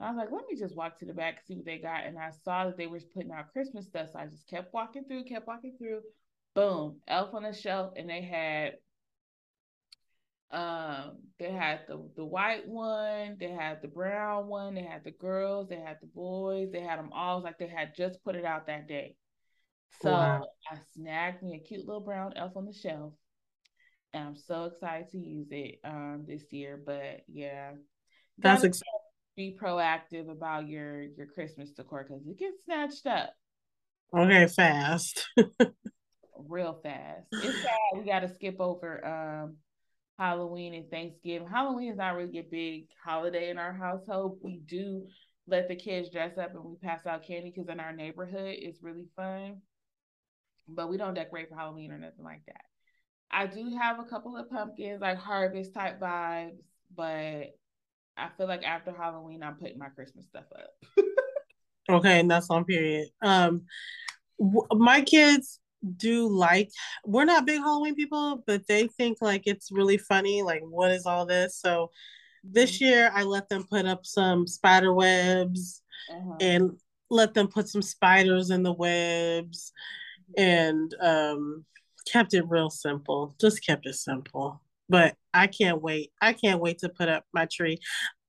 I 0.00 0.08
was 0.08 0.16
like, 0.16 0.32
let 0.32 0.46
me 0.48 0.56
just 0.58 0.74
walk 0.74 0.98
to 1.00 1.04
the 1.04 1.12
back, 1.12 1.42
see 1.46 1.54
what 1.54 1.66
they 1.66 1.76
got. 1.76 2.04
And 2.06 2.18
I 2.18 2.30
saw 2.44 2.64
that 2.64 2.78
they 2.78 2.86
were 2.86 3.00
putting 3.12 3.32
out 3.32 3.52
Christmas 3.52 3.86
stuff. 3.86 4.08
So 4.12 4.18
I 4.18 4.26
just 4.26 4.48
kept 4.48 4.72
walking 4.72 5.04
through, 5.04 5.24
kept 5.24 5.46
walking 5.46 5.76
through 5.76 6.00
boom, 6.54 7.00
Elf 7.06 7.34
on 7.34 7.42
the 7.42 7.52
Shelf, 7.52 7.92
and 7.96 8.08
they 8.08 8.22
had 8.22 8.72
um 10.52 11.18
they 11.38 11.52
had 11.52 11.80
the 11.86 12.10
the 12.16 12.24
white 12.24 12.66
one, 12.66 13.36
they 13.38 13.50
had 13.50 13.80
the 13.82 13.88
brown 13.88 14.48
one, 14.48 14.74
they 14.74 14.82
had 14.82 15.04
the 15.04 15.12
girls, 15.12 15.68
they 15.68 15.78
had 15.78 15.98
the 16.00 16.08
boys, 16.08 16.70
they 16.72 16.80
had 16.80 16.98
them 16.98 17.10
all 17.12 17.42
like 17.42 17.58
they 17.58 17.68
had 17.68 17.94
just 17.94 18.22
put 18.24 18.34
it 18.34 18.44
out 18.44 18.66
that 18.66 18.88
day. 18.88 19.14
So 20.02 20.10
wow. 20.10 20.46
I 20.70 20.76
snagged 20.94 21.42
me 21.42 21.54
a 21.54 21.66
cute 21.66 21.86
little 21.86 22.00
brown 22.00 22.32
elf 22.36 22.56
on 22.56 22.64
the 22.64 22.72
shelf. 22.72 23.12
And 24.12 24.24
I'm 24.24 24.36
so 24.36 24.64
excited 24.64 25.08
to 25.10 25.18
use 25.18 25.48
it 25.50 25.80
um 25.84 26.24
this 26.26 26.42
year. 26.50 26.80
But 26.84 27.22
yeah. 27.28 27.72
That's 28.38 28.64
exciting. 28.64 28.86
Be 29.36 29.56
proactive 29.60 30.28
about 30.30 30.66
your 30.66 31.02
your 31.02 31.26
Christmas 31.26 31.70
decor 31.70 32.06
because 32.08 32.26
it 32.26 32.38
gets 32.38 32.64
snatched 32.64 33.06
up. 33.06 33.34
Okay, 34.16 34.46
fast. 34.48 35.28
real 36.48 36.80
fast. 36.82 37.26
It's 37.32 37.62
sad 37.62 37.98
we 37.98 38.04
got 38.04 38.20
to 38.20 38.34
skip 38.34 38.60
over 38.60 39.04
um, 39.06 39.56
Halloween 40.18 40.74
and 40.74 40.90
Thanksgiving. 40.90 41.48
Halloween 41.48 41.90
is 41.90 41.96
not 41.96 42.16
really 42.16 42.38
a 42.38 42.42
big 42.42 42.86
holiday 43.04 43.50
in 43.50 43.58
our 43.58 43.72
household. 43.72 44.38
We 44.42 44.60
do 44.66 45.06
let 45.46 45.68
the 45.68 45.76
kids 45.76 46.10
dress 46.10 46.38
up 46.38 46.54
and 46.54 46.64
we 46.64 46.76
pass 46.76 47.06
out 47.06 47.26
candy 47.26 47.52
because 47.54 47.68
in 47.68 47.80
our 47.80 47.92
neighborhood 47.92 48.54
it's 48.58 48.82
really 48.82 49.06
fun. 49.16 49.62
But 50.68 50.88
we 50.88 50.96
don't 50.96 51.14
decorate 51.14 51.48
for 51.48 51.56
Halloween 51.56 51.90
or 51.90 51.98
nothing 51.98 52.24
like 52.24 52.42
that. 52.46 52.62
I 53.30 53.46
do 53.46 53.76
have 53.80 53.98
a 53.98 54.04
couple 54.04 54.36
of 54.36 54.50
pumpkins, 54.50 55.00
like 55.00 55.18
harvest 55.18 55.72
type 55.72 56.00
vibes, 56.00 56.58
but 56.94 57.54
I 58.16 58.28
feel 58.36 58.46
like 58.46 58.64
after 58.64 58.92
Halloween, 58.92 59.42
I'm 59.42 59.54
putting 59.54 59.78
my 59.78 59.88
Christmas 59.88 60.26
stuff 60.28 60.44
up. 60.54 61.04
okay, 61.90 62.20
and 62.20 62.30
that's 62.30 62.50
on 62.50 62.64
period. 62.64 63.08
Um, 63.22 63.62
w- 64.38 64.66
my 64.72 65.02
kids 65.02 65.60
do 65.96 66.28
like 66.28 66.70
we're 67.04 67.24
not 67.24 67.46
big 67.46 67.60
Halloween 67.60 67.94
people, 67.94 68.42
but 68.46 68.66
they 68.66 68.86
think 68.86 69.18
like 69.20 69.42
it's 69.46 69.70
really 69.72 69.98
funny. 69.98 70.42
Like, 70.42 70.62
what 70.62 70.90
is 70.90 71.06
all 71.06 71.26
this? 71.26 71.58
So 71.58 71.90
this 72.44 72.76
mm-hmm. 72.76 72.84
year 72.84 73.10
I 73.14 73.22
let 73.24 73.48
them 73.48 73.64
put 73.68 73.86
up 73.86 74.04
some 74.06 74.46
spider 74.46 74.92
webs 74.92 75.82
uh-huh. 76.10 76.36
and 76.40 76.78
let 77.10 77.34
them 77.34 77.48
put 77.48 77.68
some 77.68 77.82
spiders 77.82 78.50
in 78.50 78.62
the 78.62 78.72
webs 78.72 79.72
and 80.36 80.94
um 81.00 81.64
kept 82.06 82.34
it 82.34 82.44
real 82.48 82.70
simple. 82.70 83.34
Just 83.40 83.64
kept 83.66 83.86
it 83.86 83.94
simple. 83.94 84.60
but 84.88 85.14
I 85.32 85.46
can't 85.46 85.80
wait. 85.80 86.12
I 86.20 86.32
can't 86.32 86.60
wait 86.60 86.78
to 86.80 86.88
put 86.88 87.08
up 87.08 87.24
my 87.32 87.46
tree. 87.50 87.78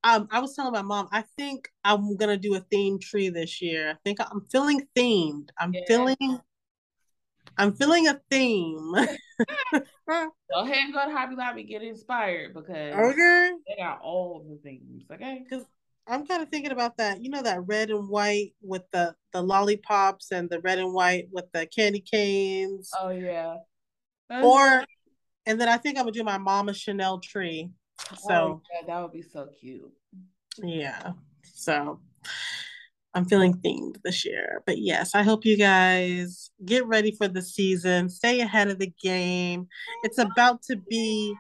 Um, 0.04 0.28
I 0.32 0.40
was 0.40 0.56
telling 0.56 0.72
my 0.74 0.82
mom, 0.82 1.10
I 1.12 1.24
think 1.38 1.70
I'm 1.84 2.16
gonna 2.18 2.38
do 2.38 2.56
a 2.56 2.62
themed 2.62 3.02
tree 3.02 3.30
this 3.30 3.62
year. 3.62 3.92
I 3.92 3.96
think 4.04 4.20
I'm 4.20 4.46
feeling 4.52 4.88
themed. 4.98 5.50
I'm 5.60 5.74
yeah. 5.74 5.82
feeling 5.88 6.40
I'm 7.58 7.74
feeling 7.74 8.08
a 8.08 8.20
theme. 8.30 8.92
go 9.74 9.84
ahead 10.08 10.78
and 10.84 10.94
go 10.94 11.06
to 11.06 11.12
Hobby 11.12 11.36
Lobby, 11.36 11.64
get 11.64 11.82
inspired 11.82 12.54
because 12.54 12.70
okay. 12.70 13.52
they 13.68 13.82
got 13.82 14.02
all 14.02 14.46
the 14.50 14.58
themes. 14.64 15.04
Okay, 15.12 15.44
because 15.44 15.66
I'm 16.08 16.26
kind 16.26 16.42
of 16.42 16.50
thinking 16.50 16.72
about 16.72 16.98
that. 16.98 17.24
You 17.24 17.30
know 17.30 17.44
that 17.44 17.66
red 17.68 17.90
and 17.90 18.10
white 18.10 18.54
with 18.62 18.84
the 18.92 19.16
the 19.34 19.42
lollipops 19.42 20.32
and 20.32 20.50
the 20.50 20.60
red 20.62 20.80
and 20.80 20.94
white 20.94 21.28
with 21.32 21.46
the 21.54 21.66
candy 21.68 22.02
canes. 22.02 22.90
Oh 23.00 23.10
yeah. 23.10 23.58
That's 24.30 24.46
or, 24.46 24.86
and 25.46 25.60
then 25.60 25.68
I 25.68 25.78
think 25.78 25.98
I'm 25.98 26.06
gonna 26.06 26.14
do 26.14 26.24
my 26.24 26.38
mama 26.38 26.74
Chanel 26.74 27.20
tree. 27.20 27.70
Oh, 28.12 28.16
so 28.16 28.34
oh, 28.34 28.62
yeah, 28.74 28.88
that 28.88 29.02
would 29.02 29.12
be 29.12 29.22
so 29.22 29.48
cute. 29.60 29.92
Yeah. 30.58 31.12
So 31.44 32.00
I'm 33.14 33.26
feeling 33.26 33.54
themed 33.56 33.98
this 34.04 34.26
year. 34.26 34.64
But 34.66 34.78
yes, 34.78 35.16
I 35.16 35.24
hope 35.24 35.46
you 35.46 35.58
guys 35.58 36.52
get 36.66 36.86
ready 36.86 37.12
for 37.12 37.28
the 37.28 37.42
season, 37.42 38.10
stay 38.10 38.40
ahead 38.40 38.70
of 38.70 38.80
the 38.80 38.94
game. 39.02 39.68
It's 40.04 40.18
about 40.18 40.62
to 40.64 40.78
be 40.78 41.36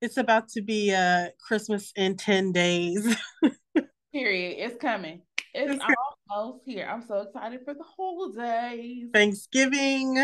it's 0.00 0.16
about 0.16 0.48
to 0.50 0.62
be 0.62 0.92
uh 0.94 1.28
Christmas 1.46 1.92
in 1.96 2.16
10 2.16 2.52
days. 2.52 3.16
Period. 4.12 4.56
It's 4.58 4.80
coming. 4.80 5.22
It's, 5.54 5.74
it's 5.74 5.84
almost 6.30 6.64
here. 6.66 6.88
I'm 6.90 7.06
so 7.06 7.20
excited 7.20 7.60
for 7.64 7.74
the 7.74 7.84
holidays. 7.84 9.08
Thanksgiving. 9.12 10.18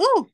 Ooh. 0.00 0.28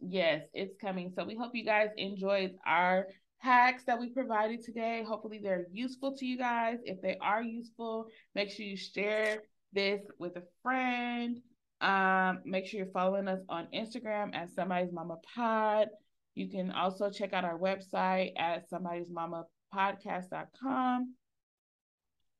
Yes, 0.00 0.42
it's 0.52 0.74
coming. 0.80 1.12
So 1.14 1.24
we 1.24 1.36
hope 1.36 1.52
you 1.54 1.64
guys 1.64 1.88
enjoyed 1.96 2.56
our 2.66 3.06
hacks 3.42 3.82
that 3.84 3.98
we 3.98 4.08
provided 4.08 4.62
today. 4.62 5.04
Hopefully, 5.06 5.40
they're 5.42 5.66
useful 5.72 6.16
to 6.16 6.24
you 6.24 6.38
guys. 6.38 6.78
If 6.84 7.02
they 7.02 7.18
are 7.20 7.42
useful, 7.42 8.06
make 8.34 8.50
sure 8.50 8.64
you 8.64 8.76
share 8.76 9.42
this 9.72 10.00
with 10.18 10.36
a 10.36 10.42
friend. 10.62 11.40
Um, 11.80 12.40
make 12.44 12.66
sure 12.66 12.78
you're 12.78 12.92
following 12.92 13.26
us 13.26 13.40
on 13.48 13.66
Instagram 13.74 14.34
at 14.34 14.50
Somebody's 14.50 14.92
Mama 14.92 15.16
Pod. 15.34 15.88
You 16.36 16.48
can 16.48 16.70
also 16.70 17.10
check 17.10 17.32
out 17.32 17.44
our 17.44 17.58
website 17.58 18.32
at 18.38 18.70
somebody's 18.70 19.10
mama 19.10 19.44
podcast.com. 19.74 21.14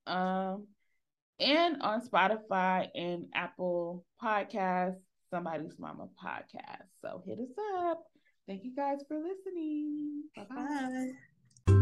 Um, 0.07 0.67
and 1.41 1.83
on 1.83 2.01
Spotify 2.07 2.89
and 2.95 3.27
Apple 3.35 4.05
Podcasts, 4.23 5.01
Somebody's 5.31 5.79
Mama 5.79 6.09
Podcast. 6.23 6.87
So 7.03 7.23
hit 7.27 7.41
us 7.41 7.57
up. 7.77 8.12
Thank 8.47 8.65
you 8.65 8.75
guys 8.75 8.99
for 9.07 9.17
listening. 9.17 10.25
Bye-bye. 10.37 10.55
bye 10.55 11.13
bye 11.67 11.73